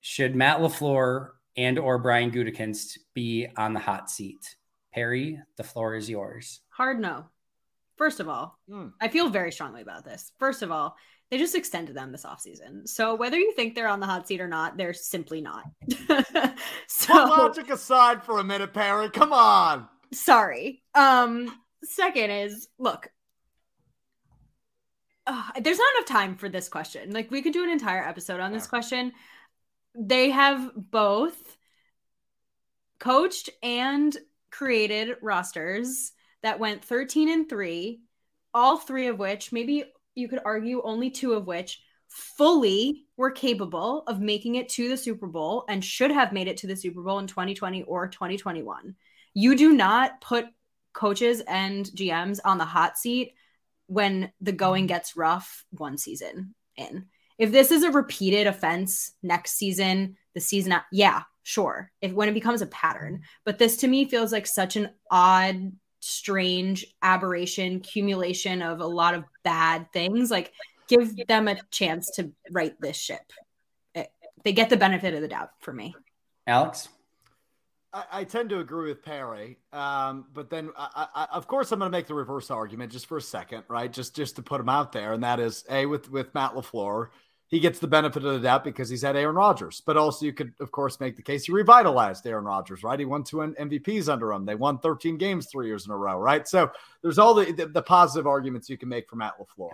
Should 0.00 0.36
Matt 0.36 0.60
LaFleur 0.60 1.30
and 1.56 1.78
or 1.78 1.98
Brian 1.98 2.30
Gutekunst 2.30 2.98
be 3.14 3.48
on 3.56 3.72
the 3.72 3.80
hot 3.80 4.08
seat? 4.10 4.56
Perry, 4.92 5.40
the 5.56 5.64
floor 5.64 5.96
is 5.96 6.08
yours. 6.08 6.60
Hard 6.70 7.00
no. 7.00 7.26
First 7.96 8.20
of 8.20 8.28
all, 8.28 8.58
mm. 8.70 8.92
I 9.00 9.08
feel 9.08 9.30
very 9.30 9.52
strongly 9.52 9.82
about 9.82 10.04
this. 10.04 10.32
First 10.38 10.62
of 10.62 10.70
all, 10.70 10.96
they 11.30 11.38
just 11.38 11.54
extended 11.54 11.96
them 11.96 12.12
this 12.12 12.24
offseason. 12.24 12.86
So 12.86 13.14
whether 13.14 13.38
you 13.38 13.52
think 13.52 13.74
they're 13.74 13.88
on 13.88 14.00
the 14.00 14.06
hot 14.06 14.28
seat 14.28 14.40
or 14.40 14.48
not, 14.48 14.76
they're 14.76 14.94
simply 14.94 15.40
not. 15.40 15.64
so 16.88 17.12
Put 17.12 17.28
logic 17.28 17.70
aside 17.70 18.22
for 18.22 18.38
a 18.38 18.44
minute, 18.44 18.72
Perry. 18.72 19.10
Come 19.10 19.32
on. 19.32 19.88
Sorry. 20.12 20.82
Um, 20.94 21.52
second 21.82 22.30
is 22.30 22.68
look, 22.78 23.08
uh, 25.26 25.50
there's 25.60 25.78
not 25.78 25.94
enough 25.96 26.06
time 26.06 26.36
for 26.36 26.48
this 26.48 26.68
question. 26.68 27.10
Like 27.10 27.30
we 27.30 27.42
could 27.42 27.52
do 27.52 27.64
an 27.64 27.70
entire 27.70 28.06
episode 28.06 28.38
on 28.38 28.52
this 28.52 28.66
question. 28.68 29.12
They 29.98 30.30
have 30.30 30.70
both 30.76 31.56
coached 33.00 33.50
and 33.62 34.16
created 34.50 35.16
rosters 35.20 36.12
that 36.46 36.60
went 36.60 36.84
13 36.84 37.28
and 37.28 37.48
3, 37.48 38.00
all 38.54 38.78
three 38.78 39.08
of 39.08 39.18
which, 39.18 39.50
maybe 39.50 39.84
you 40.14 40.28
could 40.28 40.38
argue 40.44 40.80
only 40.82 41.10
two 41.10 41.32
of 41.32 41.44
which 41.44 41.80
fully 42.08 43.04
were 43.16 43.32
capable 43.32 44.04
of 44.06 44.20
making 44.20 44.54
it 44.54 44.68
to 44.68 44.88
the 44.88 44.96
Super 44.96 45.26
Bowl 45.26 45.64
and 45.68 45.84
should 45.84 46.12
have 46.12 46.32
made 46.32 46.46
it 46.46 46.58
to 46.58 46.68
the 46.68 46.76
Super 46.76 47.02
Bowl 47.02 47.18
in 47.18 47.26
2020 47.26 47.82
or 47.82 48.06
2021. 48.06 48.94
You 49.34 49.56
do 49.56 49.72
not 49.72 50.20
put 50.20 50.46
coaches 50.92 51.42
and 51.48 51.84
GMs 51.84 52.38
on 52.44 52.58
the 52.58 52.64
hot 52.64 52.96
seat 52.96 53.34
when 53.88 54.30
the 54.40 54.52
going 54.52 54.84
mm-hmm. 54.84 54.94
gets 54.94 55.16
rough 55.16 55.64
one 55.70 55.98
season 55.98 56.54
in. 56.76 57.06
If 57.38 57.50
this 57.50 57.72
is 57.72 57.82
a 57.82 57.90
repeated 57.90 58.46
offense 58.46 59.10
next 59.20 59.54
season, 59.54 60.16
the 60.34 60.40
season, 60.40 60.74
yeah, 60.92 61.22
sure. 61.42 61.90
If 62.00 62.12
when 62.12 62.28
it 62.28 62.34
becomes 62.34 62.62
a 62.62 62.66
pattern, 62.66 63.14
mm-hmm. 63.14 63.22
but 63.44 63.58
this 63.58 63.78
to 63.78 63.88
me 63.88 64.04
feels 64.04 64.30
like 64.30 64.46
such 64.46 64.76
an 64.76 64.90
odd 65.10 65.72
strange 66.06 66.86
aberration, 67.02 67.76
accumulation 67.76 68.62
of 68.62 68.80
a 68.80 68.86
lot 68.86 69.14
of 69.14 69.24
bad 69.42 69.92
things. 69.92 70.30
Like, 70.30 70.52
give 70.88 71.26
them 71.26 71.48
a 71.48 71.56
chance 71.70 72.10
to 72.16 72.32
right 72.50 72.74
this 72.80 72.96
ship. 72.96 73.32
It, 73.94 74.08
they 74.44 74.52
get 74.52 74.70
the 74.70 74.76
benefit 74.76 75.14
of 75.14 75.20
the 75.20 75.28
doubt 75.28 75.50
for 75.60 75.72
me. 75.72 75.94
Alex? 76.46 76.88
I, 77.92 78.04
I 78.12 78.24
tend 78.24 78.50
to 78.50 78.60
agree 78.60 78.88
with 78.90 79.02
Perry, 79.02 79.58
um, 79.72 80.26
but 80.32 80.50
then 80.50 80.70
I, 80.76 81.06
I, 81.14 81.26
of 81.32 81.48
course 81.48 81.72
I'm 81.72 81.78
going 81.78 81.90
to 81.90 81.96
make 81.96 82.06
the 82.06 82.14
reverse 82.14 82.50
argument 82.50 82.92
just 82.92 83.06
for 83.06 83.16
a 83.16 83.22
second, 83.22 83.64
right? 83.68 83.92
Just 83.92 84.14
just 84.14 84.36
to 84.36 84.42
put 84.42 84.60
him 84.60 84.68
out 84.68 84.92
there, 84.92 85.12
and 85.12 85.24
that 85.24 85.40
is 85.40 85.64
a 85.70 85.86
with 85.86 86.10
with 86.10 86.34
Matt 86.34 86.52
LaFleur, 86.52 87.08
he 87.48 87.60
gets 87.60 87.78
the 87.78 87.86
benefit 87.86 88.24
of 88.24 88.34
the 88.34 88.40
doubt 88.40 88.64
because 88.64 88.88
he's 88.88 89.02
had 89.02 89.16
Aaron 89.16 89.36
Rodgers. 89.36 89.80
But 89.84 89.96
also, 89.96 90.26
you 90.26 90.32
could, 90.32 90.52
of 90.58 90.72
course, 90.72 90.98
make 90.98 91.14
the 91.14 91.22
case 91.22 91.44
he 91.44 91.52
revitalized 91.52 92.26
Aaron 92.26 92.44
Rodgers, 92.44 92.82
right? 92.82 92.98
He 92.98 93.04
won 93.04 93.22
two 93.22 93.36
MVPs 93.36 94.08
under 94.08 94.32
him. 94.32 94.44
They 94.44 94.56
won 94.56 94.78
13 94.78 95.16
games 95.16 95.46
three 95.46 95.68
years 95.68 95.86
in 95.86 95.92
a 95.92 95.96
row, 95.96 96.18
right? 96.18 96.46
So 96.48 96.70
there's 97.02 97.18
all 97.18 97.34
the, 97.34 97.52
the, 97.52 97.66
the 97.66 97.82
positive 97.82 98.26
arguments 98.26 98.68
you 98.68 98.76
can 98.76 98.88
make 98.88 99.08
for 99.08 99.16
Matt 99.16 99.34
LaFleur. 99.38 99.70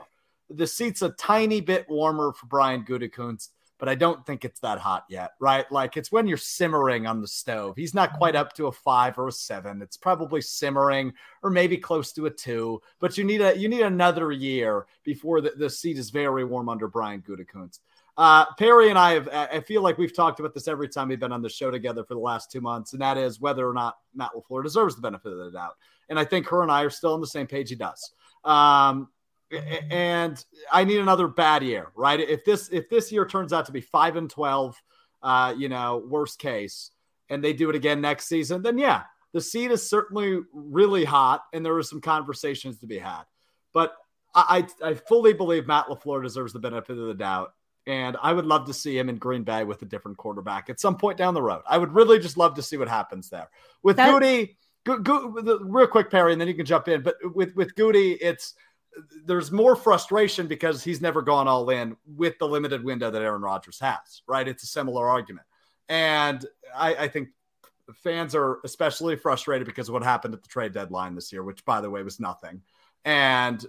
The 0.50 0.66
seat's 0.66 1.00
a 1.00 1.10
tiny 1.10 1.62
bit 1.62 1.88
warmer 1.88 2.34
for 2.34 2.46
Brian 2.46 2.84
Gutekunst 2.84 3.48
but 3.82 3.88
I 3.88 3.96
don't 3.96 4.24
think 4.24 4.44
it's 4.44 4.60
that 4.60 4.78
hot 4.78 5.06
yet, 5.08 5.32
right? 5.40 5.66
Like 5.72 5.96
it's 5.96 6.12
when 6.12 6.28
you're 6.28 6.36
simmering 6.36 7.04
on 7.04 7.20
the 7.20 7.26
stove. 7.26 7.74
He's 7.76 7.94
not 7.94 8.12
quite 8.12 8.36
up 8.36 8.52
to 8.52 8.68
a 8.68 8.72
five 8.72 9.18
or 9.18 9.26
a 9.26 9.32
seven. 9.32 9.82
It's 9.82 9.96
probably 9.96 10.40
simmering 10.40 11.12
or 11.42 11.50
maybe 11.50 11.76
close 11.76 12.12
to 12.12 12.26
a 12.26 12.30
two, 12.30 12.80
but 13.00 13.18
you 13.18 13.24
need 13.24 13.40
a 13.40 13.58
you 13.58 13.68
need 13.68 13.80
another 13.80 14.30
year 14.30 14.86
before 15.02 15.40
the, 15.40 15.50
the 15.56 15.68
seat 15.68 15.98
is 15.98 16.10
very 16.10 16.44
warm 16.44 16.68
under 16.68 16.86
Brian 16.86 17.22
Gutekunst. 17.22 17.80
Uh, 18.16 18.44
Perry 18.54 18.88
and 18.88 18.96
I 18.96 19.14
have, 19.14 19.28
I 19.28 19.58
feel 19.58 19.82
like 19.82 19.98
we've 19.98 20.14
talked 20.14 20.38
about 20.38 20.54
this 20.54 20.68
every 20.68 20.88
time 20.88 21.08
we've 21.08 21.18
been 21.18 21.32
on 21.32 21.42
the 21.42 21.48
show 21.48 21.72
together 21.72 22.04
for 22.04 22.14
the 22.14 22.20
last 22.20 22.52
two 22.52 22.60
months, 22.60 22.92
and 22.92 23.02
that 23.02 23.18
is 23.18 23.40
whether 23.40 23.68
or 23.68 23.74
not 23.74 23.96
Matt 24.14 24.30
LaFleur 24.36 24.62
deserves 24.62 24.94
the 24.94 25.02
benefit 25.02 25.32
of 25.32 25.38
the 25.38 25.50
doubt. 25.50 25.74
And 26.08 26.20
I 26.20 26.24
think 26.24 26.46
her 26.46 26.62
and 26.62 26.70
I 26.70 26.82
are 26.82 26.90
still 26.90 27.14
on 27.14 27.20
the 27.20 27.26
same 27.26 27.48
page. 27.48 27.70
He 27.70 27.74
does. 27.74 28.12
Um, 28.44 29.08
and 29.52 30.44
I 30.72 30.84
need 30.84 30.98
another 30.98 31.28
bad 31.28 31.62
year, 31.62 31.88
right? 31.94 32.18
If 32.20 32.44
this 32.44 32.68
if 32.70 32.88
this 32.88 33.12
year 33.12 33.26
turns 33.26 33.52
out 33.52 33.66
to 33.66 33.72
be 33.72 33.80
five 33.80 34.16
and 34.16 34.28
twelve, 34.28 34.80
uh, 35.22 35.54
you 35.56 35.68
know, 35.68 36.02
worst 36.08 36.38
case, 36.38 36.90
and 37.28 37.42
they 37.42 37.52
do 37.52 37.70
it 37.70 37.76
again 37.76 38.00
next 38.00 38.26
season, 38.26 38.62
then 38.62 38.78
yeah, 38.78 39.02
the 39.32 39.40
seat 39.40 39.70
is 39.70 39.88
certainly 39.88 40.40
really 40.52 41.04
hot, 41.04 41.44
and 41.52 41.64
there 41.64 41.76
are 41.76 41.82
some 41.82 42.00
conversations 42.00 42.78
to 42.78 42.86
be 42.86 42.98
had. 42.98 43.22
But 43.72 43.94
I 44.34 44.66
I 44.82 44.94
fully 44.94 45.32
believe 45.32 45.66
Matt 45.66 45.86
LaFleur 45.86 46.22
deserves 46.22 46.52
the 46.52 46.58
benefit 46.58 46.98
of 46.98 47.06
the 47.06 47.14
doubt, 47.14 47.54
and 47.86 48.16
I 48.22 48.32
would 48.32 48.46
love 48.46 48.66
to 48.66 48.74
see 48.74 48.96
him 48.96 49.08
in 49.08 49.16
Green 49.16 49.42
Bay 49.42 49.64
with 49.64 49.82
a 49.82 49.86
different 49.86 50.16
quarterback 50.16 50.70
at 50.70 50.80
some 50.80 50.96
point 50.96 51.18
down 51.18 51.34
the 51.34 51.42
road. 51.42 51.62
I 51.66 51.78
would 51.78 51.94
really 51.94 52.18
just 52.18 52.36
love 52.36 52.54
to 52.54 52.62
see 52.62 52.76
what 52.76 52.88
happens 52.88 53.28
there 53.28 53.50
with 53.82 53.96
that- 53.96 54.10
Goody. 54.10 54.56
Go, 54.84 54.98
go, 54.98 55.28
real 55.28 55.86
quick, 55.86 56.10
Perry, 56.10 56.32
and 56.32 56.40
then 56.40 56.48
you 56.48 56.54
can 56.54 56.66
jump 56.66 56.88
in. 56.88 57.02
But 57.02 57.14
with 57.36 57.54
with 57.54 57.76
Goody, 57.76 58.14
it's 58.14 58.54
there's 59.24 59.50
more 59.50 59.76
frustration 59.76 60.46
because 60.46 60.82
he's 60.82 61.00
never 61.00 61.22
gone 61.22 61.48
all 61.48 61.68
in 61.70 61.96
with 62.06 62.38
the 62.38 62.46
limited 62.46 62.84
window 62.84 63.10
that 63.10 63.22
Aaron 63.22 63.42
Rodgers 63.42 63.78
has, 63.80 64.22
right? 64.26 64.46
It's 64.46 64.62
a 64.62 64.66
similar 64.66 65.08
argument. 65.08 65.46
And 65.88 66.44
I, 66.74 66.94
I, 66.94 67.08
think 67.08 67.30
fans 68.02 68.34
are 68.34 68.60
especially 68.64 69.16
frustrated 69.16 69.66
because 69.66 69.88
of 69.88 69.94
what 69.94 70.02
happened 70.02 70.34
at 70.34 70.42
the 70.42 70.48
trade 70.48 70.72
deadline 70.72 71.14
this 71.14 71.32
year, 71.32 71.42
which, 71.42 71.64
by 71.64 71.80
the 71.80 71.90
way, 71.90 72.02
was 72.02 72.20
nothing. 72.20 72.62
And 73.04 73.64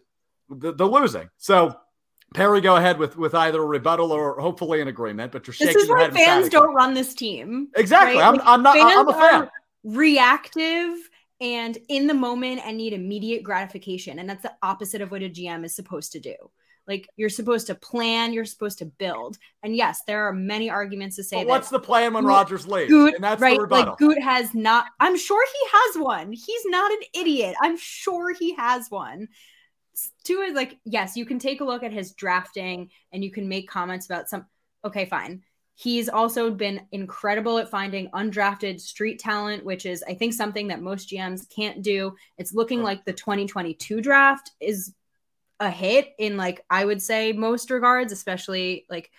the, 0.49 0.73
the 0.73 0.85
losing. 0.85 1.29
So, 1.37 1.75
Perry, 2.33 2.61
go 2.61 2.75
ahead 2.75 2.97
with, 2.97 3.17
with 3.17 3.35
either 3.35 3.61
a 3.61 3.65
rebuttal 3.65 4.11
or 4.11 4.39
hopefully 4.39 4.81
an 4.81 4.87
agreement, 4.87 5.31
but 5.31 5.47
you're 5.47 5.53
shaking 5.53 5.73
This 5.73 5.83
is 5.83 5.89
why 5.89 6.09
fans 6.09 6.49
don't 6.49 6.73
run 6.73 6.93
this 6.93 7.13
team. 7.13 7.69
Exactly. 7.75 8.17
Right? 8.17 8.27
I'm, 8.27 8.35
like, 8.35 8.47
I'm, 8.47 8.63
not, 8.63 8.77
I'm 8.77 9.07
a 9.07 9.13
fan. 9.13 9.49
Reactive 9.83 11.09
and 11.43 11.77
in 11.89 12.07
the 12.07 12.13
moment 12.13 12.61
and 12.63 12.77
need 12.77 12.93
immediate 12.93 13.43
gratification. 13.43 14.17
And 14.17 14.29
that's 14.29 14.43
the 14.43 14.53
opposite 14.63 15.01
of 15.01 15.11
what 15.11 15.21
a 15.21 15.29
GM 15.29 15.65
is 15.65 15.75
supposed 15.75 16.13
to 16.13 16.19
do. 16.21 16.35
Like 16.87 17.07
you're 17.17 17.29
supposed 17.29 17.67
to 17.67 17.75
plan, 17.75 18.31
you're 18.31 18.45
supposed 18.45 18.79
to 18.79 18.85
build. 18.85 19.37
And 19.61 19.75
yes, 19.75 20.01
there 20.07 20.25
are 20.25 20.33
many 20.33 20.69
arguments 20.69 21.17
to 21.17 21.23
say 21.23 21.37
but 21.37 21.43
that. 21.43 21.49
What's 21.49 21.69
the 21.69 21.79
plan 21.79 22.13
when 22.13 22.23
Goot, 22.23 22.29
Rodgers 22.29 22.65
leaves? 22.65 22.89
Goot, 22.89 23.15
and 23.15 23.23
that's 23.23 23.41
right, 23.41 23.59
Like 23.59 23.97
Goot 23.97 24.21
has 24.21 24.53
not. 24.55 24.85
I'm 25.01 25.17
sure 25.17 25.45
he 25.45 25.67
has 25.71 26.03
one. 26.03 26.31
He's 26.31 26.65
not 26.65 26.91
an 26.91 26.99
idiot. 27.13 27.55
I'm 27.61 27.77
sure 27.77 28.33
he 28.33 28.55
has 28.55 28.87
one. 28.89 29.27
To 30.25 30.33
it, 30.41 30.55
like 30.55 30.79
yes, 30.85 31.15
you 31.17 31.25
can 31.25 31.39
take 31.39 31.61
a 31.61 31.65
look 31.65 31.83
at 31.83 31.93
his 31.93 32.13
drafting 32.13 32.89
and 33.11 33.23
you 33.23 33.31
can 33.31 33.49
make 33.49 33.69
comments 33.69 34.05
about 34.05 34.29
some. 34.29 34.45
Okay, 34.85 35.05
fine. 35.05 35.43
He's 35.75 36.07
also 36.07 36.51
been 36.51 36.81
incredible 36.91 37.57
at 37.57 37.69
finding 37.69 38.09
undrafted 38.11 38.79
street 38.79 39.19
talent, 39.19 39.65
which 39.65 39.85
is, 39.85 40.03
I 40.07 40.13
think, 40.13 40.33
something 40.33 40.67
that 40.67 40.81
most 40.81 41.09
GMs 41.09 41.49
can't 41.49 41.81
do. 41.81 42.15
It's 42.37 42.53
looking 42.53 42.83
like 42.83 43.05
the 43.05 43.13
2022 43.13 44.01
draft 44.01 44.51
is 44.59 44.93
a 45.59 45.69
hit 45.69 46.13
in, 46.19 46.37
like, 46.37 46.63
I 46.69 46.85
would 46.85 47.01
say 47.01 47.31
most 47.31 47.71
regards, 47.71 48.11
especially 48.11 48.85
like 48.89 49.11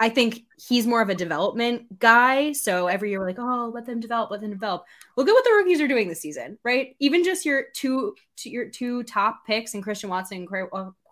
I 0.00 0.08
think 0.10 0.44
he's 0.56 0.86
more 0.86 1.02
of 1.02 1.08
a 1.08 1.14
development 1.14 1.98
guy. 1.98 2.52
So 2.52 2.86
every 2.86 3.10
year 3.10 3.18
we're 3.18 3.26
like, 3.26 3.38
oh, 3.40 3.72
let 3.74 3.84
them 3.84 3.98
develop, 3.98 4.30
let 4.30 4.40
them 4.40 4.50
develop. 4.50 4.84
Look 5.16 5.28
at 5.28 5.32
what 5.32 5.44
the 5.44 5.52
rookies 5.52 5.80
are 5.80 5.88
doing 5.88 6.06
this 6.08 6.20
season, 6.20 6.56
right? 6.62 6.94
Even 7.00 7.24
just 7.24 7.44
your 7.44 7.64
two, 7.74 8.14
your 8.44 8.68
two 8.68 9.02
top 9.02 9.44
picks 9.44 9.74
and 9.74 9.82
Christian 9.82 10.08
Watson 10.08 10.38
and 10.38 10.48
Quay, 10.48 10.62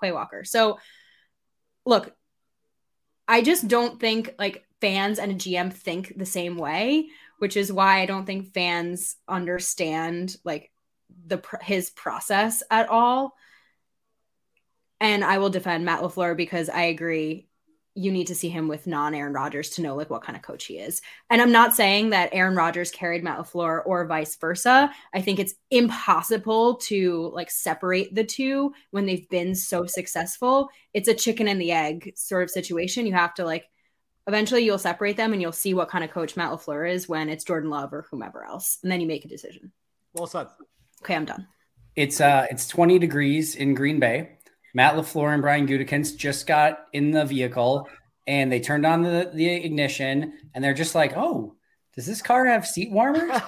Quay 0.00 0.12
Walker. 0.12 0.44
So 0.44 0.78
look, 1.84 2.14
I 3.26 3.42
just 3.42 3.66
don't 3.66 3.98
think 3.98 4.34
like 4.38 4.64
fans 4.80 5.18
and 5.18 5.32
a 5.32 5.34
GM 5.34 5.72
think 5.72 6.16
the 6.16 6.26
same 6.26 6.56
way, 6.56 7.08
which 7.38 7.56
is 7.56 7.72
why 7.72 8.00
I 8.00 8.06
don't 8.06 8.26
think 8.26 8.52
fans 8.52 9.16
understand 9.28 10.36
like 10.44 10.70
the 11.26 11.42
his 11.62 11.90
process 11.90 12.62
at 12.70 12.88
all. 12.88 13.34
And 15.00 15.24
I 15.24 15.38
will 15.38 15.50
defend 15.50 15.84
Matt 15.84 16.00
LaFleur 16.00 16.36
because 16.36 16.68
I 16.68 16.84
agree 16.84 17.48
you 17.98 18.12
need 18.12 18.26
to 18.26 18.34
see 18.34 18.50
him 18.50 18.68
with 18.68 18.86
non 18.86 19.14
Aaron 19.14 19.32
Rodgers 19.32 19.70
to 19.70 19.82
know 19.82 19.96
like 19.96 20.10
what 20.10 20.22
kind 20.22 20.36
of 20.36 20.42
coach 20.42 20.66
he 20.66 20.78
is. 20.78 21.00
And 21.30 21.40
I'm 21.40 21.50
not 21.50 21.74
saying 21.74 22.10
that 22.10 22.28
Aaron 22.32 22.54
Rodgers 22.54 22.90
carried 22.90 23.24
Matt 23.24 23.38
LaFleur 23.38 23.82
or 23.86 24.06
vice 24.06 24.36
versa. 24.36 24.92
I 25.14 25.22
think 25.22 25.38
it's 25.38 25.54
impossible 25.70 26.74
to 26.74 27.30
like 27.34 27.50
separate 27.50 28.14
the 28.14 28.24
two 28.24 28.74
when 28.90 29.06
they've 29.06 29.28
been 29.30 29.54
so 29.54 29.86
successful. 29.86 30.68
It's 30.92 31.08
a 31.08 31.14
chicken 31.14 31.48
and 31.48 31.60
the 31.60 31.72
egg 31.72 32.12
sort 32.16 32.42
of 32.42 32.50
situation. 32.50 33.06
You 33.06 33.14
have 33.14 33.32
to 33.34 33.46
like 33.46 33.64
eventually 34.26 34.64
you'll 34.64 34.78
separate 34.78 35.16
them 35.16 35.32
and 35.32 35.40
you'll 35.40 35.52
see 35.52 35.74
what 35.74 35.88
kind 35.88 36.04
of 36.04 36.10
coach 36.10 36.36
Matt 36.36 36.50
LaFleur 36.50 36.90
is 36.90 37.08
when 37.08 37.28
it's 37.28 37.44
Jordan 37.44 37.70
Love 37.70 37.92
or 37.92 38.06
whomever 38.10 38.44
else. 38.44 38.78
And 38.82 38.90
then 38.90 39.00
you 39.00 39.06
make 39.06 39.24
a 39.24 39.28
decision. 39.28 39.72
Well 40.14 40.26
said. 40.26 40.48
Okay, 41.02 41.14
I'm 41.14 41.24
done. 41.24 41.46
It's 41.94 42.20
uh 42.20 42.46
it's 42.50 42.68
20 42.68 42.98
degrees 42.98 43.54
in 43.54 43.74
Green 43.74 44.00
Bay. 44.00 44.38
Matt 44.74 44.94
LaFleur 44.94 45.32
and 45.32 45.42
Brian 45.42 45.66
Gutekunst 45.66 46.16
just 46.16 46.46
got 46.46 46.86
in 46.92 47.10
the 47.10 47.24
vehicle 47.24 47.88
and 48.26 48.50
they 48.50 48.60
turned 48.60 48.84
on 48.84 49.02
the, 49.02 49.30
the 49.32 49.48
ignition 49.48 50.34
and 50.54 50.62
they're 50.62 50.74
just 50.74 50.94
like, 50.94 51.16
oh, 51.16 51.54
does 51.94 52.04
this 52.04 52.20
car 52.20 52.44
have 52.44 52.66
seat 52.66 52.90
warmers? 52.92 53.30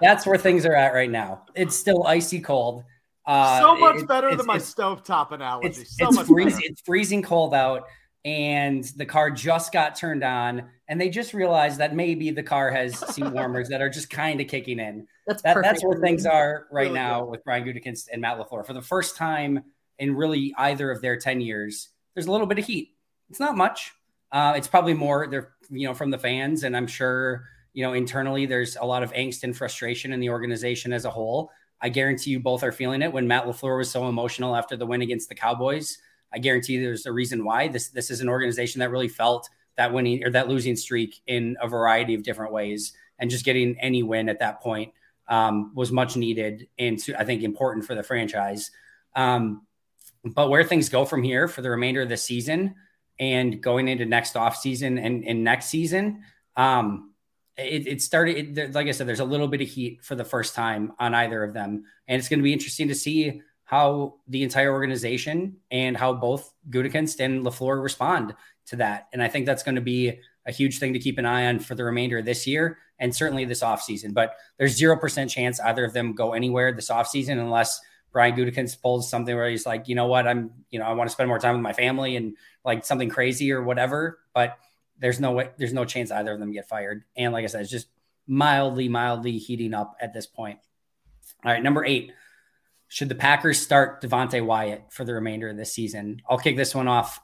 That's 0.00 0.24
where 0.24 0.38
things 0.38 0.64
are 0.64 0.74
at 0.74 0.94
right 0.94 1.10
now. 1.10 1.42
It's 1.54 1.76
still 1.76 2.06
icy 2.06 2.40
cold. 2.40 2.84
Uh, 3.26 3.60
so 3.60 3.76
much 3.76 3.96
it, 3.96 4.08
better 4.08 4.34
than 4.34 4.46
my 4.46 4.56
stovetop 4.56 5.32
analogy. 5.32 5.82
It's, 5.82 5.98
so 5.98 6.08
it's 6.08 6.22
freezing, 6.22 6.62
it's 6.64 6.80
freezing 6.80 7.22
cold 7.22 7.52
out, 7.52 7.84
and 8.24 8.84
the 8.96 9.06
car 9.06 9.30
just 9.30 9.72
got 9.72 9.96
turned 9.96 10.22
on, 10.22 10.68
and 10.88 11.00
they 11.00 11.08
just 11.08 11.32
realized 11.32 11.78
that 11.78 11.94
maybe 11.94 12.30
the 12.30 12.42
car 12.42 12.70
has 12.70 12.98
seat 13.14 13.24
warmers 13.24 13.68
that 13.68 13.80
are 13.80 13.88
just 13.88 14.10
kind 14.10 14.40
of 14.40 14.46
kicking 14.46 14.78
in. 14.78 15.06
That's 15.26 15.42
that, 15.42 15.56
that's 15.62 15.84
where 15.84 15.98
things 15.98 16.26
are 16.26 16.66
right 16.70 16.84
really 16.84 16.94
now 16.94 17.22
good. 17.22 17.30
with 17.30 17.44
Brian 17.44 17.64
Gutekunst 17.64 18.08
and 18.12 18.20
Matt 18.20 18.38
LaFleur. 18.38 18.66
For 18.66 18.72
the 18.72 18.82
first 18.82 19.16
time 19.16 19.64
in 19.98 20.16
really 20.16 20.54
either 20.58 20.90
of 20.90 21.00
their 21.00 21.16
10 21.16 21.40
years, 21.40 21.88
there's 22.14 22.26
a 22.26 22.32
little 22.32 22.46
bit 22.46 22.58
of 22.58 22.66
heat. 22.66 22.90
It's 23.30 23.40
not 23.40 23.56
much. 23.56 23.92
Uh, 24.32 24.54
it's 24.56 24.68
probably 24.68 24.94
more 24.94 25.26
there, 25.26 25.52
you 25.70 25.86
know, 25.86 25.94
from 25.94 26.10
the 26.10 26.18
fans. 26.18 26.64
And 26.64 26.76
I'm 26.76 26.86
sure, 26.86 27.44
you 27.72 27.84
know, 27.84 27.92
internally 27.92 28.46
there's 28.46 28.76
a 28.76 28.84
lot 28.84 29.02
of 29.02 29.12
angst 29.12 29.44
and 29.44 29.56
frustration 29.56 30.12
in 30.12 30.20
the 30.20 30.30
organization 30.30 30.92
as 30.92 31.04
a 31.04 31.10
whole. 31.10 31.50
I 31.80 31.88
guarantee 31.88 32.30
you 32.30 32.40
both 32.40 32.62
are 32.62 32.72
feeling 32.72 33.02
it 33.02 33.12
when 33.12 33.26
Matt 33.26 33.44
LaFleur 33.46 33.78
was 33.78 33.90
so 33.90 34.08
emotional 34.08 34.54
after 34.54 34.76
the 34.76 34.86
win 34.86 35.02
against 35.02 35.28
the 35.28 35.34
Cowboys. 35.34 35.98
I 36.32 36.38
guarantee 36.38 36.78
there's 36.78 37.06
a 37.06 37.12
reason 37.12 37.44
why 37.44 37.68
this 37.68 37.88
this 37.88 38.10
is 38.10 38.20
an 38.20 38.28
organization 38.28 38.80
that 38.80 38.90
really 38.90 39.08
felt 39.08 39.48
that 39.76 39.92
winning 39.92 40.24
or 40.24 40.30
that 40.30 40.48
losing 40.48 40.76
streak 40.76 41.20
in 41.26 41.56
a 41.60 41.68
variety 41.68 42.14
of 42.14 42.22
different 42.22 42.52
ways, 42.52 42.92
and 43.18 43.30
just 43.30 43.44
getting 43.44 43.78
any 43.80 44.02
win 44.02 44.28
at 44.28 44.40
that 44.40 44.60
point 44.60 44.92
um, 45.28 45.72
was 45.74 45.92
much 45.92 46.16
needed 46.16 46.68
and 46.78 46.98
to, 46.98 47.18
I 47.18 47.24
think 47.24 47.42
important 47.42 47.86
for 47.86 47.94
the 47.94 48.02
franchise. 48.02 48.70
Um, 49.14 49.62
but 50.24 50.50
where 50.50 50.64
things 50.64 50.88
go 50.88 51.04
from 51.04 51.22
here 51.22 51.48
for 51.48 51.62
the 51.62 51.70
remainder 51.70 52.02
of 52.02 52.08
the 52.08 52.16
season 52.16 52.74
and 53.18 53.62
going 53.62 53.88
into 53.88 54.04
next 54.04 54.36
off 54.36 54.56
season 54.56 54.98
and, 54.98 55.24
and 55.24 55.44
next 55.44 55.66
season, 55.66 56.24
um, 56.56 57.14
it, 57.56 57.86
it 57.86 58.02
started, 58.02 58.58
it, 58.58 58.74
like 58.74 58.86
I 58.86 58.90
said, 58.90 59.06
there's 59.06 59.20
a 59.20 59.24
little 59.24 59.48
bit 59.48 59.60
of 59.60 59.68
heat 59.68 60.02
for 60.02 60.14
the 60.14 60.24
first 60.24 60.54
time 60.54 60.92
on 60.98 61.14
either 61.14 61.42
of 61.42 61.54
them. 61.54 61.84
And 62.06 62.18
it's 62.18 62.28
going 62.28 62.40
to 62.40 62.44
be 62.44 62.52
interesting 62.52 62.88
to 62.88 62.94
see 62.94 63.40
how 63.70 64.14
the 64.26 64.42
entire 64.42 64.72
organization 64.72 65.56
and 65.70 65.96
how 65.96 66.12
both 66.12 66.52
Gutekunst 66.70 67.20
and 67.20 67.46
LaFleur 67.46 67.80
respond 67.80 68.34
to 68.66 68.74
that. 68.74 69.06
And 69.12 69.22
I 69.22 69.28
think 69.28 69.46
that's 69.46 69.62
going 69.62 69.76
to 69.76 69.80
be 69.80 70.18
a 70.44 70.50
huge 70.50 70.80
thing 70.80 70.92
to 70.92 70.98
keep 70.98 71.18
an 71.18 71.24
eye 71.24 71.46
on 71.46 71.60
for 71.60 71.76
the 71.76 71.84
remainder 71.84 72.18
of 72.18 72.24
this 72.24 72.48
year 72.48 72.78
and 72.98 73.14
certainly 73.14 73.44
this 73.44 73.62
offseason. 73.62 74.12
But 74.12 74.34
there's 74.58 74.76
0% 74.76 75.30
chance 75.30 75.60
either 75.60 75.84
of 75.84 75.92
them 75.92 76.14
go 76.16 76.32
anywhere 76.32 76.72
this 76.72 76.90
offseason 76.90 77.38
unless 77.38 77.80
Brian 78.10 78.34
Gutekunst 78.34 78.82
pulls 78.82 79.08
something 79.08 79.36
where 79.36 79.48
he's 79.48 79.66
like, 79.66 79.86
you 79.86 79.94
know 79.94 80.06
what, 80.06 80.26
I'm, 80.26 80.50
you 80.70 80.80
know, 80.80 80.86
I 80.86 80.92
want 80.94 81.08
to 81.08 81.12
spend 81.12 81.28
more 81.28 81.38
time 81.38 81.54
with 81.54 81.62
my 81.62 81.72
family 81.72 82.16
and 82.16 82.36
like 82.64 82.84
something 82.84 83.08
crazy 83.08 83.52
or 83.52 83.62
whatever. 83.62 84.18
But 84.34 84.58
there's 84.98 85.20
no 85.20 85.30
way, 85.30 85.50
there's 85.58 85.72
no 85.72 85.84
chance 85.84 86.10
either 86.10 86.32
of 86.32 86.40
them 86.40 86.50
get 86.50 86.68
fired. 86.68 87.04
And 87.16 87.32
like 87.32 87.44
I 87.44 87.46
said, 87.46 87.60
it's 87.60 87.70
just 87.70 87.86
mildly, 88.26 88.88
mildly 88.88 89.38
heating 89.38 89.74
up 89.74 89.94
at 90.00 90.12
this 90.12 90.26
point. 90.26 90.58
All 91.44 91.52
right, 91.52 91.62
number 91.62 91.84
eight. 91.84 92.10
Should 92.90 93.08
the 93.08 93.14
Packers 93.14 93.58
start 93.58 94.02
Devonte 94.02 94.44
Wyatt 94.44 94.84
for 94.90 95.04
the 95.04 95.14
remainder 95.14 95.48
of 95.48 95.56
this 95.56 95.72
season? 95.72 96.20
I'll 96.28 96.38
kick 96.38 96.56
this 96.56 96.74
one 96.74 96.88
off. 96.88 97.18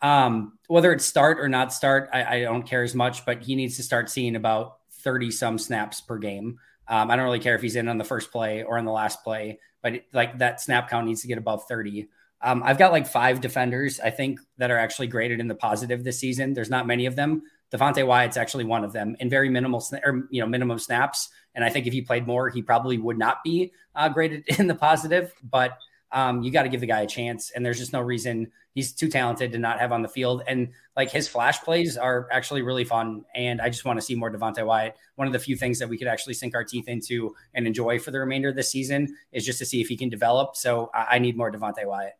Um, 0.00 0.58
whether 0.66 0.92
it's 0.92 1.04
start 1.04 1.38
or 1.38 1.48
not 1.48 1.72
start, 1.72 2.10
I, 2.12 2.24
I, 2.24 2.40
don't 2.40 2.64
care 2.64 2.82
as 2.82 2.92
much, 2.92 3.24
but 3.24 3.40
he 3.40 3.54
needs 3.54 3.76
to 3.76 3.84
start 3.84 4.10
seeing 4.10 4.34
about 4.34 4.78
30 5.04 5.30
some 5.30 5.58
snaps 5.58 6.00
per 6.00 6.18
game. 6.18 6.58
Um, 6.88 7.08
I 7.08 7.14
don't 7.14 7.24
really 7.24 7.38
care 7.38 7.54
if 7.54 7.62
he's 7.62 7.76
in 7.76 7.86
on 7.86 7.98
the 7.98 8.04
first 8.04 8.32
play 8.32 8.64
or 8.64 8.78
on 8.78 8.84
the 8.84 8.90
last 8.90 9.22
play 9.22 9.60
but 9.82 9.94
it, 9.94 10.06
like 10.12 10.38
that 10.38 10.60
snap 10.60 10.88
count 10.88 11.06
needs 11.06 11.20
to 11.22 11.28
get 11.28 11.38
above 11.38 11.66
30. 11.66 12.08
Um, 12.40 12.62
I've 12.64 12.78
got 12.78 12.92
like 12.92 13.06
five 13.06 13.40
defenders, 13.40 14.00
I 14.00 14.10
think, 14.10 14.40
that 14.58 14.70
are 14.70 14.78
actually 14.78 15.08
graded 15.08 15.40
in 15.40 15.48
the 15.48 15.54
positive 15.54 16.02
this 16.02 16.18
season. 16.18 16.54
There's 16.54 16.70
not 16.70 16.86
many 16.86 17.06
of 17.06 17.14
them. 17.14 17.42
Devonte 17.72 18.06
Wyatt's 18.06 18.36
actually 18.36 18.64
one 18.64 18.84
of 18.84 18.92
them 18.92 19.16
in 19.18 19.30
very 19.30 19.48
minimal 19.48 19.84
or 20.04 20.28
you 20.30 20.40
know 20.40 20.46
minimum 20.46 20.78
snaps. 20.78 21.28
And 21.54 21.64
I 21.64 21.70
think 21.70 21.86
if 21.86 21.92
he 21.92 22.02
played 22.02 22.26
more, 22.26 22.48
he 22.48 22.62
probably 22.62 22.98
would 22.98 23.18
not 23.18 23.42
be 23.44 23.72
uh, 23.94 24.08
graded 24.08 24.44
in 24.58 24.66
the 24.66 24.74
positive. 24.74 25.34
But 25.42 25.78
um, 26.12 26.42
you 26.42 26.50
got 26.50 26.64
to 26.64 26.68
give 26.68 26.80
the 26.80 26.86
guy 26.86 27.00
a 27.00 27.06
chance, 27.06 27.50
and 27.50 27.64
there's 27.64 27.78
just 27.78 27.92
no 27.92 28.00
reason 28.00 28.52
he's 28.74 28.92
too 28.92 29.08
talented 29.08 29.52
to 29.52 29.58
not 29.58 29.78
have 29.80 29.92
on 29.92 30.02
the 30.02 30.08
field. 30.08 30.42
And 30.46 30.70
like 30.96 31.10
his 31.10 31.28
flash 31.28 31.60
plays 31.62 31.96
are 31.96 32.28
actually 32.30 32.62
really 32.62 32.84
fun. 32.84 33.24
And 33.34 33.60
I 33.60 33.68
just 33.68 33.84
want 33.84 33.98
to 33.98 34.04
see 34.04 34.14
more 34.14 34.30
Devonte 34.30 34.64
Wyatt. 34.64 34.96
One 35.16 35.26
of 35.26 35.32
the 35.32 35.38
few 35.38 35.56
things 35.56 35.78
that 35.78 35.88
we 35.88 35.98
could 35.98 36.08
actually 36.08 36.34
sink 36.34 36.54
our 36.54 36.64
teeth 36.64 36.88
into 36.88 37.34
and 37.54 37.66
enjoy 37.66 37.98
for 37.98 38.10
the 38.10 38.18
remainder 38.18 38.48
of 38.48 38.56
the 38.56 38.62
season 38.62 39.14
is 39.32 39.44
just 39.44 39.58
to 39.58 39.66
see 39.66 39.80
if 39.80 39.88
he 39.88 39.96
can 39.96 40.08
develop. 40.08 40.56
So 40.56 40.90
I, 40.94 41.16
I 41.16 41.18
need 41.18 41.36
more 41.36 41.50
Devonte 41.50 41.84
Wyatt. 41.84 42.14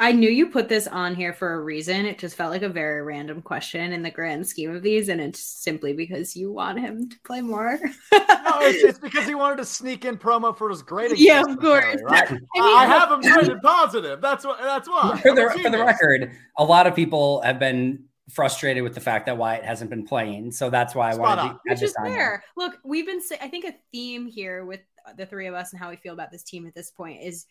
I 0.00 0.10
knew 0.10 0.28
you 0.28 0.48
put 0.48 0.68
this 0.68 0.88
on 0.88 1.14
here 1.14 1.32
for 1.32 1.54
a 1.54 1.62
reason. 1.62 2.04
It 2.04 2.18
just 2.18 2.34
felt 2.34 2.50
like 2.50 2.62
a 2.62 2.68
very 2.68 3.02
random 3.02 3.40
question 3.40 3.92
in 3.92 4.02
the 4.02 4.10
grand 4.10 4.46
scheme 4.46 4.74
of 4.74 4.82
these, 4.82 5.08
and 5.08 5.20
it's 5.20 5.40
simply 5.40 5.92
because 5.92 6.34
you 6.34 6.52
want 6.52 6.80
him 6.80 7.08
to 7.08 7.16
play 7.24 7.40
more. 7.40 7.78
no, 8.12 8.20
it's, 8.62 8.82
it's, 8.82 8.98
because 9.02 9.26
he 9.26 9.36
wanted 9.36 9.58
to 9.58 9.64
sneak 9.64 10.04
in 10.04 10.16
promo 10.16 10.56
for 10.56 10.68
his 10.68 10.82
grading. 10.82 11.18
Yeah, 11.20 11.42
of 11.48 11.58
course. 11.60 12.02
Right? 12.02 12.28
I, 12.28 12.32
mean, 12.32 12.42
I 12.56 12.86
have 12.86 13.12
him 13.12 13.20
graded 13.20 13.62
positive. 13.62 14.20
That's 14.20 14.44
what. 14.44 14.58
That's 14.58 14.88
why. 14.88 15.20
For 15.22 15.32
the, 15.32 15.58
for 15.62 15.70
the 15.70 15.78
record, 15.78 16.32
a 16.58 16.64
lot 16.64 16.88
of 16.88 16.96
people 16.96 17.40
have 17.42 17.60
been 17.60 18.04
frustrated 18.30 18.82
with 18.82 18.94
the 18.94 19.00
fact 19.00 19.26
that 19.26 19.36
Wyatt 19.36 19.64
hasn't 19.64 19.90
been 19.90 20.04
playing, 20.04 20.50
so 20.50 20.70
that's 20.70 20.96
why 20.96 21.10
I 21.10 21.12
Spot 21.12 21.38
wanted 21.38 21.52
to. 21.52 21.58
Which 21.66 21.82
is 21.82 21.94
fair. 22.02 22.42
Look, 22.56 22.78
we've 22.84 23.06
been. 23.06 23.20
I 23.40 23.46
think 23.46 23.64
a 23.64 23.74
theme 23.92 24.26
here 24.26 24.64
with 24.64 24.80
the 25.16 25.26
three 25.26 25.46
of 25.46 25.54
us 25.54 25.72
and 25.72 25.80
how 25.80 25.90
we 25.90 25.96
feel 25.96 26.14
about 26.14 26.32
this 26.32 26.42
team 26.42 26.66
at 26.66 26.74
this 26.74 26.90
point 26.90 27.22
is 27.22 27.46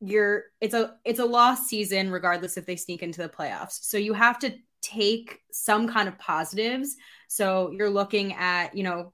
you're 0.00 0.44
it's 0.60 0.74
a 0.74 0.94
it's 1.04 1.18
a 1.18 1.24
lost 1.24 1.68
season 1.68 2.10
regardless 2.10 2.56
if 2.56 2.66
they 2.66 2.76
sneak 2.76 3.02
into 3.02 3.22
the 3.22 3.28
playoffs. 3.28 3.82
So 3.82 3.98
you 3.98 4.14
have 4.14 4.38
to 4.40 4.54
take 4.80 5.40
some 5.50 5.88
kind 5.88 6.08
of 6.08 6.18
positives. 6.18 6.96
So 7.28 7.70
you're 7.72 7.90
looking 7.90 8.34
at, 8.34 8.76
you 8.76 8.84
know, 8.84 9.12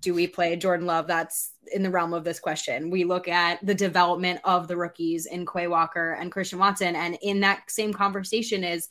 do 0.00 0.12
we 0.12 0.26
play 0.26 0.56
Jordan 0.56 0.86
Love? 0.86 1.06
That's 1.06 1.52
in 1.72 1.82
the 1.82 1.90
realm 1.90 2.12
of 2.12 2.24
this 2.24 2.40
question. 2.40 2.90
We 2.90 3.04
look 3.04 3.28
at 3.28 3.64
the 3.64 3.74
development 3.74 4.40
of 4.44 4.66
the 4.66 4.76
rookies 4.76 5.26
in 5.26 5.46
Quay 5.46 5.68
Walker 5.68 6.12
and 6.14 6.32
Christian 6.32 6.58
Watson. 6.58 6.96
And 6.96 7.16
in 7.22 7.40
that 7.40 7.70
same 7.70 7.94
conversation 7.94 8.64
is 8.64 8.88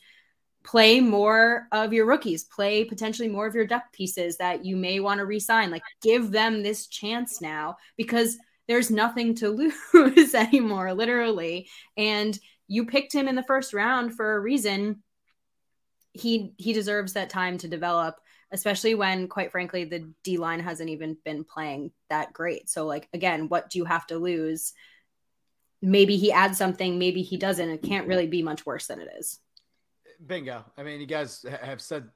play 0.63 0.99
more 1.01 1.67
of 1.71 1.91
your 1.93 2.05
rookies, 2.05 2.45
play 2.45 2.85
potentially 2.85 3.27
more 3.27 3.47
of 3.47 3.55
your 3.55 3.67
depth 3.67 3.91
pieces 3.93 4.37
that 4.37 4.63
you 4.63 4.77
may 4.77 4.99
want 4.99 5.19
to 5.19 5.25
resign. 5.25 5.71
Like 5.71 5.83
give 6.01 6.31
them 6.31 6.63
this 6.63 6.87
chance 6.87 7.41
now 7.41 7.77
because 7.97 8.37
there's 8.67 8.91
nothing 8.91 9.35
to 9.35 9.49
lose 9.93 10.35
anymore, 10.35 10.93
literally. 10.93 11.69
And 11.95 12.37
you 12.67 12.85
picked 12.85 13.13
him 13.13 13.27
in 13.27 13.35
the 13.35 13.43
first 13.43 13.73
round 13.73 14.15
for 14.15 14.35
a 14.35 14.39
reason. 14.39 15.03
He 16.13 16.53
he 16.57 16.73
deserves 16.73 17.13
that 17.13 17.29
time 17.29 17.57
to 17.59 17.67
develop, 17.67 18.15
especially 18.51 18.95
when, 18.95 19.27
quite 19.27 19.51
frankly, 19.51 19.85
the 19.85 20.11
D 20.23 20.37
line 20.37 20.59
hasn't 20.59 20.89
even 20.89 21.17
been 21.23 21.43
playing 21.43 21.91
that 22.09 22.33
great. 22.33 22.69
So, 22.69 22.85
like 22.85 23.07
again, 23.13 23.49
what 23.49 23.69
do 23.69 23.79
you 23.79 23.85
have 23.85 24.07
to 24.07 24.17
lose? 24.17 24.73
Maybe 25.81 26.17
he 26.17 26.31
adds 26.31 26.57
something, 26.57 26.97
maybe 26.97 27.21
he 27.21 27.37
doesn't. 27.37 27.69
It 27.69 27.83
can't 27.83 28.07
really 28.07 28.27
be 28.27 28.41
much 28.41 28.65
worse 28.65 28.87
than 28.87 28.99
it 28.99 29.09
is. 29.19 29.39
Bingo. 30.25 30.65
I 30.75 30.81
mean, 30.81 30.99
you 30.99 31.05
guys 31.05 31.45
have 31.61 31.81
said 31.81 32.09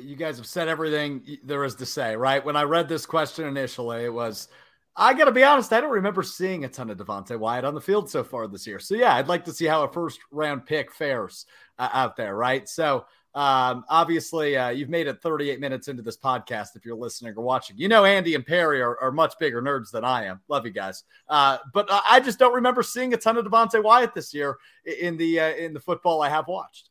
you 0.00 0.16
guys 0.16 0.36
have 0.36 0.46
said 0.46 0.68
everything 0.68 1.38
there 1.44 1.64
is 1.64 1.76
to 1.76 1.86
say, 1.86 2.16
right? 2.16 2.44
When 2.44 2.56
I 2.56 2.62
read 2.62 2.88
this 2.88 3.06
question 3.06 3.46
initially, 3.46 4.04
it 4.04 4.12
was 4.12 4.48
I 4.96 5.14
got 5.14 5.26
to 5.26 5.32
be 5.32 5.44
honest, 5.44 5.72
I 5.72 5.80
don't 5.80 5.90
remember 5.90 6.22
seeing 6.22 6.64
a 6.64 6.68
ton 6.68 6.90
of 6.90 6.98
Devonte 6.98 7.38
Wyatt 7.38 7.64
on 7.64 7.74
the 7.74 7.80
field 7.80 8.10
so 8.10 8.24
far 8.24 8.48
this 8.48 8.66
year. 8.66 8.78
So, 8.78 8.94
yeah, 8.94 9.14
I'd 9.14 9.28
like 9.28 9.44
to 9.44 9.52
see 9.52 9.66
how 9.66 9.84
a 9.84 9.92
first 9.92 10.20
round 10.30 10.66
pick 10.66 10.92
fares 10.92 11.46
uh, 11.78 11.88
out 11.92 12.16
there, 12.16 12.34
right? 12.36 12.68
So, 12.68 13.06
um, 13.32 13.84
obviously, 13.88 14.56
uh, 14.56 14.70
you've 14.70 14.88
made 14.88 15.06
it 15.06 15.22
38 15.22 15.60
minutes 15.60 15.86
into 15.86 16.02
this 16.02 16.16
podcast 16.16 16.74
if 16.74 16.84
you're 16.84 16.96
listening 16.96 17.32
or 17.36 17.42
watching. 17.42 17.78
You 17.78 17.88
know, 17.88 18.04
Andy 18.04 18.34
and 18.34 18.44
Perry 18.44 18.82
are, 18.82 19.00
are 19.00 19.12
much 19.12 19.34
bigger 19.38 19.62
nerds 19.62 19.92
than 19.92 20.04
I 20.04 20.24
am. 20.24 20.40
Love 20.48 20.66
you 20.66 20.72
guys. 20.72 21.04
Uh, 21.28 21.58
but 21.72 21.88
I 21.90 22.18
just 22.18 22.40
don't 22.40 22.54
remember 22.54 22.82
seeing 22.82 23.14
a 23.14 23.16
ton 23.16 23.36
of 23.36 23.44
Devonte 23.44 23.82
Wyatt 23.82 24.14
this 24.14 24.34
year 24.34 24.58
in 24.84 25.16
the 25.16 25.38
uh, 25.38 25.50
in 25.50 25.72
the 25.72 25.80
football 25.80 26.22
I 26.22 26.28
have 26.28 26.48
watched. 26.48 26.89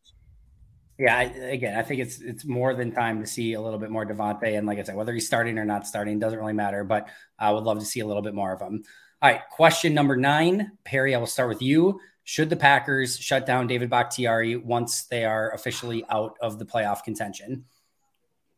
Yeah, 1.00 1.18
I, 1.18 1.24
again, 1.24 1.80
I 1.80 1.82
think 1.82 2.02
it's 2.02 2.20
it's 2.20 2.46
more 2.46 2.74
than 2.74 2.92
time 2.92 3.22
to 3.22 3.26
see 3.26 3.54
a 3.54 3.62
little 3.62 3.80
bit 3.80 3.90
more 3.90 4.06
Devonte, 4.06 4.58
and 4.58 4.68
like 4.68 4.80
I 4.80 4.84
said, 4.84 4.98
whether 4.98 5.14
he's 5.14 5.26
starting 5.26 5.58
or 5.58 5.64
not 5.64 5.88
starting 5.88 6.20
doesn't 6.20 6.38
really 6.38 6.54
matter. 6.54 6.84
But 6.84 7.08
I 7.40 7.52
would 7.52 7.64
love 7.64 7.80
to 7.80 7.86
see 7.86 8.02
a 8.02 8.06
little 8.06 8.22
bit 8.22 8.34
more 8.34 8.52
of 8.52 8.62
him. 8.62 8.84
All 9.22 9.32
right, 9.32 9.42
question 9.50 9.94
number 9.94 10.18
nine, 10.18 10.74
Perry. 10.84 11.16
I 11.16 11.18
will 11.18 11.26
start 11.26 11.48
with 11.48 11.62
you. 11.62 12.02
Should 12.26 12.50
the 12.50 12.58
Packers 12.58 13.18
shut 13.18 13.46
down 13.46 13.66
David 13.66 13.90
Bakhtiari 13.90 14.58
once 14.58 15.06
they 15.06 15.24
are 15.24 15.52
officially 15.52 16.04
out 16.10 16.36
of 16.42 16.60
the 16.60 16.66
playoff 16.66 17.04
contention? 17.04 17.64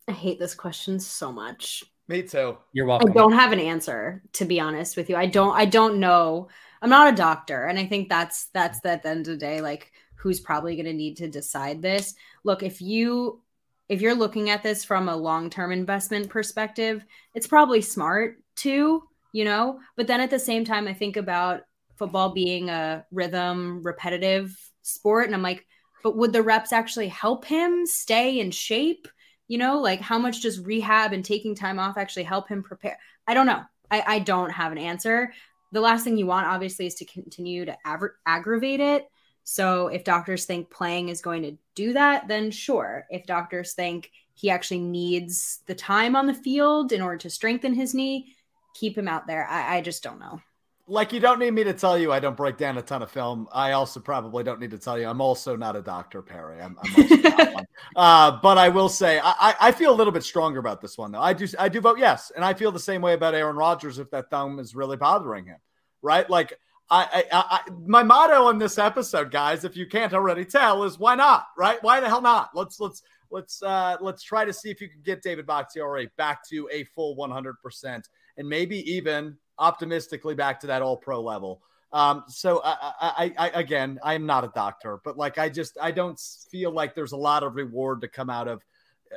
I 0.08 0.12
hate 0.14 0.40
this 0.40 0.56
question 0.56 1.00
so 1.00 1.32
much. 1.32 1.84
Me 2.08 2.24
too. 2.24 2.58
You're 2.74 2.88
welcome. 2.88 3.12
I 3.12 3.14
don't 3.14 3.34
have 3.34 3.54
an 3.54 3.60
answer, 3.60 4.24
to 4.34 4.46
be 4.46 4.60
honest 4.60 4.98
with 4.98 5.10
you. 5.10 5.16
I 5.16 5.28
don't. 5.28 5.56
I 5.56 5.66
don't 5.66 6.00
know. 6.00 6.50
I'm 6.82 6.90
not 6.90 7.14
a 7.14 7.16
doctor, 7.16 7.66
and 7.66 7.78
I 7.78 7.86
think 7.86 8.10
that's 8.10 8.46
that's 8.48 8.80
the, 8.80 8.90
at 8.90 9.04
the 9.04 9.10
end 9.10 9.28
of 9.28 9.34
the 9.34 9.38
day, 9.38 9.62
like 9.62 9.92
who's 10.22 10.40
probably 10.40 10.76
going 10.76 10.86
to 10.86 10.94
need 10.94 11.18
to 11.18 11.28
decide 11.28 11.82
this. 11.82 12.14
Look, 12.44 12.64
if 12.64 12.82
you 12.82 13.42
if 13.90 14.02
you're 14.02 14.16
looking 14.16 14.50
at 14.50 14.64
this 14.64 14.86
from 14.86 15.10
a 15.10 15.16
long-term 15.16 15.72
investment 15.72 16.30
perspective, 16.30 17.04
it's 17.36 17.48
probably 17.48 17.82
smart 17.82 18.38
too, 18.56 19.04
you 19.34 19.44
know, 19.44 19.80
but 19.98 20.08
then 20.08 20.22
at 20.22 20.30
the 20.30 20.40
same 20.40 20.64
time 20.64 20.88
I 20.88 20.94
think 20.94 21.18
about 21.18 21.64
football 21.98 22.30
being 22.30 22.70
a 22.70 23.06
rhythm 23.12 23.82
repetitive 23.84 24.58
sport 24.82 25.26
and 25.26 25.36
I'm 25.36 25.42
like, 25.42 25.66
but 26.04 26.16
would 26.16 26.32
the 26.32 26.42
reps 26.42 26.72
actually 26.72 27.10
help 27.10 27.44
him 27.44 27.86
stay 27.86 28.40
in 28.40 28.52
shape? 28.52 29.08
You 29.48 29.58
know, 29.58 29.80
like 29.80 30.00
how 30.00 30.18
much 30.18 30.42
does 30.42 30.60
rehab 30.60 31.12
and 31.12 31.26
taking 31.26 31.54
time 31.54 31.78
off 31.78 31.98
actually 31.98 32.24
help 32.24 32.48
him 32.48 32.64
prepare? 32.64 32.98
I 33.28 33.34
don't 33.34 33.46
know. 33.46 33.62
I, 33.90 34.04
I 34.08 34.20
don't 34.20 34.52
have 34.52 34.72
an 34.72 34.78
answer. 34.78 35.34
The 35.74 35.82
last 35.82 36.04
thing 36.04 36.18
you 36.18 36.26
want, 36.26 36.48
obviously, 36.48 36.86
is 36.86 36.96
to 36.96 37.06
continue 37.06 37.66
to 37.66 37.78
aggra- 37.86 38.12
aggravate 38.26 38.80
it. 38.80 39.08
So 39.44 39.88
if 39.88 40.04
doctors 40.04 40.46
think 40.46 40.70
playing 40.70 41.10
is 41.10 41.22
going 41.22 41.44
to 41.44 41.58
do 41.76 41.94
that, 41.94 42.28
then 42.28 42.52
sure. 42.52 43.06
If 43.10 43.26
doctors 43.26 43.74
think 43.74 44.12
he 44.34 44.50
actually 44.50 44.80
needs 44.80 45.60
the 45.66 45.76
time 45.76 46.16
on 46.16 46.28
the 46.28 46.34
field 46.34 46.92
in 46.92 47.02
order 47.02 47.18
to 47.18 47.30
strengthen 47.30 47.74
his 47.74 47.94
knee, 47.94 48.36
keep 48.74 48.98
him 48.98 49.08
out 49.08 49.28
there. 49.28 49.48
I, 49.48 49.78
I 49.78 49.82
just 49.82 50.04
don't 50.04 50.20
know. 50.20 50.42
Like 50.88 51.14
you 51.14 51.20
don't 51.20 51.40
need 51.40 51.52
me 51.52 51.64
to 51.64 51.74
tell 51.74 51.98
you 51.98 52.12
I 52.12 52.20
don't 52.20 52.36
break 52.36 52.58
down 52.58 52.78
a 52.78 52.82
ton 52.82 53.02
of 53.02 53.12
film. 53.12 53.48
I 53.54 53.74
also 53.74 54.00
probably 54.00 54.44
don't 54.44 54.60
need 54.60 54.72
to 54.72 54.78
tell 54.78 55.00
you 55.00 55.08
I'm 55.08 55.22
also 55.22 55.56
not 55.56 55.76
a 55.76 55.82
doctor, 55.82 56.22
Perry. 56.22 56.60
I'm, 56.60 56.76
I'm 56.84 57.66
uh, 57.96 58.40
but 58.42 58.58
I 58.58 58.68
will 58.70 58.90
say 58.90 59.20
I, 59.24 59.56
I 59.62 59.72
feel 59.72 59.94
a 59.94 59.96
little 59.96 60.12
bit 60.12 60.24
stronger 60.24 60.60
about 60.60 60.82
this 60.82 60.98
one 60.98 61.12
though. 61.12 61.22
I 61.22 61.34
do 61.34 61.48
I 61.58 61.70
do 61.70 61.80
vote 61.80 62.00
yes, 62.00 62.32
and 62.36 62.44
I 62.44 62.54
feel 62.54 62.72
the 62.72 62.80
same 62.80 63.02
way 63.02 63.14
about 63.14 63.36
Aaron 63.36 63.56
Rodgers 63.56 64.00
if 64.00 64.10
that 64.12 64.30
thumb 64.30 64.60
is 64.60 64.76
really 64.76 64.98
bothering 64.98 65.46
him, 65.46 65.58
right? 66.02 66.30
Like 66.30 66.58
I, 66.92 67.06
I, 67.14 67.24
I, 67.32 67.60
my 67.86 68.04
motto 68.04 68.44
on 68.48 68.58
this 68.58 68.78
episode, 68.78 69.32
guys, 69.32 69.64
if 69.64 69.78
you 69.78 69.88
can't 69.88 70.14
already 70.14 70.44
tell, 70.44 70.84
is 70.84 71.00
why 71.00 71.16
not? 71.16 71.48
Right? 71.58 71.82
Why 71.82 72.02
the 72.02 72.10
hell 72.10 72.22
not? 72.22 72.50
Let's 72.54 72.82
let's 72.82 73.02
let's 73.32 73.64
uh, 73.64 73.96
let's 74.02 74.22
try 74.24 74.44
to 74.44 74.52
see 74.52 74.70
if 74.70 74.82
you 74.82 74.90
can 74.90 75.02
get 75.02 75.24
David 75.24 75.48
Bakhtiari 75.48 76.10
back 76.18 76.48
to 76.50 76.68
a 76.72 76.84
full 76.84 77.16
100 77.16 77.56
percent, 77.64 78.10
and 78.36 78.48
maybe 78.48 78.80
even 78.92 79.38
optimistically 79.58 80.36
back 80.36 80.60
to 80.60 80.68
that 80.68 80.82
All 80.82 80.98
Pro 80.98 81.22
level. 81.22 81.62
Um, 81.94 82.26
so 82.28 82.62
I, 82.64 82.76
I, 83.02 83.34
I, 83.38 83.50
again, 83.50 84.00
I'm 84.04 84.26
not 84.26 84.44
a 84.44 84.52
doctor, 84.54 85.00
but 85.06 85.18
like 85.18 85.38
I 85.38 85.48
just 85.48 85.78
I 85.82 85.92
don't 85.92 86.20
feel 86.52 86.72
like 86.72 86.94
there's 86.94 87.14
a 87.14 87.18
lot 87.18 87.44
of 87.44 87.56
reward 87.56 88.02
to 88.02 88.10
come 88.10 88.30
out 88.30 88.50
of 88.50 88.62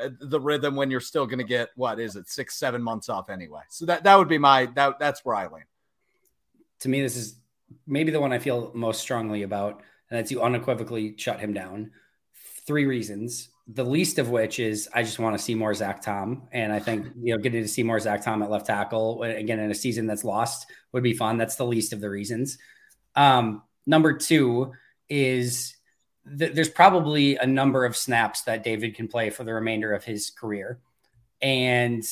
uh, 0.01 0.11
the 0.21 0.41
rhythm 0.41 0.77
when 0.77 0.93
you're 0.93 1.01
still 1.01 1.27
going 1.27 1.39
to 1.39 1.45
get 1.45 1.71
what 1.75 1.99
is 1.99 2.15
it 2.15 2.29
six 2.29 2.57
seven 2.57 2.83
months 2.83 3.09
off 3.09 3.31
anyway. 3.31 3.63
So 3.69 3.87
that 3.87 4.05
that 4.05 4.17
would 4.17 4.29
be 4.29 4.39
my 4.39 4.67
that 4.77 5.01
that's 5.01 5.25
where 5.25 5.35
I 5.35 5.49
lean. 5.49 5.65
To 6.81 6.89
me, 6.89 7.01
this 7.01 7.17
is 7.17 7.37
maybe 7.87 8.11
the 8.11 8.21
one 8.21 8.33
I 8.33 8.39
feel 8.39 8.71
most 8.75 9.01
strongly 9.01 9.43
about, 9.43 9.83
and 10.11 10.19
that's 10.19 10.31
you 10.31 10.43
unequivocally 10.43 11.15
shut 11.17 11.41
him 11.41 11.53
down. 11.53 11.91
Three 12.67 12.87
reasons. 12.87 13.49
The 13.67 13.85
least 13.85 14.19
of 14.19 14.29
which 14.29 14.59
is 14.59 14.89
I 14.93 15.03
just 15.03 15.19
want 15.19 15.37
to 15.37 15.43
see 15.43 15.55
more 15.55 15.73
Zach 15.73 16.03
Tom, 16.03 16.49
and 16.53 16.73
I 16.73 16.79
think 16.79 17.07
you 17.21 17.35
know 17.35 17.43
getting 17.43 17.63
to 17.63 17.69
see 17.69 17.83
more 17.83 17.99
Zach 17.99 18.23
Tom 18.23 18.43
at 18.43 18.51
left 18.51 18.67
tackle 18.67 19.23
again 19.23 19.59
in 19.59 19.71
a 19.71 19.75
season 19.75 20.07
that's 20.07 20.25
lost 20.25 20.67
would 20.93 21.03
be 21.03 21.15
fun. 21.15 21.39
That's 21.39 21.57
the 21.57 21.67
least 21.67 21.93
of 21.93 22.01
the 22.01 22.11
reasons. 22.11 22.59
Um, 23.17 23.63
number 23.87 24.13
two 24.13 24.73
is 25.09 25.77
th- 26.39 26.53
there's 26.53 26.69
probably 26.69 27.37
a 27.37 27.47
number 27.47 27.85
of 27.85 27.97
snaps 27.97 28.43
that 28.43 28.65
David 28.65 28.95
can 28.95 29.09
play 29.09 29.31
for 29.31 29.45
the 29.45 29.55
remainder 29.55 29.93
of 29.95 30.05
his 30.05 30.31
career, 30.31 30.81
and 31.41 32.05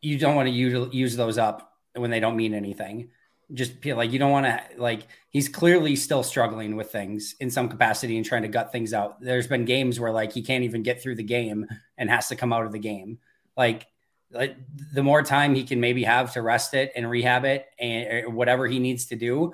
you 0.00 0.18
don't 0.18 0.34
want 0.34 0.48
to 0.48 0.54
use, 0.54 0.92
use 0.92 1.16
those 1.16 1.38
up 1.38 1.74
when 1.94 2.10
they 2.10 2.20
don't 2.20 2.36
mean 2.36 2.54
anything 2.54 3.10
just 3.54 3.84
like 3.84 4.12
you 4.12 4.18
don't 4.18 4.30
want 4.30 4.46
to 4.46 4.60
like 4.78 5.06
he's 5.30 5.48
clearly 5.48 5.96
still 5.96 6.22
struggling 6.22 6.76
with 6.76 6.90
things 6.90 7.34
in 7.40 7.50
some 7.50 7.68
capacity 7.68 8.16
and 8.16 8.24
trying 8.24 8.42
to 8.42 8.48
gut 8.48 8.72
things 8.72 8.92
out. 8.92 9.20
There's 9.20 9.46
been 9.46 9.64
games 9.64 10.00
where 10.00 10.12
like 10.12 10.32
he 10.32 10.42
can't 10.42 10.64
even 10.64 10.82
get 10.82 11.02
through 11.02 11.16
the 11.16 11.22
game 11.22 11.66
and 11.98 12.10
has 12.10 12.28
to 12.28 12.36
come 12.36 12.52
out 12.52 12.66
of 12.66 12.72
the 12.72 12.78
game. 12.78 13.18
Like, 13.56 13.86
like 14.30 14.56
the 14.94 15.02
more 15.02 15.22
time 15.22 15.54
he 15.54 15.64
can 15.64 15.80
maybe 15.80 16.04
have 16.04 16.32
to 16.32 16.42
rest 16.42 16.74
it 16.74 16.92
and 16.96 17.08
rehab 17.08 17.44
it 17.44 17.66
and 17.78 18.34
whatever 18.34 18.66
he 18.66 18.78
needs 18.78 19.06
to 19.06 19.16
do, 19.16 19.52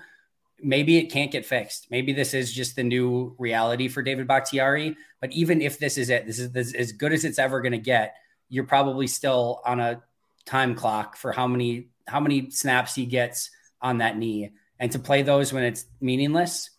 maybe 0.61 0.99
it 0.99 1.11
can't 1.11 1.33
get 1.33 1.45
fixed. 1.45 1.89
Maybe 1.91 2.13
this 2.13 2.35
is 2.35 2.53
just 2.53 2.77
the 2.77 2.85
new 2.85 3.35
reality 3.39 3.89
for 3.89 4.03
David 4.03 4.29
Bakhtiari. 4.29 4.97
But 5.21 5.33
even 5.33 5.61
if 5.61 5.79
this 5.79 5.99
is 5.99 6.11
it, 6.11 6.27
this 6.27 6.39
is 6.39 6.53
this, 6.53 6.75
as 6.75 6.93
good 6.93 7.13
as 7.13 7.25
it's 7.25 7.39
ever 7.39 7.61
going 7.61 7.73
to 7.73 7.79
get. 7.79 8.15
You're 8.51 8.65
probably 8.65 9.07
still 9.07 9.61
on 9.67 9.79
a 9.79 10.03
time 10.47 10.75
clock 10.75 11.17
for 11.17 11.33
how 11.33 11.47
many 11.47 11.89
how 12.07 12.19
many 12.19 12.51
snaps 12.51 12.95
he 12.95 13.05
gets 13.05 13.51
on 13.81 13.99
that 13.99 14.17
knee. 14.17 14.51
And 14.79 14.93
to 14.93 14.99
play 14.99 15.23
those 15.23 15.53
when 15.53 15.65
it's 15.65 15.85
meaningless 16.01 16.71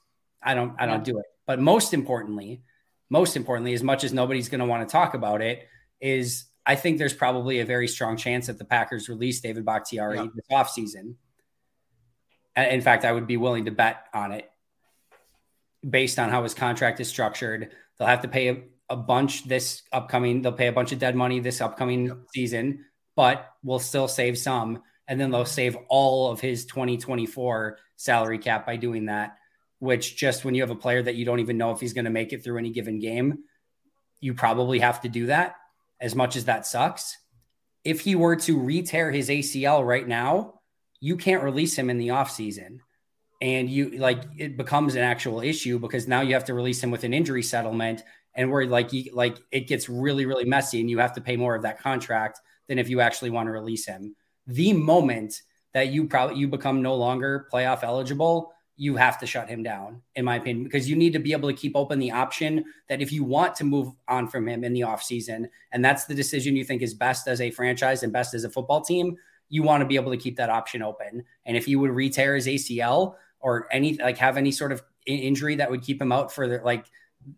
i 0.42 0.54
don't 0.54 0.74
i 0.80 0.86
don't 0.86 1.04
do 1.04 1.20
it. 1.20 1.26
But 1.46 1.60
most 1.60 1.94
importantly 1.94 2.62
most 3.10 3.36
importantly 3.36 3.74
as 3.74 3.84
much 3.84 4.04
as 4.04 4.14
nobody's 4.14 4.50
going 4.50 4.60
to 4.60 4.66
want 4.66 4.88
to 4.88 4.92
talk 4.92 5.14
about 5.14 5.42
it 5.42 5.68
is 6.00 6.46
i 6.66 6.76
think 6.76 6.98
there's 6.98 7.14
probably 7.14 7.60
a 7.60 7.66
very 7.66 7.88
strong 7.88 8.16
chance 8.18 8.48
that 8.48 8.58
the 8.58 8.66
packers 8.66 9.10
release 9.10 9.42
david 9.42 9.66
bakhtiari 9.66 10.18
yeah. 10.18 10.28
this 10.34 10.46
offseason. 10.52 11.16
In 12.56 12.82
fact 12.82 13.06
i 13.06 13.12
would 13.12 13.28
be 13.28 13.38
willing 13.38 13.66
to 13.66 13.72
bet 13.72 14.06
on 14.14 14.32
it 14.32 14.50
based 15.88 16.20
on 16.20 16.30
how 16.30 16.44
his 16.44 16.54
contract 16.54 17.00
is 17.00 17.08
structured. 17.08 17.72
They'll 17.98 18.08
have 18.10 18.22
to 18.24 18.28
pay 18.28 18.50
a, 18.50 18.62
a 18.90 18.96
bunch 18.98 19.46
this 19.48 19.84
upcoming 19.92 20.42
they'll 20.42 20.52
pay 20.52 20.68
a 20.68 20.74
bunch 20.74 20.92
of 20.92 21.00
dead 21.00 21.16
money 21.16 21.40
this 21.40 21.62
upcoming 21.62 22.08
yep. 22.08 22.18
season 22.34 22.86
but 23.16 23.52
we'll 23.64 23.80
still 23.80 24.08
save 24.08 24.38
some 24.38 24.82
and 25.10 25.20
then 25.20 25.32
they'll 25.32 25.44
save 25.44 25.76
all 25.90 26.32
of 26.32 26.40
his 26.40 26.66
2024 26.66 27.78
salary 27.98 28.38
cap 28.38 28.66
by 28.66 28.78
doing 28.78 29.08
that 29.08 29.36
which 29.80 30.18
just 30.18 30.44
when 30.44 30.56
you 30.56 30.62
have 30.62 30.72
a 30.72 30.76
player 30.76 31.02
that 31.02 31.16
you 31.16 31.26
don't 31.26 31.40
even 31.40 31.58
know 31.58 31.72
if 31.72 31.80
he's 31.80 31.94
going 31.94 32.06
to 32.06 32.12
make 32.12 32.32
it 32.32 32.44
through 32.44 32.58
any 32.58 32.70
given 32.70 33.00
game 33.00 33.40
you 34.22 34.34
probably 34.34 34.80
have 34.80 35.02
to 35.02 35.10
do 35.10 35.26
that 35.26 35.56
as 36.02 36.16
much 36.16 36.36
as 36.36 36.46
that 36.46 36.66
sucks. 36.66 37.18
If 37.84 38.02
he 38.02 38.16
were 38.16 38.36
to 38.38 38.58
re-tear 38.58 39.12
his 39.12 39.30
acl 39.30 39.86
right 39.86 40.08
now 40.08 40.60
you 41.00 41.18
can't 41.18 41.44
release 41.44 41.78
him 41.78 41.90
in 41.90 41.98
the 41.98 42.10
offseason. 42.10 42.80
And 43.42 43.70
you 43.70 43.92
like 43.92 44.24
it 44.38 44.58
becomes 44.58 44.96
an 44.96 45.02
actual 45.02 45.40
issue 45.40 45.80
because 45.80 46.10
now 46.10 46.22
you 46.22 46.34
have 46.34 46.46
to 46.46 46.54
release 46.54 46.84
him 46.84 46.92
with 46.92 47.06
an 47.06 47.14
injury 47.14 47.42
settlement 47.42 48.04
and 48.36 48.52
where 48.52 48.66
like 48.66 48.92
you, 48.92 49.12
like 49.14 49.38
it 49.50 49.62
gets 49.62 49.88
really 49.88 50.26
really 50.26 50.44
messy 50.44 50.82
and 50.82 50.90
you 50.90 51.00
have 51.00 51.14
to 51.14 51.22
pay 51.22 51.38
more 51.38 51.56
of 51.56 51.62
that 51.62 51.80
contract 51.80 52.42
than 52.68 52.80
if 52.80 52.90
you 52.90 53.00
actually 53.00 53.30
want 53.30 53.48
to 53.48 53.52
release 53.52 53.86
him 53.86 54.14
the 54.50 54.74
moment 54.74 55.44
that 55.74 55.90
you 55.90 56.08
probably 56.08 56.38
you 56.38 56.48
become 56.48 56.82
no 56.82 56.96
longer 56.96 57.48
playoff 57.54 57.84
eligible, 57.84 58.52
you 58.76 58.96
have 58.96 59.20
to 59.20 59.28
shut 59.28 59.48
him 59.48 59.62
down, 59.62 60.02
in 60.16 60.26
my 60.26 60.38
opinion, 60.38 60.64
because 60.64 60.90
you 60.90 60.96
need 60.96 61.14
to 61.14 61.20
be 61.20 61.34
able 61.34 61.50
to 61.50 61.56
keep 61.56 61.76
open 61.76 62.00
the 62.00 62.12
option 62.12 62.64
that 62.88 63.02
if 63.02 63.12
you 63.12 63.24
want 63.24 63.54
to 63.56 63.64
move 63.64 63.94
on 64.08 64.28
from 64.28 64.48
him 64.48 64.64
in 64.64 64.74
the 64.74 64.82
offseason, 64.82 65.48
and 65.72 65.86
that's 65.86 66.06
the 66.06 66.16
decision 66.16 66.56
you 66.56 66.64
think 66.64 66.82
is 66.82 66.94
best 66.94 67.28
as 67.28 67.42
a 67.42 67.52
franchise 67.52 68.04
and 68.04 68.12
best 68.12 68.34
as 68.34 68.44
a 68.46 68.50
football 68.50 68.82
team, 68.82 69.16
you 69.50 69.64
want 69.64 69.82
to 69.82 69.86
be 69.86 69.96
able 69.96 70.12
to 70.12 70.18
keep 70.18 70.38
that 70.38 70.50
option 70.50 70.82
open. 70.82 71.24
And 71.46 71.58
if 71.58 71.68
you 71.68 71.80
would 71.80 71.92
re-tear 71.92 72.36
his 72.36 72.48
ACL 72.48 73.16
or 73.42 73.68
any 73.72 73.98
like 73.98 74.18
have 74.18 74.38
any 74.38 74.52
sort 74.52 74.72
of 74.72 74.82
injury 75.06 75.56
that 75.56 75.70
would 75.70 75.82
keep 75.82 76.02
him 76.02 76.12
out 76.12 76.32
for 76.32 76.48
the 76.48 76.62
like 76.64 76.86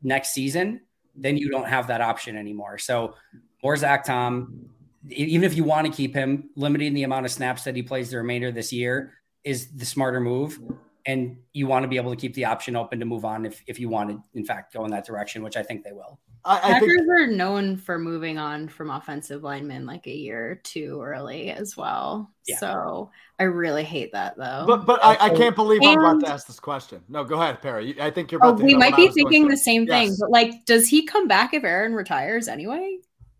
next 0.03 0.33
season, 0.33 0.81
then 1.15 1.37
you 1.37 1.49
don't 1.49 1.67
have 1.67 1.87
that 1.87 2.01
option 2.01 2.37
anymore. 2.37 2.77
So 2.77 3.15
more 3.63 3.75
Zach 3.75 4.05
Tom, 4.05 4.69
even 5.09 5.43
if 5.43 5.55
you 5.55 5.63
want 5.63 5.87
to 5.87 5.93
keep 5.93 6.13
him, 6.13 6.49
limiting 6.55 6.93
the 6.93 7.03
amount 7.03 7.25
of 7.25 7.31
snaps 7.31 7.63
that 7.63 7.75
he 7.75 7.83
plays 7.83 8.11
the 8.11 8.17
remainder 8.17 8.47
of 8.49 8.55
this 8.55 8.71
year 8.71 9.13
is 9.43 9.71
the 9.71 9.85
smarter 9.85 10.19
move. 10.19 10.59
And 11.03 11.37
you 11.53 11.65
want 11.65 11.81
to 11.81 11.87
be 11.87 11.97
able 11.97 12.11
to 12.11 12.15
keep 12.15 12.35
the 12.35 12.45
option 12.45 12.75
open 12.75 12.99
to 12.99 13.05
move 13.05 13.25
on 13.25 13.43
if, 13.43 13.63
if 13.65 13.79
you 13.79 13.89
want 13.89 14.11
to, 14.11 14.23
in 14.35 14.45
fact, 14.45 14.71
go 14.71 14.85
in 14.85 14.91
that 14.91 15.03
direction, 15.03 15.41
which 15.41 15.57
I 15.57 15.63
think 15.63 15.83
they 15.83 15.93
will. 15.93 16.19
I, 16.45 16.57
I 16.57 16.59
Packers 16.73 16.89
think, 16.89 17.09
are 17.09 17.25
known 17.27 17.77
for 17.77 17.97
moving 17.97 18.37
on 18.37 18.67
from 18.67 18.91
offensive 18.91 19.43
linemen 19.43 19.87
like 19.87 20.05
a 20.05 20.15
year 20.15 20.61
too 20.63 21.01
early 21.03 21.49
as 21.49 21.75
well. 21.75 22.31
Yeah. 22.47 22.57
So 22.57 23.09
I 23.39 23.43
really 23.43 23.83
hate 23.83 24.11
that 24.13 24.37
though. 24.37 24.65
But 24.67 24.85
but 24.85 25.03
I, 25.03 25.17
I 25.25 25.29
can't 25.29 25.55
believe 25.55 25.81
and, 25.81 25.99
I'm 25.99 25.99
about 25.99 26.25
to 26.27 26.33
ask 26.33 26.45
this 26.45 26.59
question. 26.59 27.01
No, 27.09 27.23
go 27.23 27.41
ahead, 27.41 27.61
Perry. 27.61 27.99
I 27.99 28.11
think 28.11 28.31
you're. 28.31 28.43
Oh, 28.43 28.53
we 28.53 28.75
might 28.75 28.95
be 28.95 29.07
thinking 29.09 29.47
the 29.47 29.57
same 29.57 29.85
yes. 29.85 29.91
thing. 29.91 30.17
But 30.19 30.29
like, 30.29 30.65
does 30.65 30.87
he 30.87 31.05
come 31.05 31.27
back 31.27 31.53
if 31.55 31.63
Aaron 31.63 31.93
retires 31.93 32.47
anyway? 32.47 32.97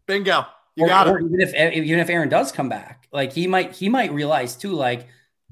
Bingo. 0.07 0.45
You 0.75 0.85
or, 0.85 0.87
got 0.87 1.07
it. 1.07 1.23
even 1.23 1.41
if 1.41 1.53
even 1.53 1.99
if 1.99 2.09
Aaron 2.09 2.29
does 2.29 2.51
come 2.51 2.69
back, 2.69 3.07
like 3.11 3.33
he 3.33 3.47
might 3.47 3.73
he 3.73 3.89
might 3.89 4.13
realize 4.13 4.55
too, 4.55 4.73
like 4.73 5.07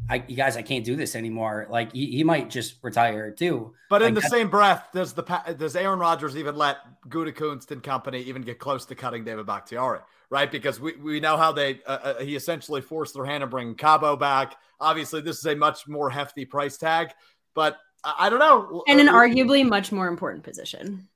I, 0.10 0.24
you 0.28 0.36
guys, 0.36 0.56
I 0.56 0.62
can't 0.62 0.86
do 0.86 0.96
this 0.96 1.16
anymore. 1.16 1.68
Like 1.70 1.92
he, 1.94 2.06
he 2.08 2.24
might 2.24 2.50
just 2.50 2.76
retire 2.82 3.32
too. 3.32 3.74
But 3.90 4.02
like, 4.02 4.10
in 4.10 4.16
the 4.16 4.22
same 4.22 4.50
breath, 4.50 4.88
does 4.94 5.14
the 5.14 5.24
does 5.58 5.76
Aaron 5.76 6.00
Rodgers 6.00 6.38
even 6.38 6.56
let 6.56 6.78
Gutekunst 7.10 7.72
and 7.72 7.84
company 7.84 8.22
even 8.22 8.42
get 8.42 8.60
close 8.60 8.86
to 8.86 8.96
cutting 8.96 9.24
David 9.24 9.46
Bakhtiari? 9.46 10.00
Right, 10.32 10.52
because 10.52 10.80
we, 10.80 10.96
we 10.98 11.20
know 11.20 11.38
how 11.38 11.52
they 11.52 11.82
uh, 11.88 11.98
uh, 12.04 12.20
he 12.20 12.36
essentially 12.36 12.82
forced 12.82 13.16
their 13.16 13.26
hand 13.26 13.42
to 13.42 13.48
bring 13.48 13.74
Cobb 13.76 14.20
back. 14.20 14.56
Obviously, 14.80 15.22
this 15.22 15.40
is 15.40 15.46
a 15.46 15.56
much 15.56 15.88
more 15.88 16.10
hefty 16.10 16.46
price 16.46 16.78
tag, 16.78 17.10
but 17.56 17.78
I, 18.04 18.16
I 18.20 18.30
don't 18.30 18.40
know. 18.40 18.84
And 18.88 19.00
an 19.00 19.10
uh, 19.10 19.14
arguably 19.14 19.68
much 19.68 19.92
more 19.92 20.08
important 20.08 20.44
position. 20.44 21.08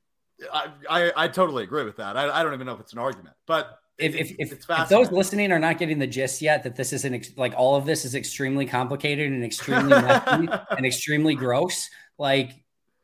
I, 0.51 0.69
I, 0.89 1.11
I 1.15 1.27
totally 1.27 1.63
agree 1.63 1.83
with 1.83 1.97
that. 1.97 2.17
I, 2.17 2.39
I 2.39 2.43
don't 2.43 2.53
even 2.53 2.65
know 2.65 2.73
if 2.73 2.79
it's 2.79 2.93
an 2.93 2.99
argument, 2.99 3.35
but 3.45 3.79
if 4.03 4.15
if, 4.15 4.35
if, 4.37 4.51
if, 4.69 4.89
those 4.89 5.11
listening 5.11 5.51
are 5.51 5.59
not 5.59 5.77
getting 5.77 5.99
the 5.99 6.07
gist 6.07 6.41
yet 6.41 6.63
that 6.63 6.75
this 6.75 6.91
is 6.91 7.05
an 7.05 7.13
ex- 7.13 7.37
like 7.37 7.53
all 7.55 7.75
of 7.75 7.85
this 7.85 8.05
is 8.05 8.15
extremely 8.15 8.65
complicated 8.65 9.31
and 9.31 9.43
extremely 9.43 9.89
messy 9.89 10.47
and 10.77 10.85
extremely 10.85 11.35
gross 11.35 11.89
like 12.17 12.51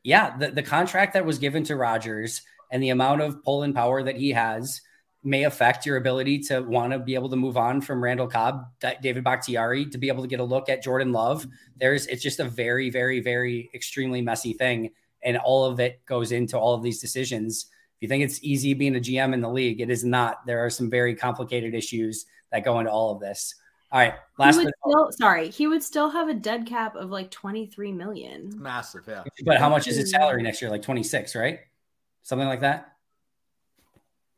yeah 0.04 0.38
the, 0.38 0.52
the 0.52 0.64
contract 0.64 1.14
that 1.14 1.26
was 1.26 1.40
given 1.40 1.64
to 1.64 1.76
Rodgers 1.76 2.42
and 2.72 2.84
the 2.84 2.90
amount 2.90 3.22
of 3.22 3.44
pull 3.44 3.64
and 3.64 3.74
power 3.74 4.04
that 4.04 4.18
he 4.18 4.32
has 4.32 4.82
may 5.24 5.44
affect 5.44 5.86
your 5.86 5.98
ability 5.98 6.40
to 6.40 6.62
want 6.62 6.94
to 6.94 7.00
be 7.00 7.16
able 7.16 7.30
to 7.30 7.36
move 7.36 7.58
on 7.58 7.82
from 7.82 8.02
Randall 8.02 8.28
Cobb, 8.28 8.66
David 9.02 9.24
Bakhtiari, 9.24 9.86
to 9.88 9.98
be 9.98 10.08
able 10.08 10.22
to 10.22 10.30
get 10.30 10.40
a 10.40 10.44
look 10.44 10.70
at 10.70 10.82
Jordan 10.82 11.12
Love. 11.12 11.46
There's 11.76 12.08
it's 12.08 12.24
just 12.24 12.40
a 12.40 12.46
very, 12.46 12.90
very, 12.90 13.20
very 13.20 13.70
extremely 13.74 14.22
messy 14.22 14.54
thing. 14.54 14.92
And 15.22 15.38
all 15.38 15.66
of 15.66 15.82
it 15.82 16.06
goes 16.06 16.32
into 16.32 16.58
all 16.58 16.74
of 16.74 16.84
these 16.84 17.02
decisions 17.02 17.66
you 18.02 18.08
think 18.08 18.24
it's 18.24 18.44
easy 18.44 18.74
being 18.74 18.96
a 18.96 19.00
GM 19.00 19.34
in 19.34 19.42
the 19.42 19.50
league, 19.50 19.82
it 19.82 19.90
is 19.90 20.04
not. 20.04 20.46
There 20.46 20.64
are 20.66 20.70
some 20.70 20.90
very 20.90 21.16
complicated 21.16 21.74
issues 21.74 22.26
that 22.52 22.64
go 22.64 22.80
into 22.80 22.92
all 22.92 23.12
of 23.12 23.20
this. 23.20 23.56
All 23.92 24.00
right, 24.00 24.14
last. 24.38 24.60
He 24.60 24.68
still, 24.86 25.12
sorry, 25.12 25.50
he 25.50 25.66
would 25.66 25.82
still 25.82 26.10
have 26.10 26.30
a 26.30 26.34
dead 26.34 26.68
cap 26.68 26.96
of 26.96 27.10
like 27.10 27.32
twenty 27.32 27.66
three 27.66 27.92
million. 27.92 28.52
Massive, 28.56 29.06
yeah. 29.08 29.24
But 29.46 29.58
how 29.58 29.70
much 29.70 29.88
is 29.88 29.98
his 29.98 30.12
salary 30.12 30.44
next 30.44 30.62
year? 30.62 30.70
Like 30.70 30.84
twenty 30.84 31.04
six, 31.04 31.36
right? 31.36 31.60
Something 32.22 32.48
like 32.48 32.62
that. 32.62 32.94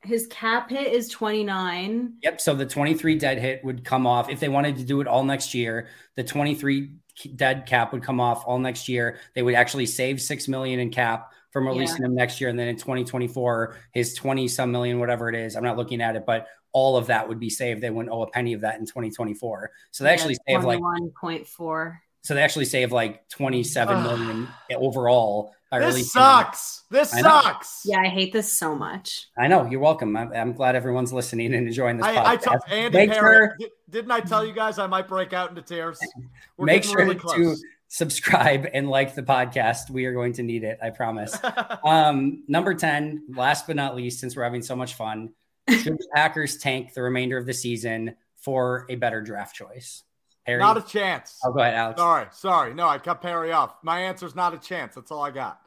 His 0.04 0.26
cap 0.28 0.72
hit 0.72 0.92
is 0.92 1.10
29. 1.10 2.14
Yep. 2.24 2.42
So 2.42 2.56
the 2.56 2.66
23 2.66 3.20
dead 3.20 3.38
hit 3.38 3.64
would 3.64 3.86
come 3.86 4.08
off 4.08 4.32
if 4.32 4.40
they 4.40 4.50
wanted 4.50 4.78
to 4.78 4.84
do 4.84 5.00
it 5.00 5.08
all 5.08 5.24
next 5.24 5.54
year. 5.54 5.90
The 6.16 6.24
23 6.24 6.90
dead 7.36 7.68
cap 7.68 7.94
would 7.94 8.02
come 8.02 8.20
off 8.20 8.44
all 8.48 8.58
next 8.58 8.90
year. 8.90 9.20
They 9.36 9.44
would 9.44 9.54
actually 9.54 9.86
save 9.86 10.20
6 10.20 10.48
million 10.48 10.80
in 10.80 10.90
cap 10.90 11.34
from 11.52 11.68
releasing 11.68 12.02
yeah. 12.02 12.08
him 12.08 12.16
next 12.16 12.42
year. 12.42 12.50
And 12.50 12.58
then 12.58 12.68
in 12.68 12.78
2024, 12.78 13.76
his 13.92 14.16
20 14.16 14.48
some 14.48 14.72
million, 14.72 15.00
whatever 15.00 15.30
it 15.30 15.36
is, 15.36 15.56
I'm 15.56 15.64
not 15.64 15.78
looking 15.78 16.02
at 16.02 16.16
it, 16.16 16.26
but 16.26 16.48
all 16.74 16.98
of 16.98 17.08
that 17.08 17.28
would 17.28 17.40
be 17.40 17.50
saved. 17.50 17.82
They 17.82 17.90
wouldn't 17.90 18.14
owe 18.14 18.24
a 18.24 18.30
penny 18.32 18.54
of 18.54 18.62
that 18.62 18.80
in 18.80 18.86
2024. 18.86 19.72
So 19.92 20.04
they 20.04 20.10
yeah, 20.10 20.14
actually 20.14 20.38
save 20.48 20.64
like 20.64 20.80
1.4. 20.80 21.98
So 22.24 22.36
they 22.36 22.44
actually 22.44 22.66
save 22.66 22.92
like 22.92 23.28
27 23.30 24.04
million 24.04 24.48
overall. 24.76 25.54
this 25.72 26.12
sucks. 26.12 26.84
Him. 26.90 26.98
This 26.98 27.10
sucks. 27.12 27.82
Yeah, 27.84 28.00
I 28.00 28.08
hate 28.08 28.32
this 28.32 28.58
so 28.58 28.76
much. 28.76 29.28
I 29.38 29.48
know. 29.48 29.66
You're 29.66 29.80
welcome. 29.80 30.16
I'm, 30.16 30.32
I'm 30.32 30.54
glad 30.54 30.76
everyone's 30.76 31.12
listening 31.12 31.54
and 31.54 31.68
enjoying 31.68 31.98
this. 31.98 32.06
I, 32.06 32.38
podcast. 32.38 32.48
I 32.48 32.70
t- 32.70 32.76
Andy 32.76 32.98
Make 32.98 33.12
Perry, 33.12 33.50
sure, 33.60 33.70
didn't 33.90 34.12
I 34.12 34.20
tell 34.20 34.46
you 34.46 34.54
guys 34.54 34.78
I 34.78 34.88
might 34.88 35.08
break 35.08 35.34
out 35.34 35.50
into 35.50 35.64
tears? 35.64 36.00
We're 36.58 36.68
make 36.68 36.84
sure 36.84 36.98
really 36.98 37.16
to 37.16 37.56
subscribe 37.92 38.68
and 38.74 38.90
like 38.90 39.16
the 39.16 39.22
podcast. 39.22 39.90
We 39.90 40.06
are 40.06 40.14
going 40.14 40.32
to 40.34 40.44
need 40.44 40.64
it. 40.64 40.80
I 40.82 40.90
promise. 40.90 41.38
um, 41.84 42.44
number 42.48 42.74
10, 42.74 43.26
last 43.36 43.68
but 43.68 43.76
not 43.76 43.96
least, 43.96 44.20
since 44.20 44.36
we're 44.36 44.46
having 44.46 44.62
so 44.62 44.78
much 44.78 44.96
fun, 44.96 45.34
should 45.70 45.98
the 45.98 46.08
Packers 46.16 46.58
tank 46.58 46.94
the 46.94 47.02
remainder 47.02 47.38
of 47.38 47.46
the 47.46 47.54
season 47.54 48.16
for 48.38 48.86
a 48.90 48.96
better 48.96 49.22
draft 49.22 49.56
choice? 49.56 50.04
Perry? 50.46 50.60
Not 50.60 50.78
a 50.78 50.82
chance. 50.82 51.38
Oh, 51.46 51.52
go 51.52 51.60
ahead, 51.60 51.76
Alex. 51.76 52.00
Sorry, 52.00 52.28
sorry. 52.32 52.74
No, 52.74 52.88
I 52.88 52.98
cut 52.98 53.22
Perry 53.22 53.52
off. 53.52 53.76
My 53.84 54.00
answer 54.00 54.26
is 54.26 54.36
not 54.36 54.54
a 54.54 54.58
chance. 54.58 54.96
That's 54.96 55.12
all 55.12 55.22
I 55.22 55.32
got. 55.32 55.60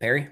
Perry? 0.00 0.28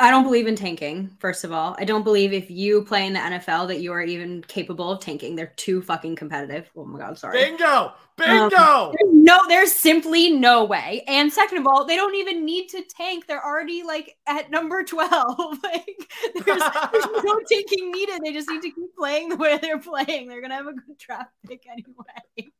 I 0.00 0.10
don't 0.10 0.22
believe 0.22 0.46
in 0.46 0.56
tanking, 0.56 1.14
first 1.18 1.44
of 1.44 1.52
all. 1.52 1.76
I 1.78 1.84
don't 1.84 2.04
believe 2.04 2.32
if 2.32 2.50
you 2.50 2.82
play 2.84 3.06
in 3.06 3.12
the 3.12 3.18
NFL 3.18 3.68
that 3.68 3.80
you 3.80 3.92
are 3.92 4.00
even 4.00 4.42
capable 4.48 4.90
of 4.90 5.00
tanking. 5.00 5.36
They're 5.36 5.52
too 5.56 5.82
fucking 5.82 6.16
competitive. 6.16 6.70
Oh 6.74 6.86
my 6.86 6.98
God, 6.98 7.18
sorry. 7.18 7.38
Bingo! 7.38 7.92
Bingo! 8.16 8.56
Um, 8.56 8.94
there's 8.98 9.12
no, 9.12 9.38
there's 9.48 9.74
simply 9.74 10.30
no 10.30 10.64
way. 10.64 11.04
And 11.06 11.30
second 11.30 11.58
of 11.58 11.66
all, 11.66 11.84
they 11.84 11.96
don't 11.96 12.14
even 12.14 12.46
need 12.46 12.68
to 12.70 12.82
tank. 12.96 13.26
They're 13.26 13.44
already 13.44 13.82
like 13.82 14.16
at 14.26 14.50
number 14.50 14.82
12. 14.84 15.58
like 15.62 16.10
there's, 16.46 16.62
there's 16.92 17.06
no 17.22 17.40
tanking 17.52 17.92
needed. 17.92 18.22
They 18.24 18.32
just 18.32 18.48
need 18.48 18.62
to 18.62 18.70
keep 18.70 18.96
playing 18.98 19.28
the 19.28 19.36
way 19.36 19.58
they're 19.58 19.78
playing. 19.78 20.28
They're 20.28 20.40
gonna 20.40 20.54
have 20.54 20.66
a 20.66 20.72
good 20.72 20.96
draft 20.98 21.30
pick 21.46 21.64
anyway. 21.70 22.50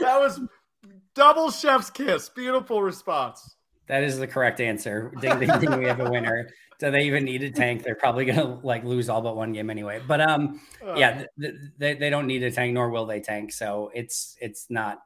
that 0.00 0.20
was 0.20 0.40
double 1.16 1.50
chef's 1.50 1.90
kiss. 1.90 2.28
Beautiful 2.28 2.82
response. 2.82 3.56
That 3.86 4.02
is 4.02 4.18
the 4.18 4.26
correct 4.26 4.60
answer. 4.60 5.12
Ding 5.20 5.38
ding 5.38 5.60
ding. 5.60 5.78
We 5.78 5.84
have 5.84 6.00
a 6.00 6.10
winner 6.10 6.48
do 6.78 6.90
they 6.90 7.04
even 7.04 7.24
need 7.24 7.42
a 7.42 7.50
tank? 7.50 7.82
They're 7.82 7.94
probably 7.94 8.24
going 8.24 8.38
to 8.38 8.66
like 8.66 8.84
lose 8.84 9.08
all 9.08 9.22
but 9.22 9.36
one 9.36 9.52
game 9.52 9.70
anyway. 9.70 10.00
But 10.06 10.20
um, 10.20 10.60
yeah, 10.96 11.24
th- 11.40 11.54
they 11.78 11.94
they 11.94 12.10
don't 12.10 12.26
need 12.26 12.42
a 12.42 12.50
tank, 12.50 12.74
nor 12.74 12.90
will 12.90 13.06
they 13.06 13.20
tank. 13.20 13.52
So 13.52 13.90
it's 13.94 14.36
it's 14.40 14.66
not 14.70 15.02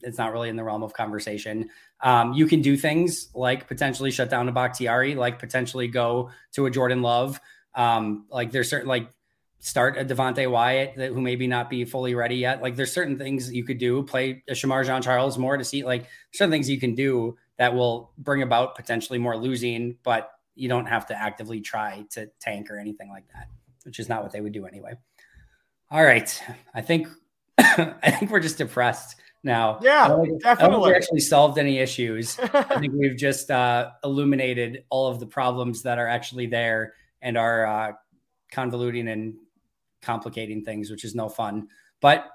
it's 0.00 0.18
not 0.18 0.32
really 0.32 0.48
in 0.48 0.56
the 0.56 0.64
realm 0.64 0.82
of 0.82 0.92
conversation. 0.92 1.70
Um, 2.02 2.32
you 2.32 2.46
can 2.46 2.60
do 2.60 2.76
things 2.76 3.28
like 3.34 3.68
potentially 3.68 4.10
shut 4.10 4.30
down 4.30 4.48
a 4.48 4.52
Bakhtiari, 4.52 5.14
like 5.14 5.38
potentially 5.38 5.88
go 5.88 6.30
to 6.54 6.66
a 6.66 6.70
Jordan 6.70 7.02
Love. 7.02 7.40
Um, 7.74 8.26
like 8.30 8.50
there's 8.50 8.68
certain 8.68 8.88
like 8.88 9.08
start 9.60 9.96
a 9.96 10.04
Devonte 10.04 10.50
Wyatt 10.50 10.96
that, 10.96 11.12
who 11.12 11.20
maybe 11.20 11.46
not 11.46 11.70
be 11.70 11.84
fully 11.84 12.16
ready 12.16 12.36
yet. 12.36 12.60
Like 12.60 12.74
there's 12.74 12.92
certain 12.92 13.16
things 13.16 13.52
you 13.52 13.64
could 13.64 13.78
do. 13.78 14.02
Play 14.02 14.42
a 14.48 14.52
Shemar 14.52 14.84
Jean-Charles 14.84 15.38
more 15.38 15.56
to 15.56 15.64
see 15.64 15.84
like 15.84 16.08
certain 16.32 16.50
things 16.50 16.68
you 16.68 16.80
can 16.80 16.96
do 16.96 17.38
that 17.62 17.76
will 17.76 18.10
bring 18.18 18.42
about 18.42 18.74
potentially 18.74 19.20
more 19.20 19.36
losing, 19.36 19.96
but 20.02 20.32
you 20.56 20.68
don't 20.68 20.86
have 20.86 21.06
to 21.06 21.16
actively 21.16 21.60
try 21.60 22.04
to 22.10 22.28
tank 22.40 22.68
or 22.68 22.76
anything 22.76 23.08
like 23.08 23.22
that, 23.32 23.46
which 23.84 24.00
is 24.00 24.08
not 24.08 24.20
what 24.20 24.32
they 24.32 24.40
would 24.40 24.52
do 24.52 24.66
anyway. 24.66 24.94
All 25.88 26.02
right, 26.02 26.42
I 26.74 26.80
think 26.80 27.06
I 27.58 28.10
think 28.18 28.32
we're 28.32 28.40
just 28.40 28.58
depressed 28.58 29.14
now. 29.44 29.78
Yeah, 29.80 30.06
I 30.06 30.08
don't, 30.08 30.42
definitely. 30.42 30.64
I 30.64 30.70
don't 30.70 30.88
we 30.88 30.92
actually 30.92 31.20
solved 31.20 31.56
any 31.56 31.78
issues. 31.78 32.36
I 32.52 32.80
think 32.80 32.94
we've 32.94 33.16
just 33.16 33.48
uh, 33.48 33.90
illuminated 34.02 34.82
all 34.90 35.06
of 35.06 35.20
the 35.20 35.26
problems 35.26 35.82
that 35.82 36.00
are 36.00 36.08
actually 36.08 36.46
there 36.46 36.94
and 37.20 37.38
are 37.38 37.64
uh, 37.64 37.92
convoluting 38.52 39.08
and 39.08 39.34
complicating 40.00 40.64
things, 40.64 40.90
which 40.90 41.04
is 41.04 41.14
no 41.14 41.28
fun. 41.28 41.68
But 42.00 42.28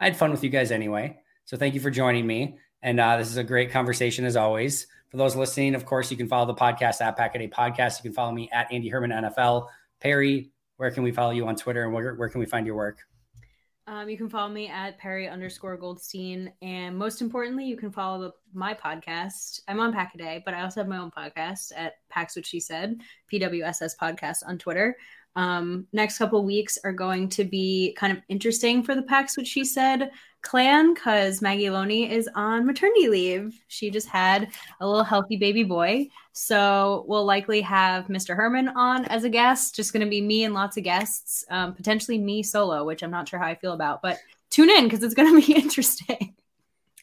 I 0.00 0.06
had 0.06 0.16
fun 0.16 0.30
with 0.30 0.42
you 0.42 0.48
guys 0.48 0.70
anyway. 0.70 1.18
So 1.44 1.58
thank 1.58 1.74
you 1.74 1.80
for 1.80 1.90
joining 1.90 2.26
me. 2.26 2.56
And 2.82 2.98
uh, 2.98 3.16
this 3.16 3.28
is 3.28 3.36
a 3.36 3.44
great 3.44 3.70
conversation 3.70 4.24
as 4.24 4.36
always. 4.36 4.86
For 5.10 5.16
those 5.16 5.36
listening, 5.36 5.74
of 5.74 5.84
course, 5.84 6.10
you 6.10 6.16
can 6.16 6.28
follow 6.28 6.46
the 6.46 6.54
podcast 6.54 7.00
at 7.00 7.16
Pack 7.16 7.36
a 7.36 7.48
Podcast. 7.48 7.98
You 7.98 8.10
can 8.10 8.12
follow 8.12 8.32
me 8.32 8.48
at 8.52 8.72
Andy 8.72 8.88
Herman 8.88 9.10
NFL. 9.10 9.68
Perry, 10.00 10.50
where 10.78 10.90
can 10.90 11.02
we 11.02 11.12
follow 11.12 11.30
you 11.30 11.46
on 11.46 11.54
Twitter 11.54 11.84
and 11.84 11.92
where, 11.92 12.14
where 12.14 12.28
can 12.28 12.40
we 12.40 12.46
find 12.46 12.66
your 12.66 12.76
work? 12.76 12.98
Um, 13.86 14.08
you 14.08 14.16
can 14.16 14.28
follow 14.28 14.48
me 14.48 14.68
at 14.68 14.98
Perry 14.98 15.28
underscore 15.28 15.76
Goldstein. 15.76 16.52
And 16.62 16.96
most 16.96 17.20
importantly, 17.20 17.66
you 17.66 17.76
can 17.76 17.90
follow 17.90 18.20
the, 18.20 18.32
my 18.54 18.74
podcast. 18.74 19.60
I'm 19.68 19.80
on 19.80 19.92
Pack 19.92 20.14
a 20.14 20.18
Day, 20.18 20.42
but 20.44 20.54
I 20.54 20.62
also 20.62 20.80
have 20.80 20.88
my 20.88 20.98
own 20.98 21.10
podcast 21.10 21.72
at 21.76 21.94
Packs 22.08 22.36
What 22.36 22.46
She 22.46 22.60
Said, 22.60 23.00
PWSS 23.32 23.92
podcast 24.00 24.38
on 24.46 24.56
Twitter. 24.56 24.96
Um, 25.34 25.86
next 25.92 26.18
couple 26.18 26.44
weeks 26.44 26.78
are 26.84 26.92
going 26.92 27.28
to 27.30 27.44
be 27.44 27.94
kind 27.98 28.16
of 28.16 28.22
interesting 28.28 28.82
for 28.82 28.94
the 28.94 29.02
Packs 29.02 29.36
What 29.36 29.46
She 29.46 29.64
Said 29.64 30.10
clan 30.42 30.94
because 30.94 31.40
Maggie 31.40 31.70
Loney 31.70 32.10
is 32.10 32.28
on 32.34 32.66
maternity 32.66 33.08
leave. 33.08 33.60
She 33.68 33.90
just 33.90 34.08
had 34.08 34.48
a 34.80 34.86
little 34.86 35.04
healthy 35.04 35.36
baby 35.36 35.62
boy. 35.62 36.08
So 36.32 37.04
we'll 37.06 37.24
likely 37.24 37.60
have 37.62 38.06
Mr. 38.06 38.34
Herman 38.34 38.68
on 38.68 39.04
as 39.06 39.24
a 39.24 39.30
guest. 39.30 39.74
Just 39.74 39.92
going 39.92 40.04
to 40.04 40.10
be 40.10 40.20
me 40.20 40.44
and 40.44 40.54
lots 40.54 40.76
of 40.76 40.84
guests, 40.84 41.44
um, 41.50 41.74
potentially 41.74 42.18
me 42.18 42.42
solo, 42.42 42.84
which 42.84 43.02
I'm 43.02 43.10
not 43.10 43.28
sure 43.28 43.38
how 43.38 43.46
I 43.46 43.54
feel 43.54 43.72
about, 43.72 44.02
but 44.02 44.18
tune 44.50 44.70
in 44.70 44.84
because 44.84 45.02
it's 45.02 45.14
going 45.14 45.28
to 45.40 45.46
be 45.46 45.54
interesting. 45.54 46.34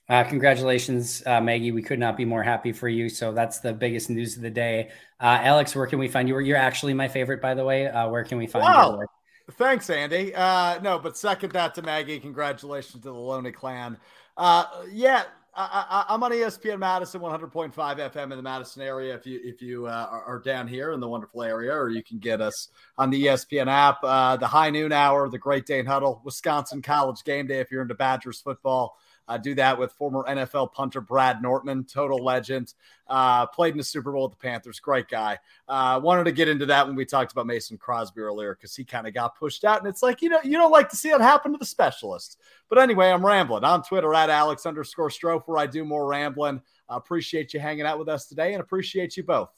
Uh, 0.10 0.24
congratulations, 0.24 1.22
uh, 1.28 1.40
Maggie. 1.40 1.72
We 1.72 1.84
could 1.84 2.00
not 2.00 2.18
be 2.18 2.26
more 2.26 2.42
happy 2.42 2.72
for 2.72 2.90
you. 2.90 3.10
So 3.10 3.32
that's 3.32 3.60
the 3.60 3.74
biggest 3.74 4.10
news 4.10 4.36
of 4.36 4.42
the 4.42 4.50
day. 4.50 4.90
Uh, 5.20 5.38
Alex, 5.42 5.76
where 5.76 5.86
can 5.86 6.00
we 6.00 6.08
find 6.08 6.28
you? 6.28 6.40
You're 6.40 6.58
actually 6.58 6.96
my 6.96 7.08
favorite, 7.08 7.42
by 7.42 7.54
the 7.54 7.64
way. 7.64 7.88
Uh, 7.88 8.10
where 8.10 8.24
can 8.24 8.40
we 8.40 8.48
find 8.48 8.64
wow. 8.64 9.00
you? 9.00 9.08
Thanks, 9.52 9.90
Andy. 9.90 10.34
Uh, 10.36 10.80
no, 10.82 11.00
but 11.00 11.18
second 11.18 11.52
that 11.54 11.74
to 11.76 11.82
Maggie. 11.82 12.20
Congratulations 12.20 13.02
to 13.04 13.10
the 13.10 13.14
Loney 13.14 13.52
clan. 13.52 13.98
Uh, 14.38 14.66
yeah, 14.92 15.24
I, 15.56 16.06
am 16.10 16.24
on 16.24 16.32
ESPN 16.32 16.80
Madison 16.80 17.20
100.5 17.20 17.74
FM 17.74 18.24
in 18.24 18.30
the 18.30 18.42
Madison 18.42 18.82
area. 18.82 19.14
If 19.14 19.26
you 19.26 19.42
if 19.44 19.62
you 19.62 19.88
uh, 19.88 20.22
are, 20.26 20.40
down 20.40 20.68
here 20.68 20.94
in 20.94 21.00
the 21.00 21.08
wonderful 21.08 21.44
area, 21.44 21.74
or 21.74 21.90
you 21.90 22.04
can 22.04 22.20
get 22.20 22.40
us 22.40 22.70
on 22.98 23.10
the 23.10 23.26
ESPN 23.26 23.68
app. 23.68 23.98
Uh, 24.04 24.38
the 24.38 24.48
high 24.48 24.70
noon 24.70 24.92
hour, 24.92 25.28
the 25.30 25.38
Great 25.38 25.66
Dane 25.66 25.86
Huddle, 25.86 26.22
Wisconsin 26.24 26.82
College 26.82 27.24
Game 27.24 27.48
Day. 27.48 27.60
If 27.60 27.72
you're 27.72 27.82
into 27.82 27.96
Badgers 27.96 28.40
football, 28.40 28.98
uh, 29.30 29.38
do 29.38 29.54
that 29.56 29.78
with 29.78 29.94
former 29.94 30.24
NFL 30.28 30.74
punter 30.74 31.02
Brad 31.02 31.42
Nortman, 31.42 31.84
total 31.86 32.18
legend. 32.18 32.74
Uh, 33.08 33.46
played 33.46 33.72
in 33.72 33.78
the 33.78 33.84
Super 33.84 34.12
Bowl 34.12 34.24
with 34.24 34.32
the 34.32 34.38
Panthers. 34.38 34.80
Great 34.80 35.08
guy. 35.08 35.38
Uh, 35.68 36.00
wanted 36.04 36.24
to 36.24 36.32
get 36.32 36.48
into 36.48 36.66
that 36.66 36.88
when 36.88 36.96
we 36.96 37.06
talked 37.06 37.32
about 37.32 37.46
Mason 37.46 37.78
Crosby 37.78 38.22
earlier 38.22 38.56
because 38.56 38.76
he 38.76 38.84
kind 38.84 39.08
of 39.08 39.14
got 39.14 39.38
pushed 39.38 39.64
out. 39.64 39.80
And 39.80 39.88
it's 39.88 40.02
like, 40.02 40.24
you 40.24 40.30
know, 40.30 40.40
you 40.44 40.54
don't 40.54 40.72
like 40.72 40.90
to 40.90 40.96
see 40.96 41.10
it 41.10 41.22
happen 41.22 41.52
to 41.52 41.60
the 41.60 41.66
specialists. 41.66 42.38
But 42.70 42.80
anyway, 42.80 43.10
I'm 43.10 43.26
rambling 43.26 43.64
on 43.64 43.84
Twitter 43.84 44.14
at 44.16 44.32
Alex 44.32 44.66
underscore 44.66 45.10
Strofe 45.10 45.44
where 45.46 45.60
I 45.60 45.68
do 45.68 45.86
more 45.86 46.08
rambling. 46.08 46.62
I 46.90 46.98
appreciate 46.98 47.54
you 47.54 47.60
hanging 47.60 47.86
out 47.86 48.00
with 48.00 48.10
us 48.10 48.26
today 48.26 48.54
and 48.54 48.62
appreciate 48.62 49.16
you 49.16 49.24
both. 49.24 49.52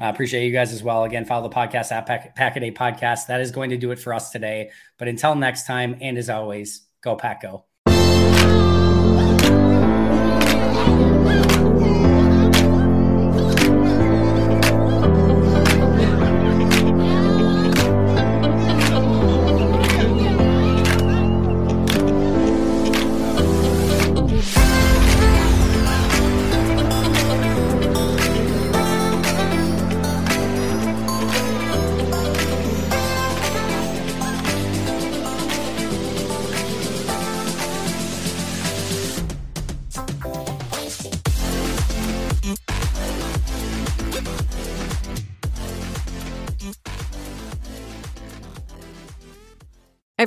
I 0.00 0.08
appreciate 0.08 0.44
you 0.46 0.52
guys 0.52 0.72
as 0.72 0.82
well. 0.82 1.04
Again, 1.04 1.24
follow 1.24 1.48
the 1.48 1.54
podcast 1.54 1.92
at 1.92 2.06
Pack 2.06 2.56
a 2.56 2.60
Day 2.60 2.72
Podcast. 2.72 3.28
That 3.28 3.40
is 3.40 3.52
going 3.52 3.70
to 3.70 3.76
do 3.76 3.92
it 3.92 4.00
for 4.00 4.12
us 4.12 4.30
today. 4.30 4.70
But 4.98 5.08
until 5.08 5.36
next 5.36 5.66
time, 5.66 5.96
and 6.00 6.18
as 6.18 6.28
always, 6.28 6.82
go 7.02 7.14
Pack 7.14 7.42
Go. 7.42 7.64